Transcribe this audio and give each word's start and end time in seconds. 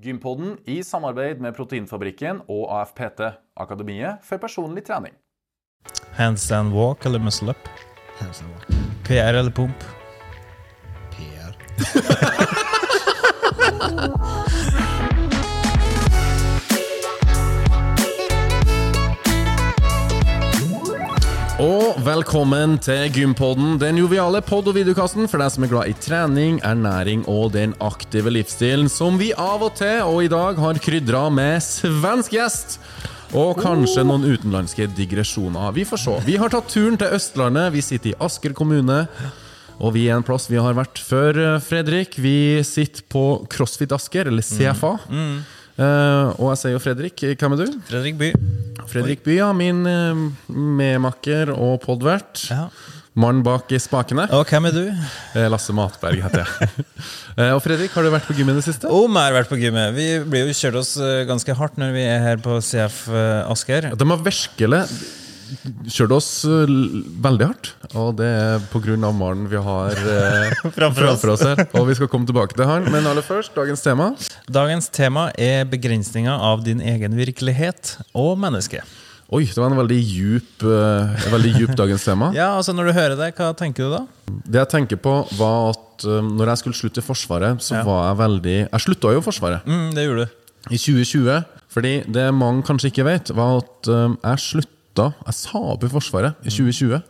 Gympodden 0.00 0.54
i 0.64 0.78
samarbeid 0.80 1.42
med 1.44 1.52
Proteinfabrikken 1.52 2.38
og 2.48 2.70
AFPT, 2.72 3.20
Akademiet 3.60 4.22
for 4.24 4.40
personlig 4.40 4.86
trening. 4.86 5.12
Handstand 6.16 6.72
walk 6.72 7.04
eller 7.04 7.20
muscle 7.20 7.52
up? 7.52 7.68
Hansen 8.20 8.48
var 8.54 8.64
PR 9.04 9.36
eller 9.36 9.52
pump? 9.52 9.84
PR. 11.12 12.56
Og 21.90 21.96
velkommen 22.06 22.76
til 22.78 23.08
Gympodden, 23.10 23.72
den 23.80 23.96
joviale 23.98 24.38
pod- 24.46 24.68
og 24.70 24.76
videokassen 24.76 25.26
for 25.26 25.42
deg 25.42 25.50
som 25.50 25.64
er 25.66 25.70
glad 25.72 25.90
i 25.90 25.94
trening, 25.98 26.60
ernæring 26.62 27.24
og 27.26 27.50
den 27.56 27.72
aktive 27.82 28.30
livsstilen 28.30 28.86
som 28.86 29.18
vi 29.18 29.32
av 29.34 29.64
og 29.66 29.74
til, 29.80 30.04
og 30.06 30.20
i 30.22 30.30
dag, 30.30 30.60
har 30.62 30.78
krydra 30.78 31.24
med 31.34 31.58
svensk 31.66 32.36
gjest. 32.36 32.78
Og 33.34 33.58
kanskje 33.58 34.06
noen 34.06 34.28
utenlandske 34.28 34.86
digresjoner. 34.94 35.74
Vi 35.74 35.88
får 35.88 36.02
se. 36.04 36.16
Vi 36.28 36.38
har 36.38 36.54
tatt 36.54 36.70
turen 36.70 36.98
til 37.00 37.10
Østlandet. 37.18 37.72
Vi 37.74 37.82
sitter 37.82 38.12
i 38.12 38.18
Asker 38.22 38.54
kommune. 38.54 39.00
Og 39.80 39.94
vi 39.96 40.06
er 40.06 40.20
en 40.20 40.26
plass 40.26 40.46
vi 40.50 40.62
har 40.62 40.76
vært 40.78 41.00
før, 41.02 41.56
eh, 41.56 41.58
Fredrik. 41.58 42.14
Vi 42.22 42.62
sitter 42.62 43.02
på 43.10 43.48
CrossFit 43.50 43.90
Asker, 43.96 44.30
eller 44.30 44.46
CFA. 44.46 44.94
Eh, 45.10 45.40
og 45.80 46.50
jeg 46.52 46.60
sier 46.60 46.74
jo 46.76 46.82
Fredrik. 46.82 47.26
Hvem 47.40 47.56
er 47.56 47.62
du? 47.64 47.78
Fredrik 47.88 48.18
By. 48.20 48.32
Fredrik 48.90 49.22
By, 49.24 49.36
ja. 49.38 49.50
Min 49.56 49.84
eh, 49.88 50.24
medmakker 50.50 51.52
og 51.54 51.78
podvert. 51.84 52.46
Ja. 52.50 52.68
Mann 53.20 53.40
bak 53.44 53.72
i 53.74 53.78
spakene. 53.82 54.28
Og 54.36 54.46
hvem 54.50 54.68
er 54.70 54.74
du? 54.76 54.82
Eh, 55.34 55.46
Lasse 55.50 55.74
Matberg 55.76 56.22
heter 56.26 56.44
jeg. 56.46 56.70
Eh, 57.38 57.52
og 57.54 57.60
Fredrik, 57.62 57.92
har 57.94 58.04
du 58.04 58.10
vært 58.12 58.26
på 58.26 58.34
gym 58.36 58.50
i 58.50 58.54
det 58.56 58.64
siste? 58.66 58.88
Om 58.90 59.14
jeg 59.16 59.30
har 59.30 59.36
vært 59.36 59.48
på 59.48 59.56
gymmet. 59.56 59.94
Vi 59.94 60.06
blir 60.28 60.48
jo 60.50 60.56
kjørt 60.58 60.80
oss 60.80 60.90
ganske 61.28 61.54
hardt 61.56 61.78
når 61.80 61.94
vi 61.94 62.02
er 62.04 62.18
her 62.24 62.40
på 62.42 62.58
CF 62.60 62.98
Asker. 63.46 63.86
De 63.96 64.08
har 64.10 64.24
virkelig 64.26 64.80
kjørt 65.90 66.14
oss 66.16 66.28
eh, 66.48 66.70
veldig 67.24 67.48
hardt. 67.50 67.72
Og 67.98 68.14
det 68.20 68.28
er 68.28 68.62
pga. 68.72 68.96
mannen 69.10 69.48
vi 69.50 69.56
har 69.60 69.90
eh, 69.98 70.54
Framfor 70.78 71.10
oss. 71.12 71.24
oss 71.34 71.44
her. 71.46 71.64
Og 71.78 71.86
vi 71.90 71.94
skal 71.98 72.08
komme 72.12 72.26
tilbake 72.28 72.56
til 72.56 72.66
han. 72.68 72.86
Men 72.92 73.06
aller 73.10 73.24
først, 73.26 73.54
dagens 73.56 73.82
tema. 73.84 74.12
Dagens 74.50 74.88
tema 74.94 75.28
er 75.38 75.64
begrensninger 75.70 76.32
av 76.32 76.64
din 76.66 76.80
egen 76.80 77.16
virkelighet 77.18 77.96
og 78.14 78.36
menneske. 78.40 78.82
Oi, 79.30 79.44
det 79.46 79.60
var 79.62 79.70
en 79.70 79.78
veldig 79.78 79.98
djup, 80.02 80.64
eh, 80.66 81.12
en 81.28 81.34
veldig 81.36 81.52
djup 81.60 81.76
dagens 81.78 82.02
tema. 82.08 82.32
Ja, 82.40 82.48
altså 82.58 82.72
Når 82.74 82.90
du 82.90 82.92
hører 82.96 83.16
det, 83.20 83.28
hva 83.38 83.52
tenker 83.54 83.86
du 83.86 83.92
da? 83.94 84.00
Det 84.50 84.58
jeg 84.64 84.70
tenker 84.72 84.98
på, 84.98 85.12
var 85.38 85.70
at 85.70 86.06
eh, 86.08 86.18
når 86.34 86.50
jeg 86.50 86.62
skulle 86.64 86.78
slutte 86.80 86.98
i 87.02 87.06
Forsvaret, 87.06 87.62
så 87.62 87.78
Ja. 87.78 87.84
var 87.86 88.08
jeg 88.08 88.18
veldig 88.24 88.56
Jeg 88.72 88.80
slutta 88.88 89.12
jo 89.14 89.22
i 89.22 89.26
Forsvaret. 89.28 89.66
Mm, 89.70 89.88
det 89.94 90.06
gjorde 90.08 90.26
du. 90.26 90.36
i 90.74 90.76
2020. 90.82 91.44
Fordi 91.70 91.92
det 92.10 92.24
mange 92.34 92.64
kanskje 92.66 92.90
ikke 92.90 93.04
vet, 93.06 93.30
var 93.38 93.60
at 93.60 93.88
um, 93.94 94.16
jeg 94.26 94.42
slutta 94.42 94.79
Jeg 94.98 95.34
sa 95.38 95.58
opp 95.74 95.84
i 95.86 95.90
Forsvaret 95.92 96.34
i 96.46 96.50
2020. 96.50 97.02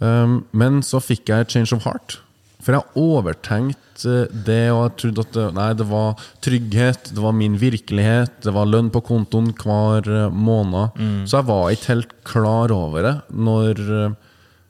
Um, 0.00 0.44
men 0.54 0.80
så 0.86 1.00
fikk 1.02 1.28
jeg 1.32 1.48
change 1.50 1.74
of 1.74 1.84
heart. 1.86 2.18
For 2.62 2.74
jeg 2.74 2.82
overtenkte 2.98 4.24
uh, 4.28 4.38
det, 4.46 4.70
og 4.74 4.82
jeg 4.84 4.94
trodde 5.02 5.24
at 5.24 5.32
det, 5.34 5.46
nei, 5.56 5.68
det 5.78 5.86
var 5.90 6.24
trygghet, 6.44 7.10
det 7.14 7.22
var 7.22 7.34
min 7.38 7.56
virkelighet, 7.58 8.40
det 8.44 8.54
var 8.54 8.66
lønn 8.70 8.90
på 8.94 9.02
kontoen 9.06 9.50
hver 9.58 10.06
uh, 10.10 10.28
måned. 10.34 10.98
Så 11.26 11.40
jeg 11.40 11.48
var 11.50 11.70
ikke 11.74 11.92
helt 11.94 12.14
klar 12.28 12.74
over 12.74 13.06
det 13.06 13.14
når 13.34 13.82
uh, 13.88 14.16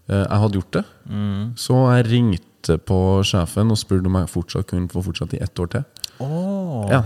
jeg 0.08 0.40
hadde 0.44 0.56
gjort 0.60 0.76
det. 0.78 0.84
Så 1.60 1.78
jeg 1.92 2.06
ringte 2.08 2.78
på 2.88 2.98
sjefen 3.28 3.72
og 3.72 3.76
spurte 3.80 4.08
om 4.08 4.16
jeg 4.20 4.30
fortsatt 4.32 4.68
kunne 4.70 4.88
få 4.92 5.02
fortsette 5.04 5.36
i 5.36 5.42
ett 5.44 5.60
år 5.60 5.68
til. 5.76 5.84
Åh, 6.24 6.88
Ja. 6.92 7.02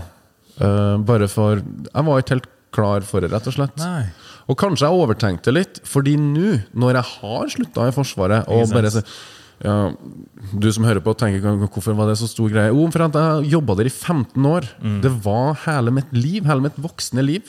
Eh, 0.61 0.97
bare 1.01 1.27
for 1.27 1.57
Jeg 1.57 2.05
var 2.05 2.19
ikke 2.21 2.35
helt 2.35 2.49
klar 2.73 3.01
for 3.05 3.21
det, 3.21 3.31
rett 3.33 3.47
og 3.49 3.53
slett. 3.55 3.77
Nei. 3.81 4.05
Og 4.49 4.57
kanskje 4.59 4.87
jeg 4.89 4.99
overtenkte 4.99 5.53
litt, 5.55 5.79
fordi 5.87 6.17
nå, 6.19 6.57
når 6.75 6.97
jeg 6.99 7.07
har 7.13 7.47
slutta 7.53 7.87
i 7.87 7.95
Forsvaret 7.95 8.47
og 8.51 8.65
bare 8.73 8.91
ja, 9.63 9.75
Du 10.59 10.67
som 10.73 10.83
hører 10.83 10.99
på, 10.99 11.13
tenker 11.15 11.39
"Hva- 11.39 11.69
hvorfor 11.71 11.95
var 11.95 12.07
det 12.09 12.17
så 12.19 12.27
stor 12.27 12.49
greie? 12.49 12.73
Jo, 12.73 12.89
for 12.91 12.99
jeg 13.07 13.49
jobba 13.51 13.75
der 13.77 13.85
i 13.85 13.89
15 13.93 14.43
år. 14.45 14.67
Mm. 14.83 15.01
Det 15.01 15.11
var 15.23 15.53
hele 15.65 15.91
mitt 15.91 16.11
liv, 16.11 16.43
hele 16.43 16.59
mitt 16.61 16.75
voksne 16.75 17.23
liv. 17.23 17.43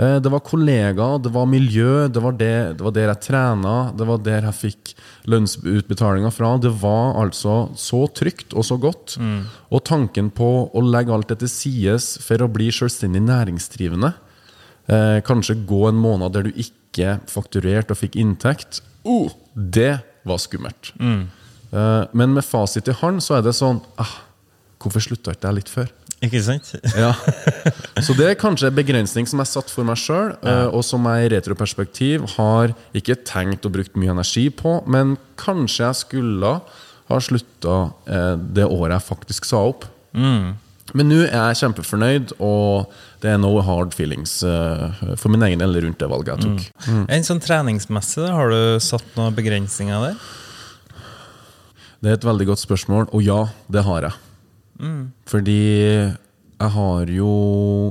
Eh, 0.00 0.18
Det 0.18 0.30
var 0.30 0.40
kollegaer, 0.40 1.22
det 1.22 1.30
var 1.32 1.46
miljø, 1.46 2.08
det 2.08 2.20
var, 2.22 2.32
det, 2.32 2.76
det 2.78 2.80
var 2.82 2.90
der 2.92 3.08
jeg 3.14 3.20
trena, 3.20 3.92
det 3.96 4.06
var 4.06 4.18
der 4.18 4.42
jeg 4.42 4.54
fikk 4.54 4.94
lønnsutbetalinger 5.26 6.32
fra. 6.32 6.56
Det 6.60 6.70
var 6.80 7.14
altså 7.22 7.70
så 7.76 8.06
trygt 8.12 8.54
og 8.54 8.64
så 8.64 8.78
godt. 8.80 9.16
Og 9.70 9.84
tanken 9.84 10.30
på 10.30 10.70
å 10.74 10.82
legge 10.82 11.12
alt 11.14 11.28
det 11.28 11.38
til 11.40 11.48
sides 11.48 12.18
for 12.24 12.38
å 12.38 12.50
bli 12.52 12.68
selvstendig 12.70 13.22
næringsdrivende, 13.22 14.14
eh, 14.88 15.18
kanskje 15.26 15.58
gå 15.68 15.84
en 15.90 16.00
måned 16.00 16.34
der 16.34 16.48
du 16.48 16.52
ikke 16.54 17.18
fakturerte 17.30 17.94
og 17.94 18.00
fikk 18.00 18.18
inntekt, 18.20 18.82
oh, 19.08 19.30
det 19.54 20.00
var 20.28 20.40
skummelt. 20.42 20.92
Eh, 20.98 22.02
men 22.12 22.34
med 22.36 22.46
fasit 22.46 22.88
i 22.88 22.96
hånd 22.96 23.22
så 23.24 23.38
er 23.38 23.46
det 23.46 23.56
sånn 23.56 23.82
ah, 24.00 24.16
Hvorfor 24.78 25.02
slutta 25.02 25.32
ikke 25.34 25.48
jeg 25.50 25.56
litt 25.56 25.70
før? 25.72 25.88
Ikke 26.22 26.40
sant? 26.42 26.68
Ja. 26.98 27.12
Så 28.02 28.14
det 28.18 28.28
er 28.28 28.36
kanskje 28.38 28.70
en 28.70 28.76
begrensning 28.76 29.26
som 29.26 29.42
jeg 29.42 29.50
satt 29.50 29.72
for 29.74 29.86
meg 29.86 29.98
sjøl, 29.98 30.36
og 30.70 30.84
som 30.86 31.06
jeg 31.10 31.26
i 31.26 31.32
retroperspektiv 31.34 32.28
har 32.36 32.74
ikke 32.96 33.18
tenkt 33.26 33.66
og 33.66 33.74
brukt 33.74 33.98
mye 33.98 34.14
energi 34.14 34.46
på, 34.54 34.78
men 34.86 35.16
kanskje 35.38 35.84
jeg 35.88 36.00
skulle 36.04 36.52
ha 37.08 37.20
slutta 37.24 37.76
eh, 38.06 38.34
det 38.54 38.66
året 38.68 38.98
jeg 38.98 39.08
faktisk 39.08 39.48
sa 39.48 39.64
opp. 39.70 39.86
Men 40.96 41.10
nå 41.10 41.18
er 41.26 41.34
jeg 41.50 41.58
kjempefornøyd, 41.62 42.36
og 42.40 42.92
det 43.22 43.32
er 43.34 43.40
no 43.42 43.50
hard 43.64 43.92
feelings 43.96 44.38
eh, 44.46 45.02
for 45.20 45.32
min 45.32 45.44
egen 45.44 45.60
del 45.60 45.76
rundt 45.84 46.00
det 46.00 46.08
valget 46.08 46.36
jeg 46.36 46.46
tok. 46.46 46.86
En 47.12 47.26
sånn 47.26 47.42
treningsmessig, 47.44 48.28
har 48.32 48.54
du 48.54 48.78
satt 48.82 49.10
noen 49.18 49.36
begrensninger 49.36 50.06
der? 50.06 50.22
Det 51.98 52.12
er 52.12 52.16
et 52.20 52.24
veldig 52.28 52.46
godt 52.52 52.62
spørsmål, 52.62 53.10
og 53.12 53.26
ja, 53.26 53.42
det 53.68 53.84
har 53.84 54.08
jeg. 54.08 54.18
Fordi 55.26 55.60
jeg 56.58 56.70
har 56.74 57.10
jo 57.10 57.30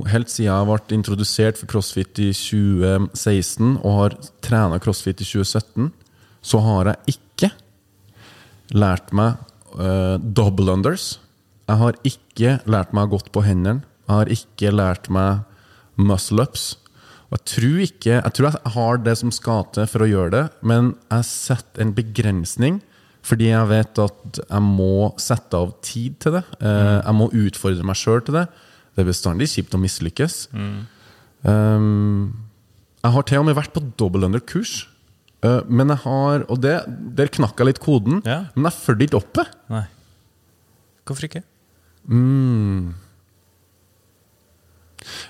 Helt 0.08 0.30
siden 0.32 0.48
jeg 0.48 0.68
ble 0.68 0.96
introdusert 0.96 1.58
for 1.60 1.68
crossfit 1.68 2.20
i 2.20 2.30
2016 2.32 3.74
og 3.82 3.92
har 3.98 4.16
trena 4.44 4.78
crossfit 4.80 5.20
i 5.20 5.26
2017, 5.28 5.90
så 6.40 6.60
har 6.64 6.92
jeg 6.92 7.16
ikke 7.18 7.50
lært 8.76 9.12
meg 9.16 9.36
eh, 9.76 10.16
double 10.20 10.72
unders. 10.78 11.18
Jeg 11.68 11.76
har 11.82 11.96
ikke 12.08 12.52
lært 12.70 12.92
meg 12.96 13.10
godt 13.12 13.30
på 13.34 13.42
hendene. 13.44 13.82
Jeg 14.08 14.14
har 14.14 14.30
ikke 14.32 14.70
lært 14.72 15.08
meg 15.12 15.42
muscle 16.00 16.46
ups. 16.46 16.76
Og 17.28 17.36
jeg 17.36 17.44
tror 17.52 17.80
ikke 17.84 18.14
Jeg 18.14 18.32
tror 18.32 18.46
jeg 18.48 18.72
har 18.72 19.00
det 19.04 19.16
som 19.20 19.30
til 19.30 19.86
for 19.86 20.00
å 20.00 20.08
gjøre 20.08 20.30
det, 20.32 20.44
men 20.62 20.94
jeg 21.10 21.24
setter 21.28 21.82
en 21.84 21.92
begrensning. 21.92 22.80
Fordi 23.22 23.50
jeg 23.50 23.68
vet 23.68 23.98
at 24.00 24.38
jeg 24.48 24.62
må 24.64 25.12
sette 25.20 25.52
av 25.58 25.74
tid 25.84 26.14
til 26.22 26.32
det. 26.38 26.44
Eh, 26.62 27.02
Jeg 27.04 27.14
må 27.14 27.28
utfordre 27.28 27.84
meg 27.84 27.96
sjøl 27.96 28.22
til 28.24 28.34
det. 28.38 28.46
Det 28.94 29.02
er 29.04 29.10
bestandig 29.10 29.48
kjipt 29.52 29.74
å 29.74 29.80
mislykkes. 29.82 30.48
Um, 31.44 32.32
jeg 33.04 33.12
har 33.14 33.22
til 33.28 33.38
og 33.38 33.44
med 33.46 33.58
vært 33.58 33.74
på 33.74 33.82
double 34.00 34.24
under-kurs. 34.26 34.86
Eh, 35.44 35.60
men 35.68 35.88
jeg 35.92 36.00
har 36.02 36.46
Og 36.50 36.60
det, 36.62 36.80
der 37.14 37.28
knakk 37.28 37.58
jeg 37.58 37.66
litt 37.66 37.80
koden. 37.84 38.22
Ja. 38.24 38.46
Men 38.54 38.70
jeg 38.70 38.80
fulgte 38.80 39.04
ikke 39.06 39.20
oppe. 39.20 39.44
Nei. 39.68 39.84
Hvorfor 41.04 41.28
ikke? 42.08 43.04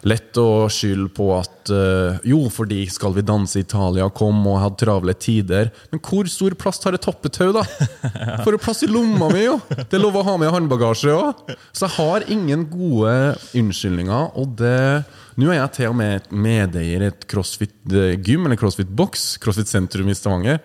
Lett 0.08 0.38
å 0.40 0.68
skylde 0.72 1.10
på 1.14 1.28
at 1.36 1.70
eh, 1.74 2.18
Jo, 2.30 2.40
fordi 2.52 2.80
Skal 2.90 3.14
vi 3.16 3.24
danse 3.26 3.60
i 3.60 3.64
Italia 3.66 4.08
kom 4.14 4.40
og 4.48 4.60
hadde 4.62 4.80
travle 4.82 5.14
tider. 5.18 5.72
Men 5.92 6.02
hvor 6.04 6.28
stor 6.30 6.54
plass 6.58 6.80
tar 6.82 6.96
et 6.96 7.04
toppetau, 7.04 7.50
da? 7.56 7.64
Får 8.44 8.54
du 8.54 8.60
plass 8.62 8.84
i 8.86 8.90
lomma 8.90 9.30
mi, 9.32 9.44
jo! 9.46 9.58
Det 9.68 9.98
er 9.98 10.02
lov 10.02 10.18
å 10.20 10.24
ha 10.26 10.36
med 10.40 10.52
håndbagasje 10.54 11.14
òg. 11.14 11.54
Så 11.72 11.86
jeg 11.86 11.96
har 11.98 12.26
ingen 12.32 12.66
gode 12.70 13.14
unnskyldninger. 13.58 14.34
Og 14.38 14.58
det 14.60 14.78
Nå 15.38 15.52
er 15.52 15.60
jeg 15.60 15.74
til 15.76 15.92
og 15.92 15.98
med 16.00 16.32
medeier 16.34 17.04
i 17.04 17.08
et 17.12 17.20
crossfit-gym, 17.30 18.48
eller 18.48 18.58
crossfit-boks, 18.58 19.36
crossfit 19.38 19.70
sentrum 19.70 20.08
i 20.10 20.16
Stavanger. 20.18 20.58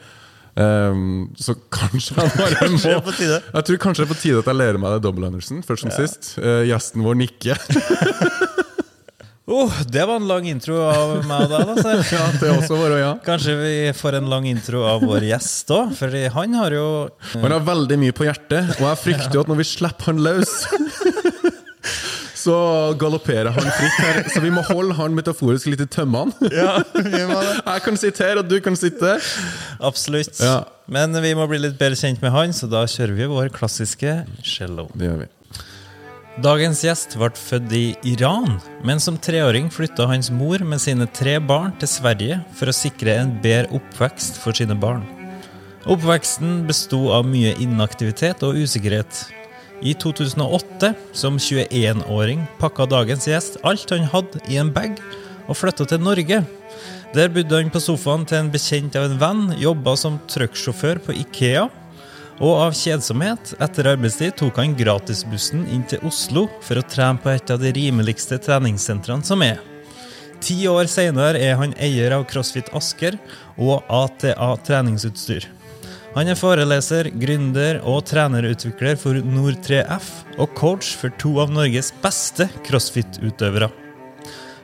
Um, 0.53 1.31
så 1.33 1.55
kanskje 1.73 2.13
jeg 2.19 2.33
bare 2.37 2.67
må 2.69 2.77
er. 2.85 3.41
Jeg 3.41 3.65
tror 3.69 3.79
kanskje 3.81 4.03
det 4.03 4.09
er 4.09 4.13
på 4.13 4.19
tide 4.21 4.43
at 4.43 4.51
jeg 4.51 4.59
lærer 4.59 4.81
meg 4.81 4.97
det 4.97 5.05
double 5.05 5.31
Anderson, 5.31 5.63
først 5.65 5.87
som 5.87 5.93
sist. 5.95 6.35
Eh, 6.37 6.65
gjesten 6.69 7.05
vår 7.05 7.23
nikker. 7.25 7.63
Oh, 9.45 9.73
det 9.91 10.05
var 10.07 10.21
en 10.21 10.27
lang 10.27 10.45
intro 10.47 10.77
av 10.87 11.25
meg 11.27 11.41
og 11.43 11.51
deg. 11.51 11.71
Altså. 11.73 11.95
Ja, 12.15 12.27
det 12.39 12.51
også 12.53 12.77
var 12.79 12.93
ja. 12.95 13.09
Kanskje 13.25 13.57
vi 13.59 13.73
får 13.91 14.15
en 14.21 14.29
lang 14.31 14.47
intro 14.47 14.85
av 14.87 15.03
vår 15.03 15.25
gjest 15.27 15.73
òg, 15.75 15.91
for 15.99 16.15
han 16.37 16.55
har 16.55 16.77
jo 16.77 16.85
Han 17.33 17.51
har 17.51 17.65
veldig 17.67 17.97
mye 18.05 18.15
på 18.15 18.23
hjertet, 18.29 18.71
og 18.77 18.85
jeg 18.87 19.01
frykter 19.01 19.35
jo 19.35 19.43
at 19.43 19.51
når 19.51 19.59
vi 19.59 19.67
slipper 19.67 20.13
han 20.13 20.23
løs 20.23 20.53
Så 22.43 22.55
galopperer 22.99 23.53
han 23.55 23.67
fritt 23.77 23.99
her. 24.03 24.21
Så 24.33 24.41
vi 24.43 24.51
må 24.51 24.63
holde 24.67 24.95
han 24.97 25.15
metaforisk 25.15 25.69
litt 25.71 25.83
i 25.85 25.87
tømmene. 25.87 26.51
Ja, 26.51 26.81
vi 26.97 27.21
må 27.29 27.37
det. 27.39 27.53
Jeg 27.73 27.83
kan 27.85 27.99
sitte 27.99 28.25
her, 28.27 28.41
og 28.41 28.49
du 28.51 28.57
kan 28.63 28.75
sitte. 28.79 29.15
Absolutt. 29.79 30.41
Ja. 30.43 30.63
Men 30.91 31.15
vi 31.23 31.31
må 31.37 31.47
bli 31.47 31.61
litt 31.63 31.77
bedre 31.79 31.95
kjent 31.99 32.19
med 32.23 32.33
han, 32.35 32.51
så 32.55 32.67
da 32.71 32.83
kjører 32.89 33.15
vi 33.15 33.29
vår 33.31 33.53
klassiske 33.55 34.17
cello. 34.43 34.89
Det 34.97 35.07
gjør 35.07 35.23
vi. 35.23 35.29
Dagens 36.43 36.79
gjest 36.81 37.13
ble 37.21 37.29
født 37.37 37.73
i 37.77 37.83
Iran, 38.09 38.57
men 38.83 38.97
som 38.99 39.19
treåring 39.21 39.67
flytta 39.71 40.07
hans 40.09 40.31
mor 40.33 40.63
med 40.65 40.81
sine 40.81 41.05
tre 41.13 41.37
barn 41.37 41.75
til 41.77 41.91
Sverige 41.91 42.39
for 42.57 42.71
å 42.71 42.73
sikre 42.73 43.19
en 43.21 43.35
bedre 43.43 43.69
oppvekst 43.77 44.41
for 44.41 44.57
sine 44.57 44.73
barn. 44.73 45.05
Oppveksten 45.85 46.63
besto 46.65 47.05
av 47.13 47.27
mye 47.29 47.53
inaktivitet 47.61 48.41
og 48.47 48.57
usikkerhet. 48.65 49.27
I 49.83 49.93
2008, 49.99 50.93
som 51.11 51.37
21-åring, 51.37 52.45
pakka 52.59 52.85
dagens 52.87 53.27
gjest 53.27 53.57
alt 53.67 53.89
han 53.91 54.07
hadde 54.07 54.39
i 54.47 54.55
en 54.61 54.71
bag, 54.71 54.95
og 55.43 55.57
flytta 55.59 55.87
til 55.91 55.99
Norge. 55.99 56.39
Der 57.13 57.31
bodde 57.33 57.59
han 57.59 57.71
på 57.73 57.81
sofaen 57.83 58.23
til 58.25 58.39
en 58.39 58.51
bekjent 58.53 58.95
av 58.95 59.09
en 59.09 59.19
venn, 59.19 59.41
jobba 59.59 59.97
som 59.99 60.21
trucksjåfør 60.31 61.03
på 61.03 61.17
Ikea, 61.25 61.67
og 62.39 62.61
av 62.63 62.77
kjedsomhet 62.79 63.53
etter 63.61 63.91
arbeidstid 63.91 64.37
tok 64.39 64.57
han 64.61 64.73
gratisbussen 64.79 65.67
inn 65.69 65.83
til 65.89 66.01
Oslo 66.07 66.47
for 66.63 66.79
å 66.79 66.85
trene 66.87 67.21
på 67.21 67.33
et 67.33 67.51
av 67.53 67.59
de 67.61 67.73
rimeligste 67.75 68.39
treningssentrene 68.41 69.27
som 69.27 69.43
er. 69.45 69.59
Ti 70.43 70.57
år 70.67 70.89
seinere 70.91 71.39
er 71.39 71.59
han 71.59 71.75
eier 71.79 72.15
av 72.17 72.25
CrossFit 72.31 72.71
Asker 72.75 73.19
og 73.55 73.83
ATA 73.87 74.49
treningsutstyr. 74.65 75.45
Han 76.13 76.29
er 76.29 76.37
foreleser, 76.37 77.07
gründer 77.17 77.79
og 77.89 78.03
trenerutvikler 78.05 78.99
for 79.01 79.17
Nord3F 79.25 80.09
og 80.37 80.51
coach 80.53 80.91
for 80.99 81.09
to 81.17 81.31
av 81.41 81.49
Norges 81.49 81.89
beste 82.03 82.45
crossfit-utøvere. 82.67 83.71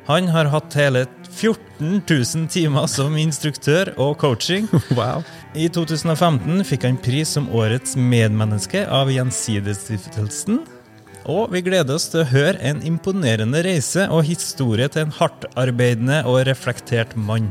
Han 0.09 0.29
har 0.29 0.51
hatt 0.53 0.77
hele 0.77 1.07
14 1.25 2.03
000 2.05 2.45
timer 2.53 2.85
som 2.89 3.17
instruktør 3.17 3.95
og 3.97 4.17
coaching. 4.21 4.69
Wow. 4.97 5.25
I 5.57 5.65
2015 5.73 6.61
fikk 6.69 6.85
han 6.85 7.01
pris 7.01 7.33
som 7.33 7.49
årets 7.49 7.97
medmenneske 7.97 8.85
av 8.85 9.09
Gjensidigestiftelsen. 9.09 10.61
Og 11.29 11.49
vi 11.53 11.65
gleder 11.65 11.97
oss 11.97 12.11
til 12.13 12.21
å 12.21 12.29
høre 12.29 12.61
en 12.61 12.85
imponerende 12.85 13.65
reise 13.65 14.05
og 14.13 14.27
historie 14.29 14.85
til 14.89 15.07
en 15.07 15.17
hardtarbeidende 15.17 16.21
og 16.29 16.43
reflektert 16.49 17.17
mann. 17.17 17.49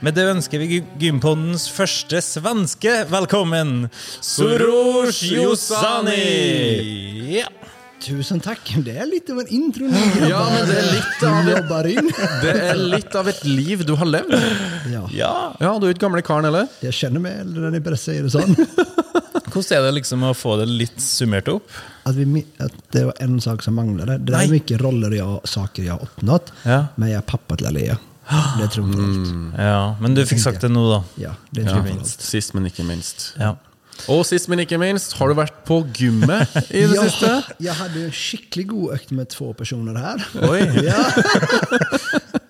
Med 0.00 0.14
det 0.14 0.28
ønsker 0.30 0.60
vi 0.62 0.76
Gympodens 1.02 1.64
første 1.74 2.20
svenske 2.22 2.92
velkommen, 3.10 3.88
Soros 4.22 5.22
Josani! 5.26 6.20
Ja. 7.40 7.48
Tusen 7.98 8.38
tack. 8.40 8.76
Det 8.84 8.94
är 8.96 9.06
lite 9.06 9.32
av 9.32 9.40
en 9.40 9.48
intro 9.48 9.84
nu. 9.90 10.28
Ja, 10.28 10.44
men 10.54 10.68
det 10.68 10.76
er 10.78 10.86
litt 10.92 11.22
av 11.26 11.44
Du 11.44 11.50
et, 11.50 11.56
jobbar 11.58 11.88
in. 11.90 12.10
det 12.44 12.52
er 12.68 12.78
litt 12.78 13.16
av 13.18 13.28
et 13.28 13.40
liv 13.44 13.82
du 13.88 13.96
har 13.98 14.06
levd. 14.06 14.36
Ja, 14.92 15.02
ja. 15.12 15.32
Ja, 15.58 15.72
du 15.82 15.88
er 15.88 15.96
ikke 15.96 16.04
gamle 16.06 16.22
karen, 16.22 16.46
eller? 16.46 16.68
jag 16.80 16.94
känner 16.94 17.20
mig 17.20 17.34
äldre 17.40 17.62
när 17.62 17.70
ni 17.70 17.80
bara 17.80 17.96
säger 17.96 18.22
det 18.22 18.30
sån. 18.30 18.54
Hvordan 19.52 19.78
er 19.78 19.82
det 19.82 19.92
liksom 19.98 20.22
å 20.22 20.34
få 20.34 20.56
det 20.60 20.68
litt 20.70 21.00
summert 21.02 21.48
opp? 21.50 21.66
Att, 22.06 22.14
vi, 22.14 22.46
att 22.58 22.72
det 22.92 23.04
var 23.04 23.14
en 23.18 23.40
sak 23.40 23.62
som 23.62 23.74
manglade. 23.74 24.18
Det 24.18 24.34
är 24.34 24.48
mycket 24.48 24.80
roller 24.80 25.10
jag, 25.10 25.48
saker 25.48 25.82
jag 25.82 25.94
har 25.94 26.02
uppnått. 26.02 26.52
Ja. 26.62 26.86
Men 26.94 27.10
jag 27.10 27.18
är 27.18 27.26
pappa 27.34 27.56
till 27.56 27.66
Alea. 27.66 27.98
Det 28.58 28.68
tror 28.74 28.90
jag 28.90 29.04
allt. 29.04 29.58
Ja, 29.58 29.96
Men 30.00 30.14
du 30.14 30.26
fikk 30.26 30.40
sagt 30.42 30.60
det 30.60 30.68
nå, 30.68 30.82
da. 30.92 31.04
Ja, 31.16 31.30
det 31.50 31.62
Ja, 31.62 31.68
tror 31.72 31.86
jag 31.86 31.98
allt. 31.98 32.06
Sist, 32.20 32.54
men 32.54 32.66
ikke 32.68 32.84
minst. 32.84 33.32
Ja. 33.40 33.54
Og 34.08 34.20
sist, 34.28 34.46
men 34.48 34.60
ikke 34.62 34.78
minst, 34.78 35.12
har 35.18 35.28
du 35.28 35.34
vært 35.34 35.56
på 35.66 35.80
gymmet 35.96 36.52
i 36.70 36.84
det 36.86 36.94
Ja, 36.94 37.02
siste? 37.08 37.42
jag 37.58 37.74
hade 37.74 38.04
en 38.04 38.12
skicklig 38.12 38.68
god 38.70 38.92
ökt 38.94 39.10
med 39.10 39.28
två 39.28 39.52
personer 39.52 39.94
här. 39.94 40.22
Oj. 40.50 40.60
Ja. 40.86 41.02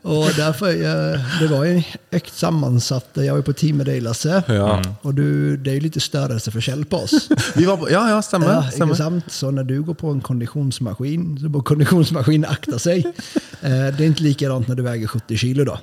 Och 0.09 0.31
därför, 0.37 0.73
jag, 0.73 1.21
det 1.41 1.47
var 1.47 1.65
ju 1.65 1.77
en 1.77 1.83
ökt 2.11 2.35
sammansatt. 2.35 3.09
Jag 3.13 3.35
var 3.35 3.43
på 3.43 3.53
team 3.53 3.77
med 3.77 3.87
dig 3.87 4.01
Lasse. 4.01 4.43
Ja. 4.47 4.83
Och 5.03 5.15
du, 5.15 5.57
det 5.57 5.71
är 5.71 5.75
ju 5.75 5.81
lite 5.81 6.01
störelseförskäll 6.01 6.85
på 6.85 6.97
oss. 6.97 7.29
Vi 7.55 7.65
var 7.65 7.77
på, 7.77 7.91
ja, 7.91 8.11
ja, 8.11 8.23
stemmer. 8.23 8.47
Ja, 8.47 8.71
stemmer. 8.71 8.95
ikke 8.95 9.03
sant? 9.03 9.25
Så 9.29 9.51
när 9.51 9.65
du 9.65 9.83
går 9.83 9.95
på 9.95 10.11
en 10.11 10.21
konditionsmaskin, 10.21 11.39
så 11.41 11.49
bör 11.49 11.61
konditionsmaskinen 11.61 12.51
akta 12.51 12.79
sig. 12.79 13.05
Eh, 13.63 13.71
det 13.71 14.05
är 14.05 14.07
inte 14.07 14.23
likadant 14.23 14.69
när 14.69 14.75
du 14.75 14.83
väger 14.83 15.07
70 15.07 15.37
kilo 15.37 15.65
då. 15.65 15.79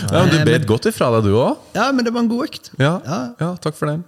Ja, 0.00 0.12
men 0.12 0.28
du 0.28 0.36
Nej, 0.36 0.44
bet 0.44 0.66
godt 0.66 0.86
ifra 0.86 1.10
deg, 1.10 1.24
du 1.24 1.34
òg. 1.36 1.56
Ja, 1.72 1.92
men 1.92 2.04
det 2.04 2.10
var 2.10 2.20
en 2.20 2.28
god 2.28 2.44
ökt. 2.44 2.70
Ja. 2.76 3.02
Ja. 3.04 3.34
ja, 3.38 3.56
takk 3.56 3.76
for 3.76 3.86
den. 3.86 4.04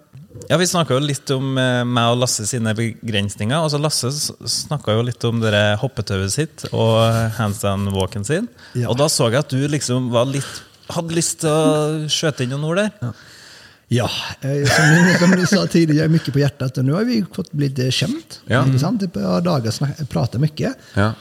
Ja, 0.49 0.59
Vi 0.59 0.67
snakka 0.67 0.97
jo 0.97 1.05
litt 1.05 1.31
om 1.35 1.59
eh, 1.61 1.85
meg 1.87 2.13
og 2.13 2.21
Lasse 2.25 2.47
sine 2.49 2.75
begrensninger. 2.77 3.57
Altså 3.57 3.79
Lasse 3.81 4.11
snakka 4.11 4.97
jo 4.97 5.05
litt 5.07 5.25
om 5.29 5.41
det 5.43 5.63
hoppetauet 5.83 6.35
sitt 6.35 6.67
og 6.73 6.99
handstand-walken 7.39 8.27
sin. 8.27 8.49
Ja. 8.75 8.91
Og 8.91 8.99
da 8.99 9.09
så 9.13 9.31
jeg 9.31 9.45
at 9.45 9.55
du 9.55 9.63
liksom 9.71 10.11
var 10.15 10.27
litt 10.31 10.63
hadde 10.93 11.17
lyst 11.17 11.41
til 11.45 11.49
å 11.49 12.11
skjøte 12.13 12.45
inn 12.45 12.53
noen 12.53 12.67
ord 12.69 12.83
der. 12.83 13.15
Ja, 13.93 14.09
eh, 14.41 14.65
som, 15.21 15.31
ni 15.31 15.47
sa 15.47 15.67
tidigare, 15.67 15.97
jag 15.97 16.05
är 16.05 16.09
mycket 16.09 16.33
på 16.33 16.39
hjärtat 16.39 16.79
och 16.79 16.85
nu 16.85 16.93
har 16.93 17.05
vi 17.05 17.25
fått 17.33 17.53
bli 17.53 17.69
lite 17.69 17.91
känt. 17.91 18.41
Ja. 18.47 18.79
Sant? 18.79 19.03
Ett 19.03 19.13
par 19.13 19.41
dagar 19.41 19.71
snack, 19.71 20.35
mycket. 20.35 20.75
Ja. 20.95 21.13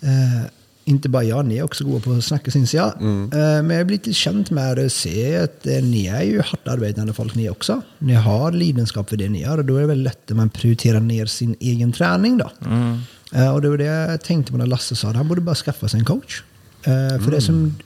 Eh, 0.00 0.42
inte 0.88 1.08
bara 1.08 1.24
jag, 1.24 1.46
ni 1.46 1.56
är 1.56 1.62
också 1.62 1.84
goda 1.84 2.00
på 2.00 2.12
att 2.12 2.24
snacka 2.24 2.50
syns 2.50 2.74
jag. 2.74 2.92
Mm. 3.00 3.32
Eh, 3.32 3.38
men 3.38 3.70
jag 3.70 3.76
har 3.76 3.84
blivit 3.84 4.06
lite 4.06 4.18
känd 4.18 4.52
med 4.52 4.78
att 4.78 4.92
se 4.92 5.36
att 5.36 5.66
eh, 5.66 5.82
ni 5.82 6.06
är 6.06 6.22
ju 6.22 6.38
hårt 6.40 6.68
arbetande 6.68 7.12
folk 7.12 7.34
ni 7.34 7.50
också. 7.50 7.82
Ni 7.98 8.14
har 8.14 8.52
lidenskap 8.52 9.08
för 9.08 9.16
det 9.16 9.28
ni 9.28 9.40
gör 9.42 9.58
och 9.58 9.64
då 9.64 9.76
är 9.76 9.80
det 9.80 9.86
väldigt 9.86 10.04
lätt 10.04 10.30
att 10.30 10.36
man 10.36 10.50
prioriterar 10.50 11.00
ner 11.00 11.26
sin 11.26 11.56
egen 11.60 11.92
träning 11.92 12.38
då. 12.38 12.50
Mm. 12.66 12.98
Eh, 13.34 13.54
och 13.54 13.62
det 13.62 13.68
var 13.68 13.76
det 13.78 13.84
jag 13.84 14.22
tänkte 14.22 14.52
på 14.52 14.58
när 14.58 14.66
Lasse 14.66 14.96
sa 14.96 15.08
att 15.08 15.16
han 15.16 15.28
borde 15.28 15.40
bara 15.40 15.54
skaffa 15.54 15.88
sig 15.88 16.00
en 16.00 16.06
coach. 16.06 16.42
För 16.84 17.30
det, 17.30 17.36
är 17.36 17.40
som, 17.40 17.76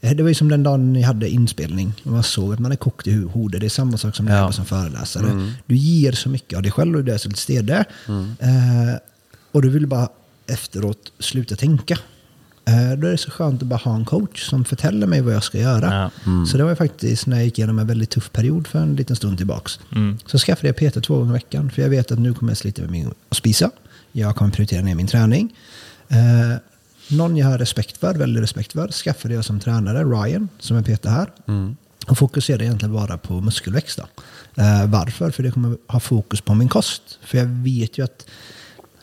det 0.00 0.22
var 0.22 0.28
ju 0.28 0.34
som 0.34 0.48
den 0.48 0.62
dagen 0.62 0.92
ni 0.92 1.02
hade 1.02 1.28
inspelning 1.28 1.92
och 2.04 2.12
man 2.12 2.22
såg 2.22 2.52
att 2.54 2.58
man 2.58 2.72
är 2.72 2.76
kokt 2.76 3.06
i 3.06 3.10
hu- 3.10 3.28
hodet. 3.30 3.60
Det 3.60 3.66
är 3.66 3.70
samma 3.70 3.96
sak 3.98 4.16
som 4.16 4.24
när 4.26 4.32
Ja. 4.32 4.36
jag 4.36 4.42
jobbar 4.42 4.52
som 4.52 4.64
föreläsare. 4.64 5.52
Du 5.66 5.76
ger 5.76 6.12
så 6.12 6.28
mycket 6.28 6.56
av 6.56 6.62
dig 6.62 6.72
själv 6.72 6.96
och 6.96 7.04
du 7.04 7.12
är 7.12 7.18
så 7.18 7.28
lite 7.28 7.40
stedig. 7.40 7.74
Eh, 7.74 8.96
och 9.52 9.62
du 9.62 9.68
vill 9.68 9.86
bara 9.86 10.08
efteråt 10.46 11.12
sluta 11.18 11.56
tänka. 11.56 11.98
Eh, 12.68 12.98
Då 12.98 13.06
är 13.06 13.10
det 13.10 13.18
så 13.18 13.30
skönt 13.30 13.62
att 13.62 13.68
bara 13.68 13.76
ha 13.76 13.94
en 13.96 14.04
coach 14.04 14.48
som 14.48 14.64
förtäller 14.64 15.06
mig 15.06 15.20
vad 15.20 15.34
jag 15.34 15.42
ska 15.42 15.58
göra. 15.58 16.10
Ja. 16.24 16.44
Så 16.46 16.56
det 16.58 16.64
var 16.64 16.74
faktiskt 16.74 17.26
när 17.26 17.36
jag 17.36 17.44
gick 17.44 17.58
igenom 17.58 17.78
en 17.78 17.86
väldigt 17.86 18.10
tuff 18.10 18.32
period 18.32 18.66
för 18.66 18.78
en 18.78 18.96
liten 18.96 19.16
stund 19.16 19.36
tillbaks. 19.38 19.78
Så 20.26 20.38
skaffade 20.38 20.74
jag 20.78 20.92
PT 20.92 21.02
två 21.06 21.18
gånger 21.18 21.30
i 21.30 21.32
veckan. 21.32 21.70
För 21.70 21.82
jag 21.82 21.88
vet 21.88 22.12
att 22.12 22.18
nu 22.18 22.34
kommer 22.34 22.50
jag 22.52 22.56
slita 22.58 22.82
med 22.82 22.90
min 22.90 23.10
att 23.28 23.36
spisa. 23.36 23.70
Jag 24.12 24.36
kommer 24.36 24.50
prioritera 24.50 24.82
ner 24.82 24.94
min 24.94 25.06
träning. 25.06 25.54
Eh, 26.08 26.16
någon 27.10 27.36
jag 27.36 27.46
har 27.46 27.58
respekt 27.58 27.96
för, 27.98 28.14
väldigt 28.14 28.42
respekt 28.42 28.72
för, 28.72 28.88
skaffade 28.92 29.34
jag 29.34 29.44
som 29.44 29.60
tränare, 29.60 30.04
Ryan, 30.04 30.48
som 30.58 30.76
är 30.76 30.82
PT 30.82 31.04
här. 31.06 31.30
Och 32.06 32.18
fokuserade 32.18 32.64
egentligen 32.64 32.92
bara 32.94 33.18
på 33.18 33.40
muskelväxt. 33.40 33.98
Eh, 33.98 34.86
varför? 34.86 35.30
För 35.30 35.42
det 35.42 35.50
kommer 35.50 35.76
ha 35.86 36.00
fokus 36.00 36.40
på 36.40 36.54
min 36.54 36.68
kost. 36.68 37.02
För 37.24 37.38
jag 37.38 37.46
vet 37.46 37.98
ju 37.98 38.04
att 38.04 38.26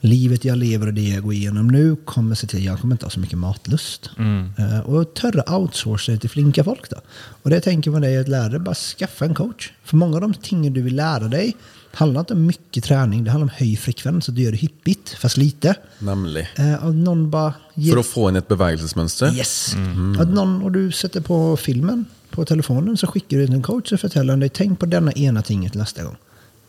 livet 0.05 0.45
jag 0.45 0.57
lever 0.57 0.87
och 0.87 0.93
det 0.93 1.09
jag 1.09 1.23
går 1.23 1.33
igenom 1.33 1.67
nu 1.67 1.95
kommer 1.95 2.35
se 2.35 2.47
till 2.47 2.59
att 2.59 2.65
jag 2.65 2.79
kommer 2.79 2.95
inte 2.95 3.05
ha 3.05 3.09
så 3.09 3.19
mycket 3.19 3.37
matlust. 3.37 4.09
Eh, 4.57 4.79
och 4.79 5.13
törra 5.13 5.57
outsourca 5.57 6.11
det 6.11 6.17
till 6.17 6.29
flinka 6.29 6.63
folk 6.63 6.89
då. 6.89 6.97
Och 7.43 7.49
det 7.49 7.55
jag 7.55 7.63
tänker 7.63 7.91
på 7.91 7.99
dig 7.99 8.17
att 8.17 8.27
lära 8.27 8.49
dig, 8.49 8.59
bara 8.59 8.75
skaffa 8.75 9.25
en 9.25 9.35
coach. 9.35 9.71
För 9.83 9.97
många 9.97 10.15
av 10.15 10.21
de 10.21 10.33
tingen 10.33 10.73
du 10.73 10.81
vill 10.81 10.95
lära 10.95 11.27
dig 11.27 11.55
handlar 11.93 12.19
inte 12.19 12.33
om 12.33 12.45
mycket 12.45 12.83
träning, 12.83 13.23
det 13.23 13.31
handlar 13.31 13.45
om 13.45 13.51
hög 13.55 13.79
frekvens, 13.79 14.29
att 14.29 14.35
du 14.35 14.41
gör 14.41 14.51
det 14.51 14.57
hippigt, 14.57 15.09
fast 15.09 15.37
lite. 15.37 15.75
Nemlig. 15.99 16.47
Eh, 16.55 16.85
och 16.85 16.95
någon 16.95 17.29
bara 17.29 17.53
ger 17.73 17.93
For 17.93 17.99
å 17.99 18.03
få 18.03 18.27
inn 18.29 18.39
et 18.39 18.47
bevegelsesmønster. 18.47 19.33
Yes. 19.33 19.75
Att 20.19 20.29
någon, 20.29 20.61
och 20.61 20.71
du 20.71 20.91
sätter 20.91 21.21
på 21.21 21.57
filmen 21.57 22.05
på 22.29 22.45
telefonen 22.45 22.97
så 22.97 23.07
skickar 23.07 23.37
du 23.37 23.45
till 23.45 23.55
en 23.55 23.63
coach 23.63 23.91
och 23.91 23.99
förtäller 23.99 24.37
dig, 24.37 24.49
tänk 24.49 24.79
på 24.79 24.85
denna 24.85 25.11
ena 25.11 25.41
tinget 25.41 25.73
nästa 25.73 26.03
gång. 26.03 26.15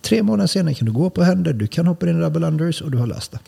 Tre 0.06 0.22
månader 0.22 0.46
senare 0.48 0.75
kan 0.75 0.86
du 0.86 0.92
gå 0.92 1.10
på 1.10 1.22
händer, 1.25 1.52
du 1.52 1.66
kan 1.66 1.86
hoppa 1.86 2.08
in 2.08 2.18
i 2.18 2.20
double 2.22 2.46
unders 2.46 2.80
och 2.80 2.90
du 2.90 2.98
har 2.98 3.06
löst 3.06 3.32
det. 3.32 3.38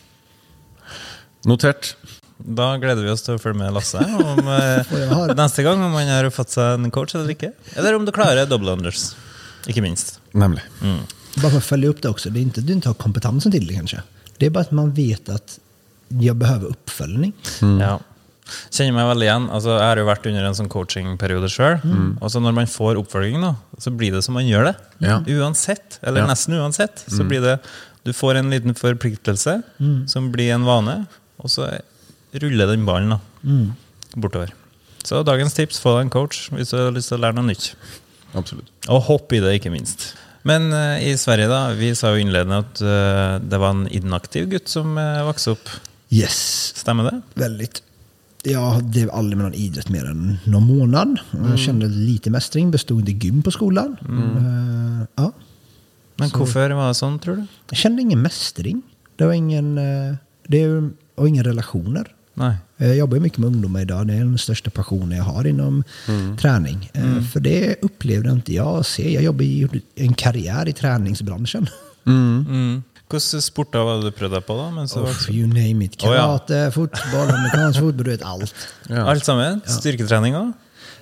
Notert. 1.44 1.96
Da 2.38 2.76
gleder 2.78 3.02
vi 3.02 3.10
oss 3.10 3.22
til 3.26 3.34
å 3.34 3.40
følge 3.42 3.58
med 3.58 3.72
Lasse 3.74 3.98
om, 4.24 4.38
eh, 4.38 5.08
har- 5.12 5.34
neste 5.34 5.62
gang 5.66 5.82
om 5.82 5.92
han 5.98 6.08
har 6.08 6.28
fått 6.30 6.50
seg 6.54 6.74
en 6.78 6.90
coach 6.94 7.14
eller 7.14 7.30
ikke. 7.34 7.52
Eller 7.76 7.94
om 7.98 8.04
du 8.06 8.12
klarer 8.14 8.46
double 8.46 8.70
unders. 8.72 9.14
Ikke 9.66 9.82
minst. 9.82 10.20
Nemlig. 10.32 10.62
Bara 11.36 11.50
för 11.50 11.58
att 11.58 11.64
följa 11.64 11.88
upp 11.88 12.02
det 12.02 12.08
också, 12.08 12.30
det 12.30 12.40
är 12.40 12.42
inte 12.42 12.60
att 12.60 12.66
du 12.66 12.72
inte 12.72 12.88
har 12.88 12.94
kompetensen 12.94 13.52
till 13.52 13.66
det 13.66 13.74
kanske. 13.74 14.02
Det 14.38 14.46
är 14.46 14.50
bara 14.50 14.60
att 14.60 14.70
man 14.70 14.92
vet 14.94 15.28
att 15.28 15.58
jag 16.08 16.36
behöver 16.36 16.66
uppföljning. 16.66 17.32
Ja. 17.60 18.00
Kjenner 18.70 18.94
meg 18.96 19.08
veldig 19.10 19.26
igjen. 19.28 19.48
Altså, 19.54 19.74
jeg 19.76 19.86
har 19.88 20.00
jo 20.02 20.06
vært 20.08 20.26
under 20.30 20.48
en 20.48 20.56
sånn 20.58 20.70
coachingperiode 20.72 21.50
sjøl. 21.52 21.76
Og 22.20 22.30
så 22.32 22.40
når 22.44 22.54
man 22.60 22.70
får 22.70 23.00
oppfølging, 23.02 23.40
da, 23.44 23.54
så 23.82 23.92
blir 23.94 24.12
det 24.16 24.22
som 24.26 24.34
man 24.38 24.46
gjør 24.48 24.70
det. 24.70 24.74
Ja. 25.04 25.18
Uansett, 25.38 25.98
eller 26.02 26.22
Ja. 26.24 26.26
nesten 26.30 26.54
uansett. 26.58 27.04
Så 27.08 27.26
blir 27.28 27.40
det 27.44 27.58
Du 28.06 28.12
får 28.14 28.36
en 28.38 28.48
liten 28.50 28.72
forpliktelse 28.74 29.62
som 30.08 30.30
blir 30.32 30.54
en 30.54 30.64
vane, 30.64 31.06
og 31.42 31.50
så 31.50 31.66
ruller 32.32 32.66
den 32.70 32.86
ballen 32.86 33.10
da, 33.10 33.18
bortover. 34.16 34.52
Så 35.04 35.22
dagens 35.24 35.52
tips, 35.54 35.78
få 35.80 35.96
deg 35.98 36.06
en 36.06 36.10
coach 36.14 36.48
hvis 36.54 36.70
du 36.70 36.76
har 36.78 36.90
lyst 36.94 37.08
til 37.12 37.18
å 37.18 37.22
lære 37.26 37.36
noe 37.36 37.48
nytt. 37.50 37.74
Absolutt. 38.38 38.70
Og 38.88 39.02
hopp 39.08 39.32
i 39.32 39.40
det, 39.40 39.54
ikke 39.60 39.70
minst. 39.72 40.14
Men 40.48 40.70
eh, 40.72 41.10
i 41.10 41.16
Sverige, 41.20 41.48
da, 41.50 41.72
vi 41.76 41.90
sa 41.98 42.14
jo 42.14 42.22
innledende 42.22 42.62
at 42.64 42.80
eh, 42.80 43.38
det 43.44 43.58
var 43.60 43.74
en 43.74 43.88
inaktiv 43.92 44.48
gutt 44.52 44.68
som 44.72 44.96
uh, 44.96 45.24
vokste 45.28 45.52
opp. 45.56 45.68
Yes, 46.14 46.72
Stemmer 46.78 47.10
det? 47.10 47.16
väldigt. 47.34 47.82
Jag 48.44 48.84
drev 48.84 49.10
aldrig 49.10 49.36
med 49.36 49.44
någon 49.44 49.54
idrott 49.54 49.88
mer 49.88 50.04
än 50.04 50.38
någon 50.44 50.62
månad. 50.78 51.18
Jag 51.50 51.58
kände 51.58 51.86
lite 51.88 52.30
mästring, 52.30 52.70
bestod 52.70 53.08
inte 53.08 53.26
gym 53.26 53.42
på 53.42 53.50
skolan. 53.50 53.96
Eh, 54.08 55.06
ja. 55.16 55.32
Men 56.16 56.30
hvorfor 56.30 56.70
var 56.70 56.88
det 56.88 56.94
sånn, 56.94 57.18
tror 57.18 57.36
du? 57.36 57.46
Jag 57.68 57.76
kände 57.78 58.02
ingen 58.02 58.22
mästring. 58.22 58.82
Det 59.16 59.24
var 59.26 59.32
ingen... 59.32 59.78
eh, 59.78 60.14
Det 60.48 60.62
är, 60.62 60.90
och 61.14 61.28
inga 61.28 61.42
relationer. 61.42 62.06
Nej. 62.34 62.56
Jag 62.76 62.96
jobbar 62.96 63.16
ju 63.16 63.20
mycket 63.22 63.38
med 63.38 63.46
ungdomar 63.46 63.80
idag. 63.80 64.06
Det 64.06 64.14
är 64.14 64.18
den 64.18 64.38
största 64.38 64.70
passionen 64.70 65.18
jag 65.18 65.24
har 65.24 65.46
inom 65.46 65.84
träning. 66.40 66.90
Eh, 66.94 67.22
För 67.22 67.40
det 67.40 67.76
upplevde 67.82 68.30
inte 68.30 68.54
jag. 68.54 68.86
Se, 68.86 69.14
jag 69.14 69.22
jobbar 69.22 69.42
i 69.42 69.68
en 69.94 70.14
karriär 70.14 70.68
i 70.68 70.72
träningsbranschen. 70.72 71.66
Mm. 72.06 72.82
Hvilke 73.08 73.40
sporter 73.40 73.84
var 73.86 74.00
det 74.02 74.10
du 74.12 74.16
prøvde 74.18 74.36
deg 74.36 74.44
på, 74.46 74.54
da? 74.58 74.70
Mens 74.70 74.92
du 74.92 75.00
var 75.00 75.08
Oh, 75.14 75.28
you 75.34 75.46
name 75.48 75.84
it. 75.84 75.96
Å, 76.04 76.10
ja. 76.12 76.26
Karate, 76.26 76.58
fotboll, 76.74 77.30
amerikansk 77.32 77.80
fotboll, 77.80 78.04
du 78.04 78.10
vet 78.10 78.22
allt. 78.22 78.54
Ja. 78.92 79.06
Alt 79.08 79.24
sammen? 79.24 79.62
Styrketrening 79.68 80.36
òg? 80.36 80.52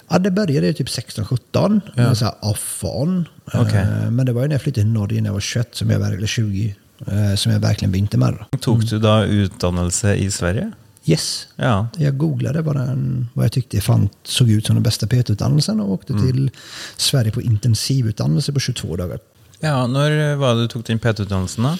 Ja, 0.08 0.18
det 0.22 0.30
började 0.30 0.72
typ 0.72 0.86
16-17. 0.88 1.80
Ja. 1.96 2.14
Så 2.14 2.24
här 2.24 2.34
off-on. 2.42 3.24
Okej. 3.54 3.80
Eh, 3.82 4.10
Men 4.10 4.26
det 4.26 4.32
var 4.32 4.42
ju 4.42 4.48
när 4.48 4.54
jag 4.54 4.62
flyttade 4.62 4.84
till 4.84 4.92
Norge 4.92 5.20
när 5.20 5.28
jag 5.28 5.34
var 5.34 5.40
21, 5.40 5.74
som 5.74 5.90
jag, 5.90 6.12
eller 6.12 6.26
20, 6.26 6.74
eh, 7.06 7.34
som 7.34 7.52
jag 7.52 7.60
verkligen 7.60 7.92
begynte 7.92 8.18
med. 8.18 8.34
det. 8.50 8.58
Tok 8.58 8.82
du 8.90 8.98
da 8.98 9.24
utdannelse 9.24 10.14
i 10.14 10.30
Sverige? 10.30 10.70
Yes. 11.04 11.46
Ja. 11.56 11.88
Jag 11.98 12.18
googlade 12.18 12.62
bara 12.62 12.82
en, 12.82 13.28
vad 13.34 13.44
jag 13.44 13.52
tyckte 13.52 13.80
fan 13.80 14.08
såg 14.24 14.50
ut 14.50 14.66
som 14.66 14.76
den 14.76 14.82
bästa 14.82 15.06
PT-utdannelsen 15.06 15.80
och 15.80 15.90
åkte 15.92 16.12
till 16.12 16.50
Sverige 16.96 17.30
på 17.30 17.42
intensivutdannelse 17.42 18.52
på 18.52 18.60
22 18.60 18.96
dagar. 18.96 19.18
Ja. 19.60 19.86
Når 19.86 20.36
var 20.40 20.54
det 20.54 20.62
du 20.66 20.68
tok 20.74 20.86
din 20.86 20.98
PT-utdannelsen, 20.98 21.62
da? 21.64 21.76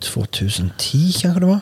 2010 0.00 1.12
kanske 1.22 1.40
det 1.40 1.46
var. 1.46 1.60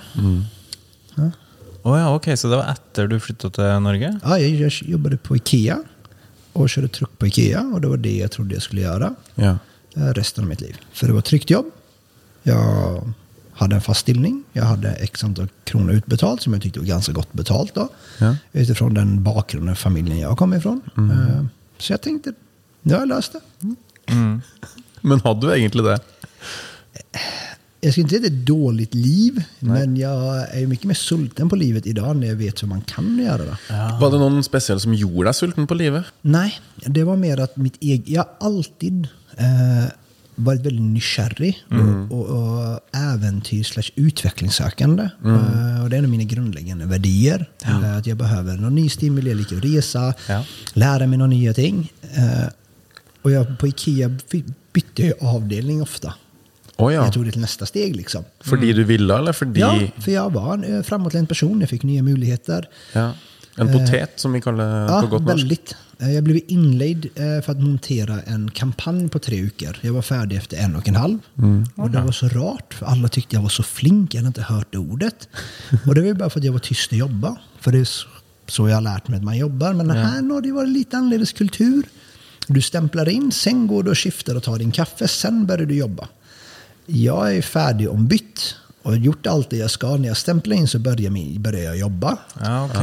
Å 1.87 1.93
ja, 1.99 2.09
ok, 2.15 2.27
Så 2.37 2.49
det 2.51 2.57
var 2.59 2.73
etter 2.73 3.07
du 3.09 3.19
flytta 3.23 3.51
til 3.55 3.77
Norge? 3.85 4.09
Ja, 4.25 4.39
jag, 4.39 4.51
jag 4.51 4.73
jobbade 4.91 5.17
på 5.17 5.37
Ikea 5.37 5.79
och 6.53 6.71
körde 6.71 6.89
truck 6.89 7.19
på 7.19 7.27
Ikea 7.27 7.61
och 7.75 7.81
det 7.81 7.89
var 7.89 7.97
det 7.97 8.17
jag 8.17 8.31
trodde 8.33 8.55
jag 8.55 8.63
skulle 8.63 8.81
göra 8.83 9.15
Ja. 9.35 9.59
eh, 9.97 10.01
resten 10.13 10.45
av 10.45 10.49
mitt 10.51 10.61
liv. 10.61 10.77
För 10.93 11.07
det 11.07 11.13
var 11.13 11.19
ett 11.19 11.25
tryggt 11.25 11.51
jobb. 11.51 11.67
Jag 12.43 13.13
hade 13.53 13.75
en 13.75 13.81
fast 13.83 14.01
ställning. 14.01 14.45
Jag 14.53 14.65
hade 14.65 14.89
x 14.93 15.25
antal 15.25 15.49
kronor 15.65 15.93
utbetalt 15.93 16.43
som 16.43 16.53
jag 16.53 16.63
tyckte 16.63 16.79
var 16.81 16.87
ganska 16.87 17.13
gott 17.13 17.33
betalt 17.33 17.75
då. 17.75 17.89
Ja. 18.19 18.37
Utifrån 18.53 18.95
den 18.95 19.23
bakgrunden 19.23 19.77
familjen 19.77 20.19
jag 20.19 20.39
kom 20.39 20.55
ifrån. 20.55 20.81
Eh, 20.97 21.45
Så 21.79 21.93
jag 21.93 22.01
tänkte, 22.01 22.33
nu 22.83 22.93
har 22.95 23.01
jag 23.01 23.09
löst 23.09 23.33
det. 23.33 23.41
Men 25.07 25.21
hadde 25.21 25.47
du 25.47 25.53
egentlig 25.55 25.85
det? 25.85 25.99
Jag 27.81 27.93
skulle 27.93 28.03
inte 28.03 28.15
säga 28.15 28.27
att 28.27 28.31
det 28.33 28.37
är 28.37 28.41
ett 28.41 28.47
dåligt 28.47 28.95
liv, 28.95 29.43
men 29.59 29.97
jag 29.97 30.55
är 30.57 30.67
mycket 30.67 30.85
mer 30.85 30.95
sulten 30.95 31.49
på 31.49 31.57
livet 31.57 31.87
idag 31.87 32.17
när 32.17 32.27
jag 32.27 32.35
vet 32.35 32.63
hur 32.63 32.69
man 32.69 32.81
kan 32.81 33.19
göra 33.19 33.39
det. 33.45 33.57
Var 34.01 34.11
det 34.11 34.19
noen 34.19 34.43
spesiell 34.45 34.81
som 34.81 34.95
gjorde 34.95 35.29
deg 35.29 35.35
sulten 35.35 35.67
på 35.67 35.75
livet? 35.75 36.05
Nej, 36.23 36.61
det 36.87 37.05
var 37.05 37.17
mer 37.17 37.41
att 37.41 37.57
mitt 37.57 37.83
eget... 37.83 38.09
Jag 38.09 38.23
har 38.23 38.49
alltid 38.49 39.09
eh, 39.37 39.91
varit 40.35 40.61
väldigt 40.61 40.83
nykärrig 40.83 41.65
och, 41.71 42.19
och, 42.19 42.27
och 42.27 42.81
äventyr 42.97 43.67
utvecklingssökande. 43.95 45.03
Eh, 45.25 45.83
och 45.83 45.91
det 45.91 45.97
är 45.97 45.99
en 45.99 46.05
av 46.05 46.11
mina 46.11 46.25
grundläggande 46.25 46.87
värderingar. 46.87 47.49
Eh, 47.65 47.97
att 47.97 48.07
jag 48.07 48.17
behöver 48.17 48.57
någon 48.57 48.75
ny 48.75 48.89
stimuli, 48.89 49.31
jag 49.31 49.37
liker 49.37 49.57
att 49.57 49.65
resa, 49.65 50.15
Ja. 50.29 50.45
lära 50.73 51.07
mig 51.07 51.19
några 51.19 51.31
nya 51.31 51.55
ting. 51.55 51.93
Eh, 52.15 52.49
och 53.23 53.31
jag, 53.31 53.59
på 53.59 53.67
Ikea 53.67 54.11
bytte 54.77 55.03
jag 55.07 55.15
avdelning 55.35 55.83
ofta. 55.83 56.15
Å 56.77 56.91
ja. 56.93 57.05
Jag 57.05 57.13
tog 57.13 57.25
det 57.25 57.33
till 57.33 57.41
nästa 57.41 57.67
steg 57.67 57.97
liksom. 57.97 58.25
Fordi 58.41 58.73
du 58.73 58.85
ville, 58.85 59.17
eller 59.19 59.33
fordi 59.33 59.61
Ja, 59.61 59.79
för 59.99 60.13
jag 60.13 60.33
var 60.33 60.55
en 60.55 60.65
eh, 60.77 60.83
framåtländ 60.83 61.29
person, 61.29 61.61
jag 61.61 61.71
fick 61.71 61.83
nya 61.83 62.03
möjligheter. 62.03 62.69
Ja. 62.93 63.13
En 63.59 63.73
potet, 63.73 64.13
som 64.21 64.33
vi 64.33 64.41
kaller 64.41 64.87
Ja, 64.89 65.03
på 65.11 65.19
norsk? 65.19 65.29
väldigt. 65.33 65.77
Eh, 66.01 66.13
Jag 66.15 66.25
blev 66.25 66.41
inledd 66.49 67.07
eh, 67.15 67.43
för 67.45 67.53
att 67.53 67.61
montera 67.61 68.21
en 68.23 68.51
kampanj 68.51 69.09
på 69.09 69.19
tre 69.19 69.43
veckor. 69.43 69.77
Jag 69.83 69.93
var 69.93 70.03
färdig 70.03 70.37
efter 70.37 70.57
en 70.57 70.77
och 70.77 70.89
en 70.89 70.95
halv. 70.97 71.19
Och 71.75 71.91
det 71.91 72.01
var 72.01 72.13
så 72.13 72.29
rart, 72.29 72.75
för 72.75 72.87
alla 72.87 73.09
tyckte 73.09 73.37
jag 73.37 73.43
var 73.43 73.49
så 73.49 73.63
flink. 73.63 74.15
Jag 74.15 74.19
hade 74.19 74.27
inte 74.29 74.43
hört 74.43 74.69
det 74.73 74.79
ordet. 74.79 75.29
och 75.87 75.95
det 75.95 76.01
var 76.03 76.15
bara 76.15 76.31
för 76.31 76.41
att 76.41 76.45
jag 76.45 76.53
var 76.53 76.61
tyst 76.61 76.93
och 76.93 76.99
jobba. 76.99 77.37
För 77.61 77.73
det 77.73 77.79
är 77.79 77.85
så- 78.47 78.69
jag 78.69 78.75
har 78.77 78.81
lärt 78.83 79.09
mig 79.09 79.17
att 79.19 79.25
man 79.25 79.37
jobbar. 79.39 79.73
Men 79.73 79.91
här 79.91 80.23
har 80.33 80.41
det 80.41 80.53
varit 80.53 80.69
lite 80.69 80.97
annorlunda 80.97 81.27
kultur. 81.27 81.83
Du 82.47 82.63
stämplar 82.63 83.09
in, 83.09 83.33
sen 83.33 83.67
går 83.67 83.83
du 83.83 83.91
och 83.91 83.99
skiftar 83.99 84.35
och 84.35 84.43
tar 84.43 84.59
din 84.59 84.73
kaffe, 84.73 85.09
sen 85.09 85.47
börjar 85.47 85.67
du 85.67 85.75
jobba. 85.75 86.09
Jag 86.87 87.37
är 87.37 87.43
färdig 87.43 87.91
ombytt 87.91 88.55
och 88.87 88.93
har 88.93 88.99
gjort 88.99 89.27
allt 89.27 89.51
det 89.51 89.57
jag 89.57 89.71
ska. 89.71 89.97
När 89.97 90.09
jag 90.09 90.17
stämplar 90.17 90.57
in 90.57 90.69
så 90.69 90.79
börjar 90.79 91.63
jag 91.65 91.77
jobba. 91.79 92.17
Ja, 92.41 92.65
ok. 92.65 92.75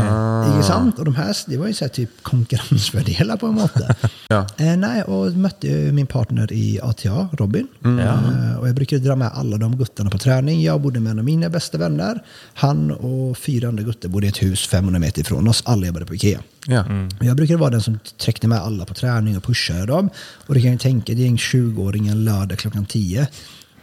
Inte 0.54 0.68
sant? 0.68 1.00
Och 1.00 1.06
de 1.06 1.16
här, 1.16 1.38
det 1.48 1.58
var 1.58 1.68
ju 1.68 1.74
så 1.74 1.86
här 1.86 1.90
typ 1.90 2.10
konkurrensfördelar 2.22 3.38
på 3.38 3.46
en 3.48 3.54
måte. 3.54 3.96
Ja. 4.28 4.48
eh, 4.58 4.78
nej, 4.78 5.04
och 5.04 5.32
mötte 5.32 5.68
min 5.68 6.08
partner 6.08 6.54
i 6.54 6.80
ATA, 6.84 7.30
Robin. 7.32 7.68
Eh, 7.86 8.56
och 8.60 8.68
jag 8.68 8.76
brukade 8.76 9.02
dra 9.02 9.16
med 9.16 9.32
alla 9.34 9.58
de 9.58 9.78
guttarna 9.78 10.10
på 10.10 10.18
träning. 10.18 10.64
Jag 10.64 10.82
bodde 10.82 11.00
med 11.00 11.12
en 11.12 11.20
av 11.20 11.26
mina 11.26 11.50
bästa 11.50 11.78
vänner. 11.78 12.24
Han 12.54 12.92
och 12.92 13.38
fyra 13.38 13.68
andra 13.68 13.84
gutter 13.84 14.10
bodde 14.10 14.26
i 14.26 14.30
ett 14.30 14.44
hus 14.44 14.68
500 14.68 15.00
meter 15.00 15.22
ifrån 15.22 15.48
oss. 15.48 15.64
Alla 15.66 15.88
jobbade 15.88 16.06
på 16.06 16.16
Ikea. 16.16 16.40
Ja. 16.68 16.86
Och 17.20 17.26
Jag 17.26 17.36
brukade 17.36 17.60
vara 17.60 17.70
den 17.70 17.82
som 17.82 18.00
träckte 18.18 18.48
med 18.48 18.60
alla 18.60 18.86
på 18.86 18.94
träning 18.94 19.38
och 19.38 19.44
pushade 19.44 19.86
dem. 19.86 20.10
Och 20.48 20.54
det 20.54 20.62
kan 20.62 20.72
jag 20.72 20.80
tänka, 20.80 21.14
det 21.14 21.24
är 21.24 21.28
en 21.28 21.38
20-åring 21.38 22.08
en 22.08 22.26
lördag 22.26 22.58
klockan 22.60 22.86
10. 22.86 23.28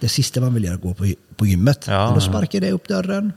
Det 0.01 0.09
sista 0.09 0.41
man 0.41 0.55
vill 0.55 0.65
göra 0.65 0.75
är 0.75 0.77
att 0.77 0.83
gå 0.83 0.95
på, 0.95 1.13
på 1.37 1.47
gymmet. 1.47 1.85
Ja. 1.89 2.09
och 2.09 2.15
då 2.15 2.21
sparkade 2.21 2.67
jag 2.67 2.75
upp 2.75 2.89
dörren, 2.89 3.33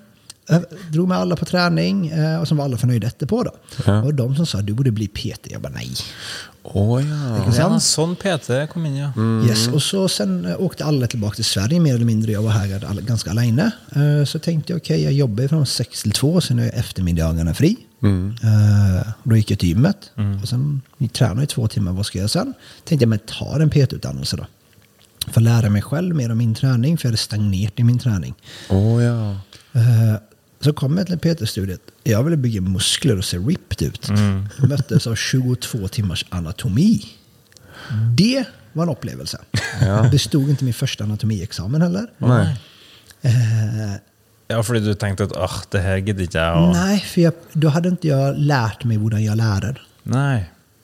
drog 0.91 1.07
med 1.07 1.17
alla 1.17 1.35
på 1.35 1.45
träning 1.45 2.11
och 2.41 2.47
så 2.47 2.55
var 2.55 2.65
alla 2.65 2.77
förnöjda 2.77 3.07
efterpå. 3.07 3.43
Då. 3.43 3.51
Ja. 3.85 4.01
Och 4.03 4.13
de 4.13 4.35
som 4.35 4.45
sa 4.45 4.61
du 4.61 4.73
borde 4.73 4.91
bli 4.91 5.07
PT, 5.07 5.51
jag 5.51 5.61
bara 5.61 5.73
nej. 5.73 5.89
Å 6.63 6.99
ja. 6.99 7.37
Ikke 7.37 7.49
Ja, 7.49 7.67
sant? 7.67 7.83
sånn 7.83 8.13
PT 8.15 8.69
kom 8.71 8.85
inn, 8.85 8.95
ja. 8.95 9.09
Yes. 9.47 9.67
Och 9.67 9.81
så 9.83 10.07
sen 10.09 10.45
åkte 10.59 10.85
alla 10.85 11.07
tillbaka 11.07 11.35
till 11.35 11.45
Sverige 11.45 11.79
mer 11.79 11.95
eller 11.95 12.05
mindre. 12.05 12.31
Jag 12.31 12.41
var 12.41 12.51
här 12.51 13.01
ganska 13.01 13.29
alene. 13.31 13.71
Så 14.27 14.39
tänkte 14.39 14.73
jag, 14.73 14.77
okej, 14.79 15.03
jag 15.03 15.13
jobbar 15.13 15.47
från 15.47 15.65
6 15.65 16.01
till 16.01 16.11
2, 16.11 16.41
sen 16.41 16.59
är 16.59 16.71
eftermiddagarna 16.79 17.53
fri. 17.53 17.75
Eh, 18.03 19.07
Då 19.23 19.35
gick 19.35 19.51
jag 19.51 19.59
till 19.59 19.69
gymmet. 19.69 20.11
Och 20.41 20.47
sen 20.49 20.81
tränade 21.13 21.43
i 21.43 21.47
två 21.47 21.67
timmar, 21.67 21.91
vad 21.91 22.05
ska 22.05 22.17
jag 22.17 22.21
göra 22.21 22.29
sen? 22.29 22.53
Tänkte 22.83 23.03
jag, 23.03 23.09
men 23.09 23.19
ta 23.19 23.61
en 23.61 23.69
PT-utdannelse 23.69 24.37
då. 24.37 24.45
För 25.31 25.41
att 25.41 25.43
lära 25.43 25.69
mig 25.69 25.81
själv 25.81 26.15
mer 26.15 26.31
om 26.31 26.37
min 26.37 26.53
träning, 26.55 26.97
för 26.97 27.05
jag 27.05 27.09
hade 27.09 27.17
stagnerat 27.17 27.79
i 27.79 27.83
min 27.83 27.99
träning. 27.99 28.33
Å 28.69 29.01
ja. 29.01 29.31
Eh, 29.73 30.15
Så 30.59 30.73
kom 30.73 30.97
jag 30.97 31.07
till 31.07 31.19
PT-studiet. 31.19 31.81
Jag 32.03 32.23
ville 32.23 32.37
bygga 32.37 32.61
muskler 32.61 33.17
och 33.17 33.25
se 33.25 33.37
ripped 33.37 33.87
ut. 33.87 34.07
Jag 34.59 34.69
möttes 34.69 35.07
av 35.07 35.15
22 35.15 35.87
timmars 35.87 36.25
anatomi. 36.29 37.05
Det 38.17 38.45
var 38.73 38.83
en 38.83 38.89
upplevelse. 38.89 39.37
Det 40.11 40.19
stod 40.19 40.49
inte 40.49 40.63
min 40.63 40.73
första 40.73 41.03
anatomiexamen 41.03 41.81
heller. 41.81 42.07
Nei. 42.17 42.55
Eh, 43.21 43.99
Ja, 44.47 44.63
fordi 44.63 44.79
du 44.79 44.93
tenkte 44.93 45.23
at 45.23 45.31
ah, 45.37 45.61
det 45.71 45.79
her 45.81 45.97
gidder 45.97 46.23
ikke 46.27 46.37
jeg 46.37 46.57
å 46.59 46.71
nej, 46.75 46.99
för 46.99 47.21
jag, 47.21 47.33
då 47.53 47.69
hade 47.73 47.89
inte 47.89 48.07
jag 48.07 48.37
lärt 48.37 48.83
mig 48.83 48.97
hur 48.97 49.17
jag 49.17 49.37
lärde. 49.37 49.75
Nei. 50.03 50.43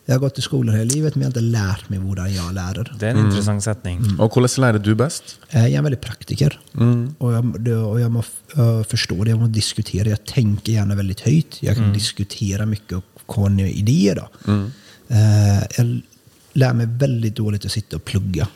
Jag 0.09 0.15
har 0.15 0.19
gått 0.19 0.37
i 0.39 0.41
skolan 0.41 0.75
hela 0.75 0.91
livet, 0.93 1.15
men 1.15 1.21
jag 1.21 1.25
har 1.27 1.39
inte 1.41 1.41
lärt 1.57 1.89
mig 1.89 1.99
hur 1.99 2.27
jag 2.35 2.53
lärde. 2.53 2.83
Det 2.99 3.07
er 3.07 3.11
en 3.15 3.25
interessant 3.25 3.63
setning. 3.63 3.99
Og 4.19 4.29
hvordan 4.33 4.49
lærer 4.63 4.79
du 4.81 4.95
best? 4.95 5.37
Eh, 5.53 5.61
Jag 5.61 5.71
är 5.73 5.77
en 5.77 5.83
väldigt 5.83 6.01
praktiker. 6.01 6.59
Och 7.19 7.33
jag, 7.33 7.61
det- 7.63 7.75
och 7.75 7.99
jag 8.01 8.11
må 8.11 8.23
uh, 8.57 8.83
förstå 8.83 9.23
det, 9.23 9.29
jag 9.29 9.39
må 9.39 9.47
diskutera. 9.47 10.09
Jag 10.09 10.25
tänker 10.25 10.73
gärna 10.73 10.95
väldigt 10.95 11.19
högt. 11.19 11.57
Jag 11.63 11.75
kan 11.75 11.93
diskutera 11.93 12.65
mycket 12.65 12.97
och 12.97 13.03
komma 13.25 13.61
idéer. 13.61 14.15
Då. 14.15 14.51
Eh, 15.07 15.63
jag 15.77 16.01
lär 16.53 16.73
mig 16.73 16.85
väldigt 16.85 17.35
dåligt 17.35 17.65
att 17.65 17.71
sitta 17.71 17.95
och 17.95 18.05
plugga. 18.05 18.47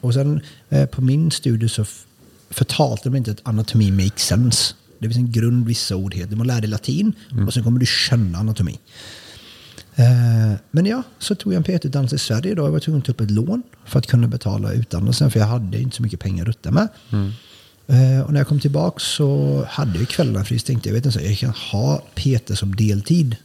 Och 0.00 0.14
sen 0.14 0.40
eh, 0.70 0.86
på 0.86 1.00
min 1.02 1.30
studie 1.30 1.68
så 1.68 1.84
förtalte 2.50 3.08
de 3.08 3.16
inte 3.16 3.30
att 3.30 3.40
anatomi 3.42 3.90
makes 3.90 4.22
sense. 4.26 4.74
Det 4.98 5.06
finns 5.08 5.16
en 5.16 5.32
grund, 5.32 5.66
vissa 5.66 5.96
ord 5.96 6.14
heter. 6.14 6.30
Du 6.30 6.36
måste 6.36 6.46
lära 6.52 6.60
dig 6.60 6.70
latin 6.70 7.12
och 7.46 7.54
sen 7.54 7.64
kommer 7.64 7.80
du 7.80 7.86
känna 7.86 8.38
anatomi. 8.38 8.78
Eh, 9.98 10.52
Men 10.70 10.86
ja, 10.86 11.02
så 11.18 11.34
tog 11.34 11.52
jag 11.54 11.56
en 11.56 11.78
PT-utdannelse 11.78 12.16
i 12.16 12.18
Sverige. 12.18 12.54
Då. 12.54 12.64
Jag 12.66 12.70
var 12.70 12.78
tvungen 12.80 12.98
att 13.00 13.04
ta 13.06 13.12
upp 13.12 13.20
ett 13.20 13.30
lån 13.30 13.62
för 13.84 13.98
att 13.98 14.06
kunna 14.06 14.28
betala 14.28 14.72
utdannelsen. 14.72 15.30
För 15.30 15.40
jag 15.40 15.46
hade 15.46 15.78
inte 15.80 15.96
så 15.96 16.02
mycket 16.02 16.20
pengar 16.20 16.42
att 16.42 16.48
rutta 16.48 16.70
med. 16.70 16.88
Eh, 17.88 18.20
Och 18.24 18.32
när 18.32 18.40
jag 18.40 18.46
kom 18.48 18.60
tillbaka 18.60 18.98
så 18.98 19.64
hade 19.68 19.98
jag 19.98 20.08
kvällarna 20.08 20.44
fri. 20.44 20.58
Så 20.58 20.66
tänkte 20.66 20.88
jag, 20.88 20.94
vet 20.94 21.06
inte, 21.06 21.18
så 21.18 21.24
jag 21.24 21.38
kan 21.38 21.50
ha 21.72 22.02
PT 22.14 22.56
som 22.58 22.76
deltid. 22.76 23.36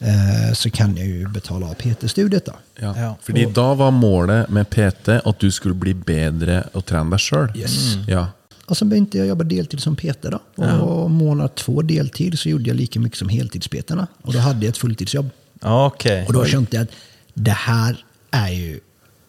Eh, 0.00 0.52
Så 0.54 0.70
kan 0.70 0.96
jag 0.96 1.06
ju 1.06 1.28
betala 1.28 1.66
av 1.66 1.74
PT-studiet 1.74 2.44
då. 2.46 2.52
Ja. 2.80 2.94
Ja. 2.98 3.16
Fordi 3.22 3.44
da 3.54 3.74
var 3.74 3.90
målet 3.90 4.48
med 4.50 4.70
PT 4.70 5.08
at 5.24 5.40
du 5.40 5.50
skulle 5.50 5.74
bli 5.74 5.94
bedre 5.94 6.64
å 6.74 6.80
trene 6.80 7.10
deg 7.10 7.20
sjøl. 7.20 7.48
Yes. 7.56 7.94
Ja. 8.08 8.26
Och 8.66 8.76
sen 8.76 8.88
började 8.88 9.18
jag 9.18 9.26
jobba 9.26 9.44
deltid 9.44 9.80
som 9.82 9.96
PT 9.96 10.22
då. 10.30 10.38
Och 10.64 11.10
månad 11.10 11.54
två 11.54 11.82
deltid 11.82 12.38
så 12.38 12.48
gjorde 12.48 12.64
jag 12.70 12.76
lika 12.76 13.00
mycket 13.00 13.18
som 13.18 13.28
heltidspetarna. 13.28 14.06
Och 14.22 14.32
då 14.32 14.38
hade 14.38 14.58
jag 14.66 14.68
ett 14.70 14.78
fulltidsjobb. 14.78 15.30
Ok. 15.62 16.06
Och 16.26 16.32
då 16.32 16.44
kände 16.44 16.68
jag 16.70 16.82
att 16.82 16.90
det 17.34 17.50
här 17.50 18.04
är 18.30 18.48
ju 18.48 18.80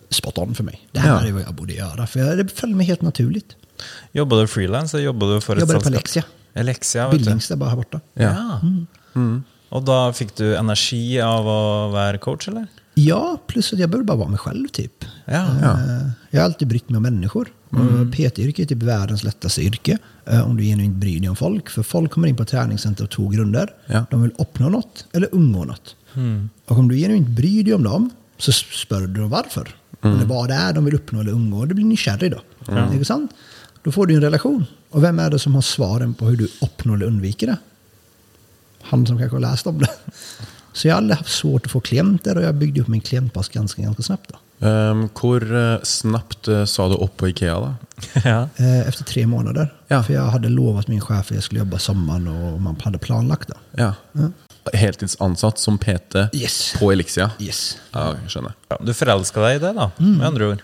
spot 0.10 0.38
on 0.38 0.56
för 0.56 0.64
mig. 0.64 0.88
Det 0.92 1.00
här 1.00 1.10
Ja. 1.22 1.28
är 1.28 1.32
vad 1.32 1.42
jag 1.42 1.54
borde 1.54 1.74
göra. 1.74 2.08
För 2.08 2.36
det 2.36 2.48
föll 2.56 2.76
mig 2.76 2.86
helt 2.86 3.02
naturligt. 3.02 3.56
Jobba 4.12 4.42
du 4.42 4.48
frilans, 4.48 4.94
eller 4.94 5.04
jobba 5.04 5.26
du 5.34 5.42
for 5.42 5.54
et 5.56 5.60
Jag 5.60 5.68
jobbade 5.70 5.84
på? 5.84 5.88
Alexia. 5.90 6.24
Alexia, 6.56 7.04
vet 7.10 7.12
du. 7.12 7.18
Billings 7.18 7.48
där 7.48 7.56
bara 7.56 7.70
här 7.70 7.78
borta. 7.78 8.00
Ja. 8.14 8.60
Mm. 9.16 9.44
Og 9.70 9.84
da 9.86 10.14
fikk 10.14 10.32
du 10.38 10.56
energi 10.58 11.20
av 11.22 11.46
å 11.48 11.90
være 11.94 12.18
coach, 12.18 12.48
eller? 12.48 12.68
Ja, 12.96 13.38
plus 13.48 13.74
att 13.74 13.80
jag 13.80 13.90
började 13.90 14.06
bara 14.06 14.18
vara 14.18 14.30
mig 14.30 14.40
själv 14.40 14.68
typ. 14.68 15.06
Ja. 15.26 15.46
Eh, 15.46 16.10
Jag 16.32 16.40
har 16.42 16.46
alltid 16.46 16.68
brytt 16.68 16.90
mig 16.90 16.98
om 16.98 17.04
människor. 17.04 17.48
Och 17.70 18.12
PT-yrke 18.14 18.62
är 18.62 18.66
typ 18.66 18.84
världens 18.84 19.24
lättaste 19.24 19.62
yrke. 19.62 19.98
eh, 20.26 20.42
Om 20.50 20.58
du 20.58 20.64
genuint 20.64 20.96
bryr 20.96 21.20
dig 21.20 21.30
om 21.30 21.36
folk. 21.36 21.70
För 21.70 21.84
folk 21.84 22.12
kommer 22.12 22.28
in 22.28 22.36
på 22.36 22.46
träningscenter 22.46 23.04
av 23.04 23.08
två 23.08 23.28
grunder. 23.28 23.70
Ja. 23.86 24.06
De 24.12 24.22
vill 24.22 24.32
uppnå 24.38 24.70
något 24.70 25.06
eller 25.14 25.30
undgå 25.36 25.64
något. 25.66 25.96
Och 26.66 26.78
om 26.78 26.88
du 26.88 26.96
genuint 26.98 27.28
bryr 27.28 27.64
dig 27.64 27.74
om 27.74 27.84
dem 27.84 28.10
så 28.38 28.52
spör 28.52 29.02
du 29.02 29.08
dem 29.08 29.30
varför. 29.30 29.76
Eller 30.02 30.26
vad 30.26 30.48
det 30.48 30.54
är 30.54 30.74
de 30.74 30.86
vill 30.86 30.96
uppnå 30.96 31.20
eller 31.20 31.32
undgå. 31.32 31.66
Du 31.66 31.76
blir 31.76 31.86
nykärrig 31.86 32.32
då. 32.32 32.42
Inte 32.94 33.06
sant? 33.06 33.32
Då 33.84 33.92
får 33.92 34.06
du 34.08 34.16
en 34.16 34.22
relation. 34.22 34.66
Och 34.90 35.04
vem 35.04 35.20
är 35.20 35.30
det 35.30 35.40
som 35.40 35.56
har 35.56 35.62
svaren 35.62 36.14
på 36.14 36.26
hur 36.26 36.38
du 36.38 36.48
uppnår 36.62 36.96
eller 36.96 37.06
undviker 37.06 37.48
det? 37.48 37.58
Han 38.82 39.08
som 39.08 39.18
kanske 39.18 39.36
har 39.36 39.42
läst 39.42 39.68
om 39.68 39.80
det. 39.80 39.88
Så 40.74 40.88
jag 40.88 40.94
har 40.94 40.98
aldrig 40.98 41.18
haft 41.18 41.30
svårt 41.32 41.66
att 41.66 41.72
få 41.72 41.80
klienter 41.80 42.38
och 42.38 42.44
jag 42.44 42.56
byggde 42.56 42.82
upp 42.82 42.88
min 42.88 43.02
klientbas 43.02 43.50
ganska, 43.50 43.82
ganska 43.82 44.04
snabbt. 44.04 44.32
Då. 44.60 44.68
Um, 44.68 45.10
hvor 45.22 45.56
eh, 45.56 45.78
snabbt 45.84 46.48
eh, 46.48 46.66
sa 46.66 46.88
du 46.90 46.96
opp 46.96 47.18
på 47.18 47.28
Ikea, 47.30 47.60
da? 47.60 47.76
ja. 48.30 48.50
Eh, 48.56 48.88
Efter 48.88 49.04
tre 49.04 49.28
månader. 49.28 49.74
Ja. 49.88 50.04
För 50.04 50.14
jag 50.14 50.24
hade 50.26 50.50
lovat 50.50 50.88
min 50.88 51.02
chef 51.02 51.20
att 51.20 51.36
jag 51.36 51.44
skulle 51.44 51.60
jobba 51.60 51.80
sommaren 51.80 52.28
och 52.28 52.62
man 52.62 52.76
hade 52.84 52.98
planlagt 52.98 53.48
det. 53.48 53.84
Ja. 53.84 53.94
Heltidsansatt 54.74 55.60
som 55.60 55.78
PT 55.78 56.16
Yes. 56.34 56.74
på 56.80 56.92
Elixia? 56.92 57.32
Yes. 57.40 57.78
Ja, 57.92 58.16
jeg 58.22 58.30
skjønner. 58.30 58.54
Ja, 58.70 58.78
Du 58.86 58.94
forelska 58.94 59.42
deg 59.46 59.56
i 59.56 59.60
det, 59.66 59.74
da, 59.78 59.90
med 59.98 60.28
andre 60.28 60.48
ord. 60.54 60.62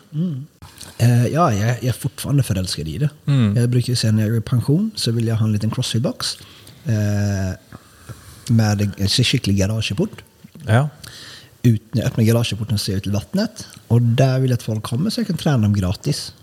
Eh, 0.97 1.25
ja, 1.27 1.53
jag, 1.53 1.69
jag 1.69 1.83
är 1.83 1.91
fortfarande 1.91 2.43
förälskad 2.43 2.87
i 2.87 2.97
det. 2.97 3.09
Jag 3.55 3.69
brukar 3.69 3.95
säga 3.95 4.11
när 4.13 4.21
jag 4.23 4.29
går 4.31 4.39
i 4.39 4.41
pension 4.41 4.91
så 4.95 5.11
vill 5.11 5.27
jag 5.27 5.35
ha 5.35 5.45
en 5.45 5.51
liten 5.53 5.71
crossfit-box. 5.71 6.37
Eh, 6.85 7.55
med 8.49 8.81
en 8.97 9.07
skicklig 9.09 9.57
garageport. 9.57 10.23
Ja. 10.67 10.89
Ut, 11.61 11.81
när 11.91 12.01
jag 12.01 12.07
öppnar 12.07 12.23
garageporten 12.23 12.77
ser 12.79 12.91
jag 12.93 12.97
ut 12.97 13.03
till 13.03 13.11
vattnet. 13.11 13.67
Och 13.87 14.01
där 14.01 14.39
vill 14.39 14.49
jag 14.49 14.57
att 14.57 14.63
folk 14.63 14.83
kommer 14.83 15.09
så 15.09 15.19
jag 15.19 15.27
kan 15.27 15.37
träna 15.37 15.57
dem 15.57 15.73
gratis. 15.75 16.33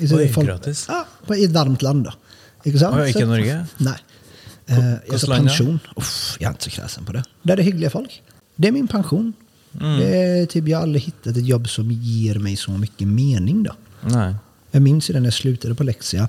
Oj, 0.00 0.32
folk, 0.32 0.46
gratis? 0.46 0.86
Ja, 0.88 1.06
på- 1.26 1.36
i 1.36 1.44
ett 1.44 1.50
varmt 1.50 1.82
land 1.82 2.04
då. 2.04 2.12
Sant? 2.78 3.12
Så- 3.12 3.26
Norge? 3.26 3.66
Nej. 3.76 3.94
Eh, 4.70 4.94
jag 5.06 5.20
sa 5.20 5.36
pension. 5.36 5.78
Uff, 5.96 6.36
jag 6.40 6.46
är 6.46 6.52
inte 6.52 6.64
så 6.64 6.70
kräsen 6.70 7.04
på 7.04 7.12
det. 7.12 7.24
Där 7.42 7.52
är 7.52 7.56
det 7.56 7.62
hyggliga 7.62 7.90
folk. 7.90 8.22
Det 8.56 8.68
är 8.68 8.72
min 8.72 8.88
pension. 8.88 9.32
Mm. 9.80 9.98
Det 9.98 10.16
är 10.16 10.46
typ, 10.46 10.68
jag 10.68 10.78
har 10.78 10.82
aldrig 10.82 11.02
hittat 11.02 11.36
ett 11.36 11.46
jobb 11.46 11.68
som 11.68 11.90
ger 11.90 12.34
mig 12.34 12.56
så 12.56 12.70
mycket 12.70 13.08
mening 13.08 13.62
då. 13.62 13.72
Nei. 14.00 14.34
Jag 14.70 14.82
minns 14.82 15.10
ju 15.10 15.14
när 15.14 15.24
jag 15.24 15.34
slutade 15.34 15.74
på 15.74 15.84
Lexia. 15.84 16.28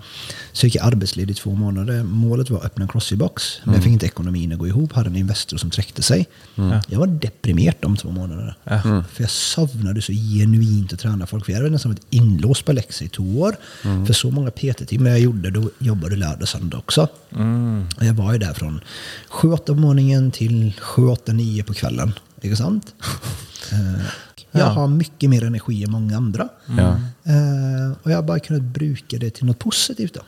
Så 0.51 0.65
gick 0.65 0.75
jag 0.75 0.85
arbetsledig 0.85 1.33
i 1.33 1.37
två 1.37 1.55
månader. 1.55 2.03
Målet 2.03 2.49
var 2.49 2.57
att 2.59 2.65
öppna 2.65 2.83
en 2.83 2.89
crossfit-box. 2.89 3.59
Men 3.63 3.73
jag 3.73 3.83
fick 3.83 3.93
inte 3.93 4.05
ekonomin 4.05 4.53
att 4.53 4.59
gå 4.59 4.67
ihop. 4.67 4.93
Hade 4.93 5.09
en 5.09 5.15
Investor 5.15 5.57
som 5.57 5.69
träckte 5.69 6.01
sig. 6.01 6.27
Jag 6.87 6.99
var 6.99 7.07
deprimerad 7.07 7.75
de 7.79 7.97
två 7.97 8.11
månaderna. 8.11 8.55
För 9.13 9.23
jag 9.23 9.29
savnade 9.29 10.01
så 10.01 10.11
genuint 10.11 10.93
att 10.93 10.99
träna 10.99 11.27
folk. 11.27 11.45
För 11.45 11.51
jag 11.51 11.59
hade 11.59 11.69
nästan 11.69 11.91
varit 11.91 12.05
inlåst 12.09 12.65
på 12.65 12.71
Lexia 12.73 13.05
i 13.05 13.09
två 13.09 13.23
år. 13.41 13.55
För 14.05 14.13
så 14.13 14.31
många 14.31 14.51
PT-timmar 14.51 15.09
jag 15.09 15.19
gjorde, 15.19 15.49
då 15.49 15.69
jobbade 15.79 16.15
lördag 16.15 16.41
och 16.41 16.49
söndag 16.49 16.77
också. 16.77 17.07
Och 17.97 18.05
jag 18.05 18.13
var 18.13 18.33
ju 18.33 18.39
där 18.39 18.53
från 18.53 18.81
7-8 19.29 19.57
på 19.65 19.75
morgonen 19.75 20.31
till 20.31 20.73
7-8-9 20.81 21.63
på 21.63 21.73
kvällen. 21.73 22.13
Inte 22.41 22.57
sant? 22.57 22.93
Jag 24.51 24.65
har 24.65 24.87
mycket 24.87 25.29
mer 25.29 25.43
energi 25.43 25.83
än 25.83 25.91
många 25.91 26.17
andra. 26.17 26.49
Ja. 26.77 26.89
Eh, 27.23 27.91
och 28.03 28.11
jag 28.11 28.15
har 28.15 28.23
bara 28.23 28.39
kunnat 28.39 28.61
bruka 28.61 29.17
det 29.17 29.29
till 29.29 29.45
något 29.45 29.59
positivt. 29.59 30.13
Då. 30.13 30.21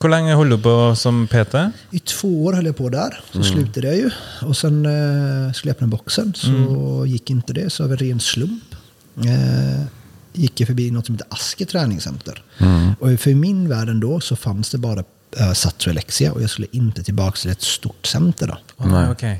Hvor 0.00 0.08
lenge 0.08 0.34
holder 0.34 0.56
du 0.56 0.62
på 0.62 0.96
som 0.96 1.26
PT? 1.26 1.54
I 1.90 1.98
två 1.98 2.44
år 2.44 2.52
höll 2.52 2.66
jag 2.66 2.76
på 2.76 2.88
där. 2.88 3.20
Så 3.32 3.42
slutade 3.42 3.86
jag 3.86 3.96
ju. 3.96 4.10
Och 4.42 4.56
sen 4.56 4.86
eh, 4.86 5.52
skulle 5.52 5.70
jag 5.70 5.74
öppna 5.74 5.86
boxen. 5.86 6.34
Så 6.34 7.04
gick 7.06 7.30
inte 7.30 7.52
det. 7.52 7.70
Så 7.70 7.84
av 7.84 7.90
en 7.92 7.96
ren 7.98 8.20
slump 8.20 8.62
eh, 9.16 9.82
gick 10.32 10.60
jag 10.60 10.66
förbi 10.66 10.90
något 10.90 11.06
som 11.06 11.14
heter 11.14 11.26
Aske 11.30 11.64
träningscenter. 11.64 12.42
Och 12.98 13.20
för 13.20 13.34
min 13.34 13.68
värld 13.68 13.88
ändå 13.88 14.20
så 14.20 14.36
fanns 14.36 14.70
det 14.70 14.78
bara 14.78 15.04
eh, 15.38 15.52
Sats 15.52 15.86
och 15.86 15.90
Elexia. 15.90 16.32
Och 16.32 16.42
jag 16.42 16.50
skulle 16.50 16.66
inte 16.72 17.02
tillbaka 17.02 17.36
till 17.36 17.50
ett 17.50 17.62
stort 17.62 18.06
center. 18.06 18.46
Då. 18.46 18.84
Oh, 18.84 19.10
ok. 19.10 19.22
Eh, 19.22 19.38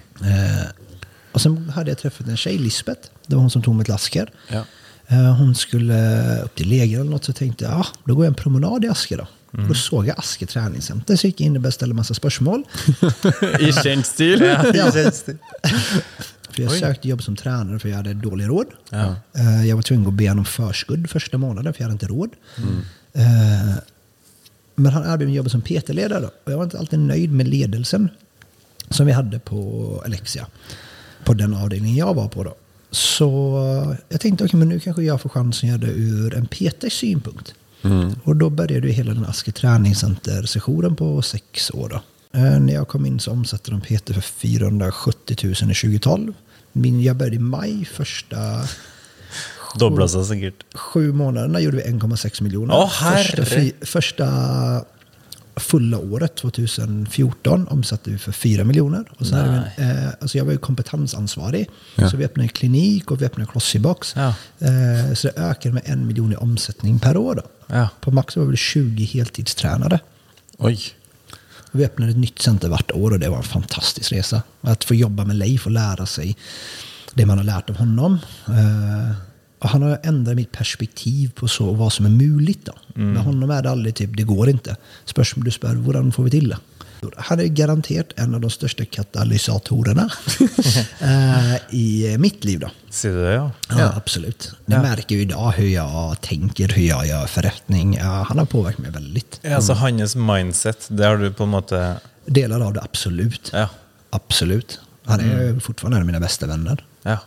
och 1.33 1.41
sen 1.41 1.71
hade 1.71 1.91
jag 1.91 1.99
träffat 1.99 2.27
en 2.29 2.37
tjej, 2.37 2.59
Lisbeth. 2.59 3.01
Det 3.27 3.35
var 3.35 3.41
hon 3.41 3.51
som 3.51 3.63
tog 3.63 3.75
mig 3.75 3.85
till 3.85 3.95
Asker. 3.95 4.31
Ja. 4.49 4.65
Eh, 5.07 5.37
hon 5.37 5.55
skulle 5.55 6.19
upp 6.43 6.55
till 6.55 6.69
Läger 6.69 7.01
eller 7.01 7.11
något. 7.11 7.25
Så 7.25 7.33
tänkte 7.33 7.65
jag, 7.65 7.75
ah, 7.75 7.87
då 8.05 8.15
går 8.15 8.25
jag 8.25 8.31
en 8.31 8.35
promenad 8.35 8.85
i 8.85 8.89
Asker 8.89 9.17
då. 9.17 9.27
Och 9.53 9.69
då 9.69 9.75
såg 9.75 10.07
jag 10.07 10.19
Asker 10.19 10.47
träningscenter. 10.47 11.17
Så 11.17 11.27
gick 11.27 11.41
jag 11.41 11.47
in 11.47 11.67
och 11.67 11.75
ställa 11.75 11.95
massa 11.95 12.15
spörsmål. 12.15 12.63
I 13.61 13.73
kjent 13.73 14.07
stil? 14.07 14.41
Ja. 14.75 14.93
För 16.51 16.63
jag 16.63 16.71
sökte 16.73 17.09
jobb 17.09 17.23
som 17.23 17.37
tränare 17.37 17.79
för 17.79 17.89
jag 17.89 17.97
hade 17.97 18.15
dålig 18.15 18.49
råd. 18.49 18.67
Eh, 19.35 19.67
Jag 19.69 19.77
var 19.77 19.83
tvungen 19.83 20.07
att 20.07 20.15
be 20.15 20.29
honom 20.29 20.39
om 20.39 20.45
förskudd 20.45 21.11
första 21.11 21.39
månaden 21.39 21.73
för 21.75 21.81
jag 21.81 21.85
hade 21.85 21.93
inte 21.93 22.07
råd. 22.07 22.31
Eh, 23.13 23.75
Men 24.75 24.93
han 24.93 25.03
erbjöd 25.13 25.29
mig 25.29 25.37
jobb 25.37 25.51
som 25.51 25.63
PT-ledare. 25.63 26.27
Och 26.45 26.53
jag 26.53 26.57
var 26.57 26.65
inte 26.65 26.79
alltid 26.79 26.99
nöjd 26.99 27.33
med 27.33 27.49
ledelsen 27.49 28.09
som 28.91 29.07
vi 29.07 29.13
hade 29.13 29.39
på 29.39 30.03
Alexia. 30.07 30.47
På 31.25 31.35
den 31.35 31.55
avdelningen 31.55 31.97
jag 31.97 32.15
var 32.15 32.29
på 32.29 32.45
då. 32.45 32.55
Så 32.91 33.61
jag 34.09 34.21
tänkte, 34.21 34.45
okej 34.45 34.59
men 34.59 34.69
nu 34.69 34.81
kanske 34.81 35.03
jag 35.03 35.21
får 35.21 35.29
chansen 35.29 35.75
att 35.75 35.81
göra 35.83 35.93
det 35.93 35.99
ur 35.99 36.35
en 36.35 36.47
PTs 36.47 36.93
synpunkt. 36.95 37.55
Och 38.25 38.37
då 38.37 38.51
började 38.51 38.87
ju 38.87 38.93
hela 38.93 39.15
den 39.15 39.25
Aske 39.25 39.51
träningscenter-sessionen 39.53 40.97
på 40.97 41.23
sex 41.23 41.71
år. 41.71 41.89
Då. 41.89 42.01
Eh, 42.39 42.61
när 42.61 42.73
jag 42.73 42.89
kom 42.89 43.07
in 43.07 43.21
så 43.21 43.31
omsatte 43.31 43.71
de 43.71 43.81
PT 43.81 44.15
för 44.15 44.21
470 44.21 45.37
000 45.45 45.53
i 45.53 45.57
2012. 45.57 46.33
Min, 46.73 47.03
jag 47.03 47.17
började 47.17 47.37
i 47.37 47.39
maj, 47.39 47.85
första 47.85 48.37
Dobla 49.79 50.09
seg 50.09 50.25
sikkert. 50.25 50.75
sju 50.75 51.13
månaderna 51.13 51.61
gjorde 51.61 51.77
vi 51.77 51.83
1,6 51.83 52.43
miljoner. 52.43 52.87
Herre! 52.87 53.25
första, 53.25 53.45
fri, 53.45 53.73
första 53.81 54.27
fulla 55.61 55.99
året, 55.99 56.37
2014, 56.37 57.67
omsatte 57.69 58.11
vi 58.11 58.19
för 58.19 58.33
4 58.33 58.65
miljoner. 58.65 59.05
Och 59.19 59.27
sen 59.27 59.39
hade 59.39 59.73
vi, 59.77 59.83
en, 59.83 59.91
eh, 59.91 60.09
alltså 60.21 60.39
jag 60.39 60.45
var 60.45 60.53
ju 60.53 60.59
kompetensansvarig. 60.59 61.71
Så 62.11 62.17
vi 62.17 62.25
öppnade 62.25 62.45
en 62.45 62.49
klinik 62.49 63.11
och 63.11 63.21
vi 63.21 63.27
öppnade 63.27 63.43
en 63.43 63.53
crossfit-box. 63.53 64.13
Ja. 64.17 64.35
Eh, 64.67 65.15
så 65.15 65.29
det 65.29 65.35
ökade 65.37 65.75
med 65.75 65.83
en 65.87 66.07
miljon 66.07 66.33
i 66.33 66.37
omsättning 66.37 66.99
per 66.99 67.17
år. 67.17 67.35
Då. 67.35 67.43
Ja. 67.67 67.89
På 68.01 68.11
Max 68.11 68.37
var 68.37 68.45
vi 68.45 68.57
20 68.57 69.05
heltidstränare. 69.05 70.01
Oj. 70.59 70.81
Och 71.73 71.81
vi 71.81 71.85
öppnade 71.85 72.11
ett 72.11 72.19
nytt 72.19 72.43
center 72.43 72.69
vart 72.69 72.91
år 72.91 73.11
och 73.11 73.19
det 73.19 73.29
var 73.29 73.37
en 73.37 73.43
fantastisk 73.43 74.13
resa. 74.13 74.43
Att 74.61 74.85
få 74.85 74.95
jobba 74.95 75.25
med 75.25 75.37
Leif 75.37 75.67
och 75.67 75.73
lära 75.73 76.07
sig 76.07 76.37
det 77.15 77.27
man 77.27 77.39
har 77.39 77.45
lärt 77.45 77.71
av 77.71 77.77
honom. 77.77 78.19
Eh, 78.49 79.17
och 79.59 79.69
han 79.69 79.83
har 79.83 79.99
ändrat 80.03 80.37
mitt 80.37 80.53
perspektiv 80.53 81.31
på 81.35 81.49
så, 81.49 81.73
vad 81.73 81.93
som 81.93 82.07
är 82.07 82.11
möjligt. 82.11 82.65
Då. 82.65 82.73
Med 83.01 83.23
honom 83.23 83.51
är 83.51 83.63
det 83.63 83.71
aldrig 83.71 83.95
typ, 83.95 84.17
det 84.17 84.23
går 84.23 84.49
inte. 84.49 84.77
Spörs, 85.05 85.35
du 85.37 85.51
spör, 85.51 85.69
hur 85.69 86.11
får 86.11 86.23
vi 86.23 86.31
till 86.31 86.49
det? 86.49 86.59
Han 87.17 87.41
är 87.41 87.45
garanterat 87.45 88.07
en 88.17 88.35
av 88.35 88.41
de 88.41 88.51
största 88.51 88.85
katalysatorerna 88.85 90.11
eh, 91.01 91.75
i 91.75 92.17
mitt 92.19 92.45
liv. 92.45 92.61
Då. 92.61 92.71
Sier 92.91 93.13
du 93.13 93.23
det, 93.25 93.33
ja? 93.33 93.51
Ja, 93.69 93.93
absolut. 93.97 94.53
Det 94.67 94.75
Ja. 94.75 94.83
märker 94.83 95.15
ju 95.17 95.23
idag 95.23 95.51
hur 95.51 95.69
jag 95.69 96.21
tänker, 96.21 96.69
hur 96.69 96.83
jag 96.83 97.07
gör 97.07 97.27
förrättning. 97.27 97.95
Ja, 97.95 98.25
han 98.29 98.39
har 98.39 98.47
påverkat 98.47 98.79
mig 98.79 98.91
väldigt. 98.91 99.41
Ja, 99.43 99.61
så 99.61 99.73
hans 99.73 100.17
mindset, 100.17 100.87
det 100.91 101.05
har 101.07 101.17
du 101.17 101.33
på 101.33 101.43
en 101.43 101.49
måte 101.49 101.95
Delar 102.27 102.61
av 102.61 102.73
det, 102.73 102.81
absolut. 102.83 103.53
Absolut. 104.11 104.81
Han 105.05 105.21
är 105.21 105.61
fortfarande 105.61 105.97
en 105.97 106.03
av 106.03 106.07
mina 106.07 106.21
bästa 106.21 106.47
vänner. 106.47 106.85
Ja. 107.05 107.19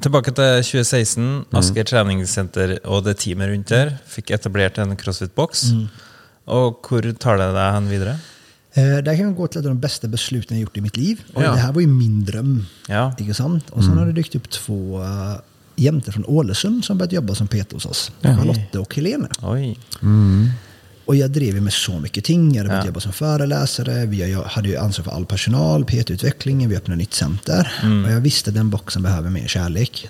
Tilbake 0.00 0.32
til 0.32 0.62
2016. 0.64 1.26
Asker 1.58 1.84
treningssenter 1.84 2.78
og 2.84 3.04
det 3.06 3.18
teamet 3.22 3.52
rundt 3.52 3.68
der 3.72 3.96
fikk 4.08 4.32
etablert 4.34 4.78
en 4.82 4.96
crossfit-boks. 4.96 5.66
Og 6.52 6.80
hvor 6.88 7.06
tar 7.20 7.38
det 7.38 7.50
deg 7.54 7.74
hen 7.76 7.90
videre? 7.92 8.18
Eh, 8.74 8.82
där 9.04 9.16
kan 9.16 9.24
jag 9.24 9.36
gå 9.36 9.44
av 9.44 9.62
de 9.62 9.80
bästa 9.80 10.08
besluten 10.08 10.56
jag 10.56 10.62
gjort 10.62 10.76
i 10.76 10.80
mitt 10.80 10.96
liv. 10.96 11.20
Och 11.34 11.42
Ja. 11.42 11.52
Det 11.52 11.58
här 11.58 11.72
var 11.72 11.80
ju 11.80 11.86
min 11.86 12.24
dröm. 12.24 12.66
Ja. 12.88 13.14
Inte 13.18 13.34
sant? 13.34 13.70
Och 13.70 13.84
sen 13.84 13.98
har 13.98 14.06
det 14.06 14.12
dykt 14.12 14.34
upp 14.34 14.50
två 14.50 15.02
uh, 15.02 15.36
jämtar 15.76 16.12
från 16.12 16.24
Ålesund 16.26 16.84
som 16.84 16.98
börjat 16.98 17.12
jobba 17.12 17.34
som 17.34 17.48
PT 17.48 17.72
hos 17.72 17.86
oss. 17.86 18.12
Charlotte 18.22 18.78
och 18.78 18.94
Helene. 18.94 19.28
Oj. 19.42 19.78
Och 21.04 21.16
jag 21.16 21.30
drev 21.30 21.62
med 21.62 21.72
så 21.72 21.98
mycket 21.98 22.24
ting. 22.24 22.54
Jag 22.54 22.58
hade 22.58 22.68
börjat 22.68 22.84
Ja. 22.84 22.88
jobba 22.88 23.00
som 23.00 23.12
föreläsare. 23.12 24.06
Vi, 24.06 24.32
jag 24.32 24.42
hade 24.42 24.68
ju 24.68 24.76
ansvar 24.76 25.04
för 25.04 25.10
all 25.12 25.26
personal, 25.26 25.84
PT-utvecklingen. 25.84 26.68
Vi 26.68 26.76
öppnade 26.76 26.98
nytt 26.98 27.14
center. 27.14 27.72
Mm. 27.82 28.04
Och 28.04 28.12
jag 28.12 28.20
visste 28.20 28.50
att 28.50 28.54
den 28.54 28.70
boxen 28.70 29.02
behöver 29.02 29.30
mer 29.30 29.46
kärlek. 29.48 30.08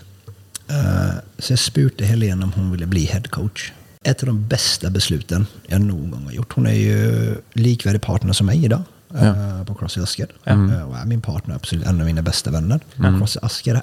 Eh, 0.68 1.11
så 1.38 1.52
jag 1.52 1.59
spurte 1.59 2.05
Helene 2.05 2.44
om 2.44 2.52
hon 2.52 2.70
ville 2.70 2.87
bli 2.87 3.05
head 3.05 3.22
coach. 3.31 3.72
Ett 4.05 4.22
av 4.22 4.26
de 4.26 4.48
bästa 4.48 4.90
besluten 4.90 5.46
jag 5.66 5.81
någon 5.81 6.11
gång 6.11 6.24
har 6.24 6.33
gjort. 6.33 6.52
Hon 6.52 6.66
är 6.66 6.74
ju 6.74 7.35
likvärdig 7.52 8.02
partner 8.02 8.33
som 8.33 8.46
mig 8.46 8.64
idag. 8.64 8.83
eh, 9.14 9.64
På 9.64 9.74
CrossFit 9.74 10.02
Asker. 10.02 10.26
Eh, 10.44 10.83
Och 10.83 10.96
är 10.98 11.05
min 11.05 11.20
partner, 11.20 11.55
absolut 11.55 11.87
en 11.87 12.00
av 12.00 12.07
mina 12.07 12.22
bästa 12.22 12.50
vänner. 12.50 12.81
Men 12.96 13.18
CrossFit 13.18 13.42
Asker 13.44 13.83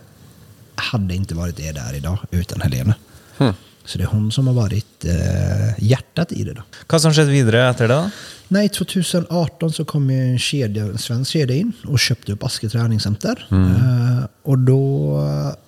hade 0.75 1.15
inte 1.15 1.35
varit 1.35 1.57
det 1.57 1.71
där 1.71 1.93
idag 1.93 2.17
utan 2.31 2.61
Helene. 2.61 2.93
Så 3.89 3.97
det 3.97 4.03
är 4.03 4.07
hon 4.07 4.31
som 4.31 4.47
har 4.47 4.53
varit 4.53 5.05
eh, 5.05 5.73
hjärtat 5.83 6.31
i 6.31 6.43
det. 6.43 6.53
Då. 6.53 6.61
Hva 6.87 6.99
som 7.01 7.13
skjedde 7.13 7.31
videre 7.33 7.63
etter 7.69 7.87
det? 7.87 7.93
da? 7.93 8.11
Nej, 8.47 8.69
2018 8.69 9.71
så 9.73 9.85
kom 9.85 10.09
ju 10.09 10.21
en, 10.31 10.39
kedja, 10.39 10.83
en 10.83 10.97
svensk 10.97 11.31
kedja 11.31 11.55
in 11.55 11.71
och 11.87 11.99
köpte 11.99 12.31
upp 12.33 12.43
Aske 12.43 12.69
träningscenter. 12.69 13.47
Eh, 13.51 14.25
och 14.43 14.57
då 14.59 14.83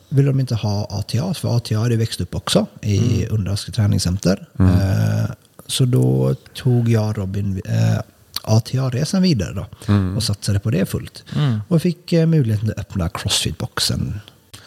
ville 0.10 0.28
de 0.28 0.40
inte 0.40 0.56
ha 0.56 0.88
ATA, 0.90 1.34
för 1.34 1.58
ATA 1.58 1.78
hade 1.80 1.98
växt 1.98 2.22
upp 2.22 2.36
också 2.36 2.66
i 2.82 2.98
Mm. 2.98 3.28
Underaske 3.32 3.72
träningscenter. 3.72 4.48
Eh, 4.60 5.32
så 5.68 5.86
då 5.86 6.36
tog 6.54 6.90
jag 6.90 7.10
och 7.10 7.18
Robin 7.18 7.62
eh, 7.66 8.00
ATA-resan 8.44 9.22
vidare 9.22 9.54
då, 9.54 9.66
Mm. 9.88 10.16
och 10.18 10.24
satsade 10.24 10.60
på 10.60 10.70
det 10.72 10.86
fullt. 10.86 11.24
Och 11.68 11.82
fick 11.82 12.14
eh, 12.14 12.26
möjligheten 12.26 12.70
att 12.70 12.78
öppna 12.80 13.10
Crossfit-boxen. 13.10 14.20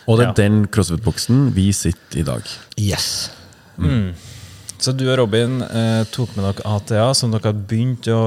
Og 0.07 0.19
det 0.19 0.25
er 0.25 0.29
Ja. 0.29 0.33
den 0.37 0.67
crossfit-boksen 0.69 1.53
vi 1.55 1.73
sitter 1.73 2.19
i 2.19 2.23
dag. 2.23 2.43
Yes. 2.77 3.31
Så 4.79 4.93
du 4.93 5.05
og 5.09 5.17
Robin 5.19 5.63
eh, 5.63 6.03
tok 6.13 6.35
med 6.37 6.45
dere 6.45 6.65
ATA, 6.77 7.05
som 7.17 7.31
dere 7.33 7.47
har 7.47 7.61
begynt 7.71 8.09
å, 8.13 8.19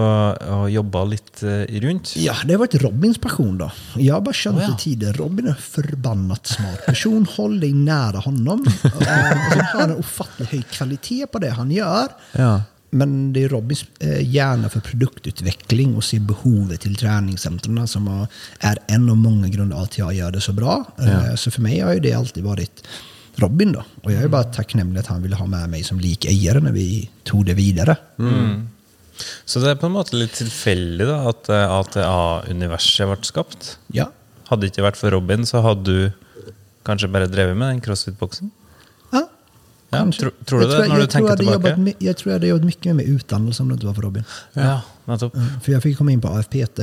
å 0.56 0.60
jobbe 0.72 1.04
litt 1.12 1.44
eh, 1.46 1.68
rundt? 1.84 2.16
Ja, 2.18 2.34
det 2.46 2.56
har 2.56 2.60
varit 2.64 2.76
Robins 2.82 3.18
passion 3.22 3.58
då. 3.58 3.72
Jag 3.98 4.14
har 4.16 4.22
bara 4.22 4.34
känt 4.34 4.58
Oh, 4.58 4.64
ja. 4.64 4.70
det 4.72 4.80
tidigare. 4.84 5.14
Robin 5.14 5.46
är 5.46 5.50
en 5.50 5.56
förbannat 5.56 6.48
smart 6.48 6.86
person. 6.86 7.28
Håll 7.36 7.60
dig 7.60 7.74
nära 7.74 8.18
honom. 8.20 8.66
Eh, 8.84 8.92
och 8.92 9.54
så 9.54 9.60
har 9.60 9.80
han 9.82 9.92
en 9.92 9.98
ofattligt 9.98 10.52
hög 10.52 10.68
kvalitet 10.72 11.28
på 11.32 11.40
det 11.40 11.50
han 11.50 11.72
gör. 11.72 12.08
Ja. 12.32 12.62
Men 12.90 13.34
det 13.34 13.44
är 13.44 13.50
Robins 13.50 13.86
eh, 14.00 14.30
hjärna 14.34 14.70
för 14.70 14.80
produktutveckling 14.80 15.96
och 15.96 16.04
se 16.04 16.20
behovet 16.20 16.82
till 16.82 16.96
träningscentren 16.96 17.88
som 17.88 18.28
är 18.60 18.78
en 18.88 19.10
av 19.10 19.18
många 19.18 19.48
grunder 19.48 19.84
att 19.84 19.98
jag 19.98 20.14
gör 20.14 20.32
det 20.32 20.42
så 20.42 20.54
bra. 20.54 20.86
Eh, 21.00 21.36
Så 21.36 21.52
för 21.52 21.62
mig 21.62 21.80
har 21.80 21.94
ju 21.94 22.00
det 22.00 22.14
alltid 22.14 22.44
varit 22.44 22.84
Robin 23.40 23.72
då. 23.72 23.84
Och 24.04 24.12
jag 24.12 24.24
är 24.24 24.28
bara 24.28 24.44
tacknämlig 24.44 25.00
att 25.00 25.08
han 25.08 25.22
ville 25.22 25.36
ha 25.36 25.46
med 25.46 25.70
mig 25.70 25.84
som 25.84 26.00
likägare 26.00 26.60
när 26.60 26.72
vi 26.72 27.10
tog 27.24 27.46
det 27.46 27.54
vidare. 27.54 27.96
Så 29.46 29.60
det 29.60 29.72
er 29.72 29.76
på 29.82 29.86
en 29.90 29.92
måte 29.96 30.16
litt 30.16 30.34
tilfeldig 30.38 31.08
da, 31.10 31.16
at 31.32 31.50
eh, 31.50 31.72
ATA-universet 31.80 33.08
ble 33.10 33.18
skapt? 33.26 33.78
Ja. 33.96 34.10
Hadde 34.50 34.62
det 34.68 34.72
ikke 34.76 34.86
vært 34.86 35.00
for 35.00 35.10
Robin, 35.16 35.46
så 35.50 35.62
hadde 35.66 35.84
du 35.90 36.12
kanskje 36.86 37.10
bare 37.12 37.26
drevet 37.32 37.58
med 37.58 37.72
den 37.72 37.82
crossfit-boksen? 37.82 38.52
Ja, 39.12 39.24
Ja, 39.90 39.98
kanske. 40.04 40.22
tro- 40.22 40.32
tror 40.46 40.60
du 40.60 40.66
jag 40.66 40.72
det 40.72 40.78
tror, 40.78 40.88
när 40.88 40.96
du 40.96 41.02
jag 41.02 41.10
tror 41.10 41.28
tänker 41.28 41.28
jag 41.28 41.30
hade 41.30 41.44
tillbaka? 41.64 41.82
Jobbat, 41.82 41.96
jag 42.02 42.18
tror 42.18 42.32
jag 42.32 42.36
hade 42.40 42.48
jobbat 42.48 42.66
mycket 42.66 42.96
med 42.96 43.06
utdannelse 43.06 43.64
om 43.64 43.70
det 43.70 43.74
inte 43.74 43.86
var 43.86 43.94
för 43.94 44.02
Robin. 44.02 44.24
Ja, 44.54 44.82
nettopp. 45.06 45.36
Mm, 45.36 45.48
För 45.64 45.72
jag 45.72 45.84
fick 45.84 45.98
komma 45.98 46.12
in 46.12 46.22
på 46.22 46.28
AFPT, 46.28 46.80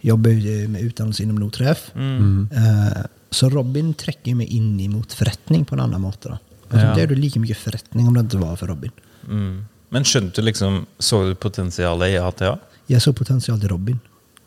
jobba 0.00 0.30
ju 0.30 0.68
med 0.68 0.80
utdannelse 0.82 1.22
inom 1.22 1.36
Nordträff. 1.36 1.90
Mm. 1.94 2.48
Eh, 2.52 3.02
Så 3.36 3.48
Robin 3.48 3.94
träcker 3.94 4.34
mig 4.34 4.46
in 4.46 4.80
emot 4.80 5.12
förrättning 5.12 5.64
på 5.64 5.74
en 5.74 5.80
annan 5.80 6.00
måte. 6.00 6.28
Då. 6.28 6.38
Jag 6.70 6.80
Ja. 6.80 6.94
Det 6.94 7.02
är 7.02 7.06
lika 7.16 7.40
mycket 7.40 7.56
förrättning 7.56 8.08
om 8.08 8.14
det 8.14 8.20
inte 8.20 8.36
var 8.36 8.56
för 8.56 8.66
Robin. 8.66 8.90
Mm. 9.28 9.66
Men 9.88 10.04
skjønte 10.04 10.40
du 10.40 10.44
liksom 10.44 10.86
Så 10.98 11.24
du 11.24 11.34
potensialet 11.34 12.08
i 12.08 12.18
ATA? 12.18 12.58
Jag 12.86 13.02
såg 13.02 13.16
potential 13.16 13.60
till 13.60 13.68
Robin. 13.68 13.98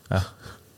Ja. 0.08 0.22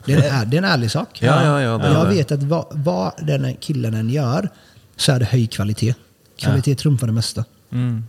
Det 0.05 0.13
är, 0.13 0.45
det 0.45 0.57
är 0.57 0.57
en 0.57 0.65
ärlig 0.65 0.91
sak. 0.91 1.21
Ja, 1.21 1.45
ja, 1.45 1.61
ja, 1.61 1.77
det 1.77 1.87
är 1.87 1.93
jag 1.93 2.07
det. 2.07 2.13
vet 2.15 2.31
att 2.31 2.43
vad, 2.43 2.65
vad 2.71 3.11
den 3.27 3.45
här 3.45 3.57
killen 3.59 3.93
än 3.93 4.09
gör 4.09 4.49
så 4.95 5.11
är 5.11 5.19
det 5.19 5.25
hög 5.25 5.51
kvalitet. 5.51 5.93
Kvalitet 6.37 6.75
trumfar 6.75 7.07
det 7.07 7.13
mesta. 7.13 7.45
Mm. 7.71 8.03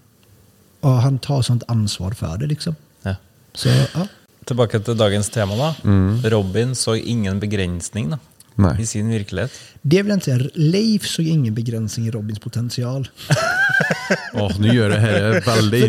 Och 0.81 0.91
han 0.91 1.19
tar 1.19 1.43
sånt 1.43 1.62
ansvar 1.69 2.11
för 2.11 2.37
det 2.38 2.47
liksom. 2.47 2.75
ja. 3.03 3.15
Så 3.55 3.69
ja. 3.69 4.07
Tilbake 4.45 4.81
til 4.81 4.97
dagens 4.99 5.29
tema. 5.31 5.55
da. 5.57 5.75
Robin 6.31 6.75
så 6.75 6.95
ingen 6.95 7.41
begrensning 7.41 8.11
da, 8.11 8.19
Nei. 8.55 8.83
i 8.83 8.87
sin 8.87 9.09
virkelighet. 9.09 9.53
Det 9.83 10.03
vill 10.03 10.09
jag 10.09 10.17
inte 10.17 10.25
säga. 10.25 10.51
Leif 10.55 11.07
såg 11.07 11.27
ingen 11.27 11.55
begränsning 11.55 12.07
i 12.07 12.11
Robins 12.11 12.38
potential. 12.38 13.09
Åh, 14.35 14.61
nu 14.61 14.69
gör 14.75 14.88
det 14.88 14.99
här 14.99 15.41
väldigt 15.41 15.88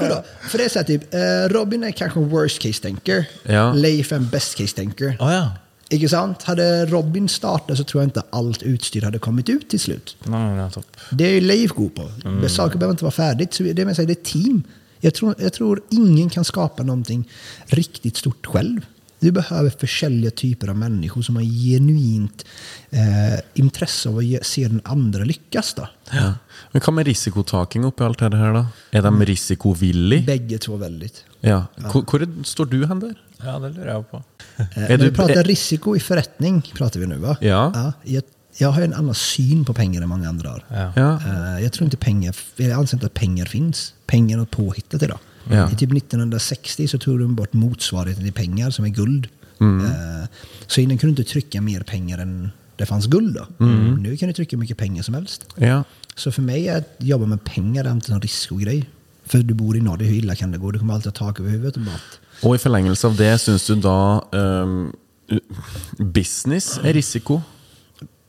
Men... 0.00 0.08
då. 0.08 0.24
För 0.40 0.58
det 0.58 0.64
är 0.64 0.68
så 0.68 0.78
här, 0.78 0.86
typ, 0.86 1.14
eh, 1.14 1.20
Robin 1.48 1.84
är 1.84 1.90
kanske 1.90 2.20
en 2.20 2.28
worst 2.28 2.58
case 2.62 2.82
tänker. 2.82 3.24
Ja. 3.42 3.72
Leif 3.72 4.12
är 4.12 4.16
en 4.16 4.28
best 4.28 4.54
case 4.54 4.76
tänker. 4.76 5.16
Å 5.20 5.30
ja. 5.30 5.52
Inte 5.88 6.08
sant? 6.08 6.42
Hade 6.42 6.86
Robin 6.86 7.28
startat 7.28 7.78
så 7.78 7.84
tror 7.84 8.02
jag 8.02 8.06
inte 8.06 8.22
allt 8.30 8.62
utstyr 8.62 9.02
hade 9.02 9.18
kommit 9.18 9.48
ut 9.48 9.70
till 9.70 9.80
slut. 9.80 10.16
Nei, 10.24 10.56
nettopp. 10.56 10.96
Det 11.10 11.24
är 11.24 11.30
ju 11.30 11.40
Leif 11.40 11.70
god 11.70 11.94
på. 11.94 12.10
Mm. 12.24 12.48
Saker 12.48 12.78
behöver 12.78 12.92
inte 12.92 13.04
vara 13.04 13.12
färdigt. 13.12 13.54
Så 13.54 13.62
det, 13.62 13.82
är, 13.82 13.94
säga, 13.94 14.06
det 14.06 14.12
är 14.12 14.24
team. 14.24 14.62
Jag 15.00 15.14
tror, 15.14 15.34
jag 15.38 15.52
tror 15.52 15.82
ingen 15.90 16.30
kan 16.30 16.44
skapa 16.44 16.82
någonting 16.82 17.28
riktigt 17.66 18.16
stort 18.16 18.46
själv. 18.46 18.80
Du 19.20 19.30
behöver 19.30 19.70
försälja 19.70 20.30
typer 20.30 20.68
av 20.68 20.76
människor 20.76 21.22
som 21.22 21.36
har 21.36 21.42
genuint 21.42 22.44
eh, 22.90 23.40
intresse 23.54 24.08
av 24.08 24.18
att 24.18 24.46
se 24.46 24.68
den 24.68 24.80
andra 24.84 25.24
lyckas. 25.24 25.74
Då. 25.74 25.88
Ja. 26.12 26.34
Men 26.72 26.94
med 26.94 27.06
risikotaking 27.06 27.84
oppi 27.84 28.04
alt 28.04 28.18
det 28.18 28.36
her, 28.36 28.52
da? 28.54 28.66
Er 28.90 29.02
de 29.02 29.24
risikovillig? 29.24 30.26
Bägge 30.26 30.58
två 30.58 30.76
väldigt. 30.76 31.24
Ja. 31.40 31.64
Hvor 31.76 32.22
er- 32.22 32.44
står 32.44 32.66
du 32.66 32.86
hen? 32.86 33.14
Ja, 33.44 33.58
det 33.58 33.68
lurer 33.68 33.94
jeg 33.94 34.10
på. 34.10 34.22
Eh, 34.56 34.90
Är 34.90 34.98
du- 34.98 35.04
vi 35.10 35.16
pratar 35.16 35.44
risiko 35.44 35.96
i 35.96 36.00
förrättning, 36.00 36.62
pratar 36.74 37.00
vi 37.00 37.06
nu 37.06 37.16
va? 37.16 37.36
Ja. 37.40 37.92
jag, 38.04 38.22
jag 38.58 38.68
har 38.70 38.82
en 38.82 38.94
annan 38.94 39.14
syn 39.14 39.64
på 39.64 39.74
pengar 39.74 40.02
än 40.02 40.08
många 40.08 40.28
andra 40.28 40.48
har. 40.50 40.64
Ja. 40.68 40.92
Ja. 40.96 41.14
Eh, 41.56 41.62
jag 41.62 41.72
tror 41.72 41.84
inte 41.84 41.96
pengar, 41.96 42.36
jag 42.56 42.70
anser 42.70 42.96
inte 42.96 43.06
att 43.06 43.14
pengar 43.14 43.46
finns. 43.46 43.94
Pengar 44.06 44.38
är 44.38 44.44
påhittat 44.44 45.02
idag. 45.02 45.18
Ja. 45.48 45.70
I 45.70 45.76
typ 45.76 45.92
1960 45.92 46.88
så 46.88 46.98
tog 46.98 47.18
de 47.20 47.34
bort 47.34 47.52
motsvarigheten 47.52 48.24
till 48.24 48.32
pengar 48.32 48.70
som 48.70 48.84
är 48.84 48.88
guld. 48.88 49.28
Mm. 49.60 49.86
Eh, 49.86 50.28
så 50.66 50.80
innan 50.80 50.98
kunde 50.98 51.16
du 51.16 51.22
inte 51.22 51.32
trycka 51.32 51.60
mer 51.60 51.82
pengar 51.82 52.18
än 52.18 52.50
det 52.76 52.86
fanns 52.86 53.06
guld 53.06 53.34
då. 53.34 53.64
Mm. 53.64 53.94
Nu 53.94 54.16
kan 54.16 54.28
du 54.28 54.32
trycka 54.32 54.56
hur 54.56 54.60
mycket 54.60 54.78
pengar 54.78 55.02
som 55.02 55.14
helst. 55.14 55.46
Ja. 55.56 55.84
Så 56.14 56.32
för 56.32 56.42
mig 56.42 56.68
är 56.68 56.78
att 56.78 56.94
jobba 56.98 57.26
med 57.26 57.44
pengar 57.44 57.84
är 57.84 57.92
inte 57.92 58.12
en 58.12 58.20
riskogrej. 58.20 58.90
För 59.24 59.38
du 59.38 59.54
bor 59.54 59.76
i 59.76 59.80
Norge, 59.80 60.08
hur 60.08 60.16
illa 60.16 60.34
kan 60.34 60.52
det 60.52 60.58
gå? 60.58 60.70
Du 60.70 60.78
kommer 60.78 60.94
alltid 60.94 61.18
ha 61.18 61.26
tak 61.26 61.40
över 61.40 61.50
huvudet 61.50 61.76
och 61.76 61.82
mat. 61.82 62.20
Og 62.42 62.56
i 62.56 62.58
forlengelse 62.58 63.06
av 63.06 63.16
det, 63.18 63.32
syns 63.42 63.66
du 63.68 63.74
da 63.84 64.24
ehm, 64.32 64.92
business 65.98 66.78
er 66.80 66.96
risiko? 66.96 67.40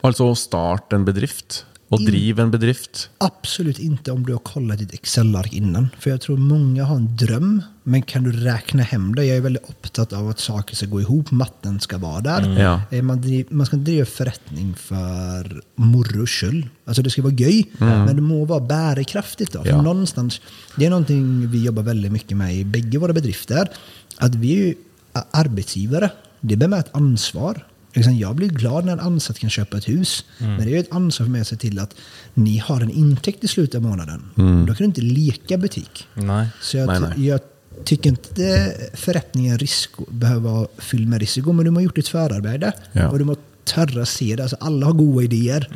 Altså 0.04 0.28
å 0.28 0.36
starte 0.36 0.97
en 0.97 1.06
bedrift? 1.08 1.62
Å 1.91 1.97
drive 1.97 2.41
en 2.41 2.51
bedrift? 2.51 3.10
Absolut 3.19 3.80
inte 3.80 4.12
om 4.12 4.25
du 4.25 4.32
har 4.34 4.39
kollat 4.39 4.80
ditt 4.80 4.93
Excel-ark 4.93 5.54
innan. 5.54 5.89
För 5.99 6.10
jag 6.10 6.21
tror 6.21 6.38
många 6.38 6.84
har 6.84 6.95
en 6.95 7.15
dröm, 7.17 7.62
men 7.84 8.01
kan 8.01 8.23
du 8.23 8.32
räkna 8.32 8.84
hem 8.84 9.15
det? 9.15 9.25
Jag 9.25 9.38
är 9.38 9.41
väldigt 9.41 9.69
upptatt 9.69 10.13
av 10.13 10.30
att 10.30 10.39
saker 10.39 10.75
ska 10.75 10.86
gå 10.86 11.01
ihop, 11.01 11.32
matten 11.32 11.80
ska 11.80 11.97
vara 11.97 12.21
där. 12.21 12.60
Ja. 12.62 12.82
Eh, 12.91 13.01
Man, 13.04 13.21
driv, 13.21 13.45
man 13.49 13.65
ska 13.65 13.77
driva 13.77 14.06
förrättning 14.06 14.75
för 14.75 15.62
morros 15.75 16.30
skull. 16.30 16.69
Alltså 16.86 17.01
det 17.01 17.10
ska 17.10 17.21
vara 17.21 17.34
göj, 17.34 17.71
men 17.77 18.15
det 18.15 18.21
må 18.21 18.45
vara 18.45 18.60
bärkraftigt. 18.60 19.54
Då. 19.54 19.62
Ja. 19.65 19.82
någonstans, 19.82 20.41
det 20.75 20.86
är 20.86 20.89
någonting 20.89 21.47
vi 21.51 21.63
jobbar 21.63 21.84
väldigt 21.84 22.12
mycket 22.12 22.38
med 22.38 22.56
i 22.56 22.65
bägge 22.65 22.97
våra 22.97 23.13
bedrifter. 23.13 23.69
Att 24.17 24.36
vi 24.36 24.69
är 25.13 25.23
arbetsgivare. 25.32 26.10
Det 26.41 26.56
bär 26.56 26.67
med 26.67 26.80
ett 26.80 26.95
ansvar. 26.95 27.67
Liksom, 27.93 28.17
Jag 28.17 28.36
blir 28.36 28.49
glad 28.49 28.86
när 28.86 28.93
en 28.93 28.99
ansatt 28.99 29.39
kan 29.39 29.49
köpa 29.49 29.77
ett 29.77 29.89
hus. 29.89 30.25
Men 30.38 30.58
det 30.58 30.63
är 30.63 30.69
ju 30.69 30.80
ett 30.80 30.91
ansvar 30.91 31.25
för 31.25 31.32
mig 31.32 31.41
att 31.41 31.47
se 31.47 31.56
till 31.56 31.80
att 31.80 31.95
ni 32.34 32.58
har 32.58 32.82
en 32.82 32.89
intäkt 32.89 33.43
i 33.43 33.47
slutet 33.47 33.75
av 33.75 33.82
månaden. 33.82 34.23
Då 34.67 34.73
kan 34.73 34.75
du 34.77 34.86
inte 34.86 35.01
leka 35.01 35.58
butik. 35.58 36.08
Nei. 36.13 36.47
Så 36.62 36.77
jag, 36.77 36.88
Nej, 36.88 36.99
nej. 36.99 37.27
jag 37.27 37.39
tycker 37.86 38.10
inte 38.10 38.73
förrättningen 38.93 39.58
risko, 39.58 40.06
behöver 40.12 40.49
vara 40.49 40.67
fylld 40.77 41.08
med 41.08 41.19
risiko, 41.19 41.51
men 41.51 41.65
du 41.65 41.71
har 41.71 41.82
gjort 41.82 41.95
ditt 41.95 42.08
förarbete. 42.08 42.73
Ja. 42.91 43.10
Och 43.10 43.19
du 43.19 43.25
måste 43.25 43.43
törra 43.63 44.06
se 44.06 44.36
det. 44.36 44.43
Alltså, 44.43 44.58
alla 44.60 44.86
har 44.86 44.93
goda 44.93 45.23
idéer. 45.23 45.67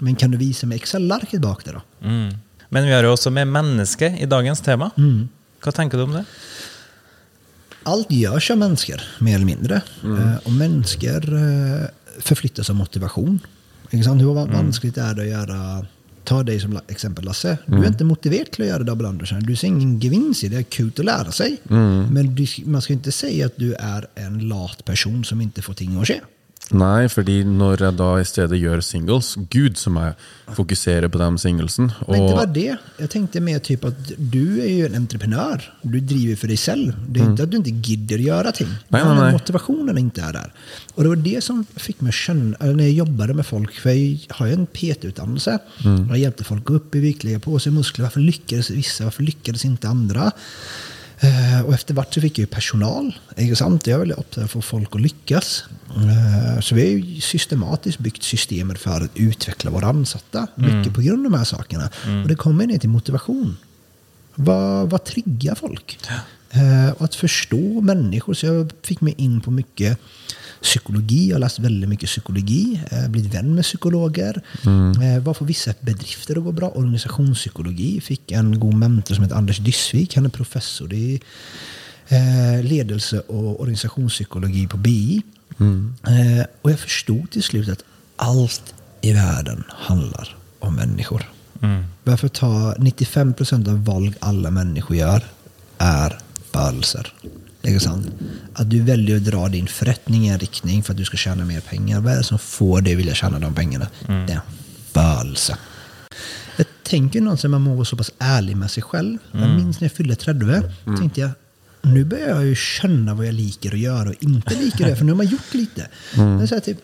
Men 0.00 0.14
kan 0.16 0.30
du 0.30 0.38
visa 0.38 0.66
med 0.66 0.76
Excel-arket 0.76 1.40
bak 1.40 1.64
det 1.64 1.72
då? 1.72 1.82
Mm. 2.08 2.34
Men 2.68 2.86
vi 2.86 2.92
har 2.92 3.02
jo 3.04 3.12
også 3.12 3.30
med 3.30 3.48
menneske 3.48 4.16
i 4.20 4.26
dagens 4.26 4.60
tema. 4.60 4.90
Hva 5.62 5.72
tenker 5.72 5.98
du 5.98 6.04
om 6.04 6.12
det? 6.12 6.24
Allt 7.86 8.10
görs 8.12 8.50
av 8.50 8.58
människor, 8.58 9.00
mer 9.20 9.34
eller 9.34 9.44
mindre. 9.46 9.80
Eh, 10.04 10.36
och 10.44 10.52
människor 10.52 11.34
eh, 11.34 11.86
förflyttas 12.20 12.70
av 12.70 12.76
motivation. 12.76 13.38
Sant? 14.04 14.22
Hur 14.22 14.34
va- 14.34 14.44
vanskligt 14.52 14.96
är 14.98 15.14
det 15.14 15.22
att 15.22 15.28
göra... 15.28 15.86
Ta 16.24 16.42
dig 16.42 16.60
som 16.60 16.78
exempel 16.88 17.24
Lasse. 17.24 17.58
Du 17.66 17.76
är 17.76 17.86
inte 17.86 18.04
motiverad 18.04 18.50
till 18.50 18.62
att 18.62 18.68
göra 18.68 18.82
double 18.82 19.08
undershine. 19.08 19.40
Du 19.46 19.56
ser 19.56 19.66
ingen 19.68 20.00
gevinst 20.00 20.44
i 20.44 20.48
det. 20.48 20.56
Det 20.56 20.60
är 20.60 20.62
kul 20.62 20.92
att 20.98 21.04
lära 21.04 21.32
sig. 21.32 21.56
Men 22.12 22.34
du, 22.34 22.46
man 22.64 22.82
ska 22.82 22.92
inte 22.92 23.12
säga 23.12 23.46
att 23.46 23.56
du 23.56 23.74
är 23.74 24.06
en 24.14 24.38
lat 24.48 24.84
person 24.84 25.24
som 25.24 25.40
inte 25.40 25.62
får 25.62 25.74
ting 25.74 26.00
att 26.00 26.08
ske. 26.08 26.20
Nei, 26.74 27.06
fordi 27.06 27.44
når 27.46 27.82
jeg 27.84 27.94
da 27.94 28.08
i 28.18 28.24
stedet 28.26 28.58
gjør 28.58 28.80
singles 28.82 29.36
Gud 29.52 29.76
som 29.78 29.98
jeg 30.00 30.16
fokuserer 30.56 31.06
på 31.12 31.20
de 31.20 31.28
singlesen. 31.38 31.92
Men 32.08 32.20
Og 32.20 32.32
bara 32.34 32.46
det. 32.46 32.76
Jag 32.98 33.10
tänkte 33.10 33.40
mer 33.40 33.58
typ 33.58 33.84
att 33.84 34.12
du 34.16 34.60
är 34.60 34.68
ju 34.68 34.86
en 34.86 34.94
entreprenör. 34.94 35.62
Du 35.82 36.00
driver 36.00 36.36
för 36.36 36.48
dig 36.48 36.56
själv. 36.56 36.92
Det 37.08 37.20
är 37.20 37.24
inte 37.24 37.42
att 37.42 37.50
du 37.50 37.56
inte 37.56 37.70
gidder 37.70 38.18
göra 38.18 38.52
ting. 38.52 38.68
Nej, 38.88 39.04
Men 39.04 39.16
nej, 39.16 39.24
nej. 39.24 39.32
Motivationen 39.32 39.98
inte 39.98 40.22
är 40.22 40.32
där. 40.32 40.52
Och 40.94 41.02
det 41.02 41.08
var 41.08 41.16
det 41.16 41.44
som 41.44 41.66
fick 41.76 42.00
mig 42.00 42.08
att 42.08 42.14
känna, 42.14 42.56
eller 42.60 42.74
när 42.74 42.84
jag 42.84 42.92
jobbade 42.92 43.34
med 43.34 43.46
folk, 43.46 43.74
för 43.74 43.90
jag 43.90 44.18
har 44.28 44.46
ju 44.46 44.52
en 44.52 44.66
PT-utdannelse. 44.66 45.58
Jag 46.08 46.18
hjälpte 46.18 46.44
folk 46.44 46.60
att 46.60 46.66
gå 46.66 46.74
upp 46.74 46.94
i 46.94 47.18
lägga 47.20 47.38
på 47.38 47.58
sig 47.58 47.72
muskler. 47.72 48.02
Varför 48.02 48.20
lyckades 48.20 48.70
vissa? 48.70 49.04
Varför 49.04 49.22
lyckades 49.22 49.64
inte 49.64 49.88
andra? 49.88 50.32
Eh, 51.20 51.66
och 51.66 51.74
efter 51.74 51.94
vart 51.94 52.14
så 52.14 52.20
fick 52.20 52.38
jag 52.38 52.42
ju 52.42 52.46
personal. 52.46 53.18
Sant? 53.54 53.86
Jag 53.86 53.94
är 53.94 53.98
väldigt 53.98 54.18
upptagen 54.18 54.42
av 54.42 54.44
att 54.44 54.50
få 54.50 54.62
folk 54.62 54.94
att 54.94 55.00
lyckas. 55.00 55.64
Eh, 55.96 56.60
så 56.60 56.74
vi 56.74 56.80
har 56.80 56.88
ju 56.88 57.20
systematiskt 57.20 57.98
byggt 57.98 58.22
systemet 58.22 58.78
för 58.78 59.00
att 59.00 59.10
utveckla 59.14 59.70
våra 59.70 59.86
ansatta. 59.86 60.46
Mycket 60.54 60.94
på 60.94 61.00
grund 61.00 61.26
av 61.26 61.32
de 61.32 61.38
här 61.38 61.44
sakerna. 61.44 61.90
Och 62.22 62.28
det 62.28 62.34
kommer 62.34 62.66
ner 62.66 62.78
till 62.78 62.90
motivation. 62.90 63.56
Vad, 64.34 64.90
vad 64.90 65.04
triggar 65.04 65.54
folk? 65.54 65.98
Eh, 66.50 66.90
och 66.90 67.04
att 67.04 67.14
förstå 67.14 67.80
människor. 67.80 68.34
Så 68.34 68.46
jag 68.46 68.72
fick 68.82 69.00
mig 69.00 69.14
in 69.16 69.40
på 69.40 69.50
mycket 69.50 69.98
psykologi. 70.62 71.28
Jag 71.28 71.34
har 71.34 71.40
läst 71.40 71.58
väldigt 71.58 71.88
mycket 71.88 72.08
psykologi. 72.08 72.80
Eh, 72.90 73.08
blivit 73.08 73.34
vän 73.34 73.54
med 73.54 73.64
psykologer. 73.64 74.42
Eh, 75.02 75.22
vad 75.22 75.36
får 75.36 75.46
vissa 75.46 75.74
bedrifter 75.80 76.36
att 76.38 76.44
gå 76.44 76.52
bra? 76.52 76.70
Organisationspsykologi. 76.70 78.00
Fick 78.00 78.32
en 78.32 78.60
god 78.60 78.74
mentor 78.74 79.14
som 79.14 79.24
heter 79.24 79.36
Anders 79.36 79.58
Dyssvik. 79.58 80.14
Han 80.14 80.24
är 80.24 80.30
professor 80.30 80.92
i 80.92 81.20
eh, 82.08 82.64
ledelse 82.64 83.20
och 83.20 83.60
organisationspsykologi 83.60 84.66
på 84.66 84.76
BI. 84.76 85.22
Eh, 86.06 86.46
och 86.62 86.70
jag 86.70 86.80
förstod 86.80 87.30
till 87.30 87.42
slut 87.42 87.68
att 87.68 87.84
allt 88.16 88.74
i 89.00 89.12
världen 89.12 89.64
handlar 89.68 90.36
om 90.58 90.74
människor. 90.74 91.30
Varför 92.04 92.28
ta 92.28 92.74
95% 92.78 93.68
av 93.68 93.84
val 93.84 94.14
alla 94.18 94.50
människor 94.50 94.96
gör 94.96 95.24
är 95.78 96.18
födelser. 96.52 97.12
Sant. 97.80 98.06
Att 98.54 98.70
du 98.70 98.82
väljer 98.82 99.16
att 99.16 99.24
dra 99.24 99.48
din 99.48 99.66
förrättning 99.66 100.26
i 100.26 100.28
en 100.28 100.38
riktning 100.38 100.82
för 100.82 100.92
att 100.92 100.96
du 100.96 101.04
ska 101.04 101.16
tjäna 101.16 101.44
mer 101.44 101.60
pengar. 101.60 102.00
Vad 102.00 102.12
är 102.12 102.16
det 102.16 102.24
som 102.24 102.38
får 102.38 102.80
dig 102.80 102.92
att 102.92 102.98
vilja 102.98 103.14
tjäna 103.14 103.38
de 103.38 103.54
pengarna? 103.54 103.86
Det 104.06 104.12
är 104.12 104.36
en 104.36 104.40
födelse. 104.92 105.58
Jag 106.56 106.66
tänker 106.82 107.20
någonstans 107.20 107.54
att 107.54 107.60
man 107.60 107.74
vara 107.74 107.84
så 107.84 107.96
pass 107.96 108.10
ärlig 108.18 108.56
med 108.56 108.70
sig 108.70 108.82
själv. 108.82 109.18
Jag 109.32 109.50
minns 109.50 109.80
när 109.80 109.84
jag 109.88 109.92
fyllde 109.92 110.16
30. 110.16 110.62
tänkte 110.98 111.20
jag, 111.20 111.30
nu 111.82 112.04
börjar 112.04 112.28
jag 112.28 112.46
ju 112.46 112.54
känna 112.54 113.14
vad 113.14 113.26
jag 113.26 113.34
liker 113.34 113.72
att 113.72 113.78
göra 113.78 114.08
och 114.08 114.14
inte 114.20 114.54
liker 114.54 114.76
att 114.76 114.80
göra. 114.80 114.96
För 114.96 115.04
nu 115.04 115.12
har 115.12 115.16
man 115.16 115.26
gjort 115.26 115.54
lite. 115.54 115.88
Men 116.16 116.48
så 116.48 116.54
här, 116.54 116.60
typ, 116.60 116.78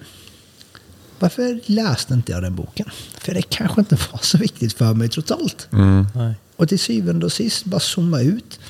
varför 1.19 1.61
läste 1.67 2.15
inte 2.15 2.33
jag 2.33 2.43
den 2.43 2.57
boken? 2.57 2.87
För 3.19 3.35
det 3.35 3.43
kanske 3.43 3.81
inte 3.81 3.97
var 4.13 4.21
så 4.23 4.39
viktigt 4.39 4.73
för 4.73 4.95
mig 4.95 5.09
trots 5.09 5.31
allt. 5.31 5.69
Nej. 5.71 6.35
Och 6.57 6.69
till 6.69 6.79
syvende 6.79 7.27
och 7.27 7.33
sist, 7.33 7.65
bara 7.65 7.81
zooma 7.81 8.21
ut. 8.21 8.61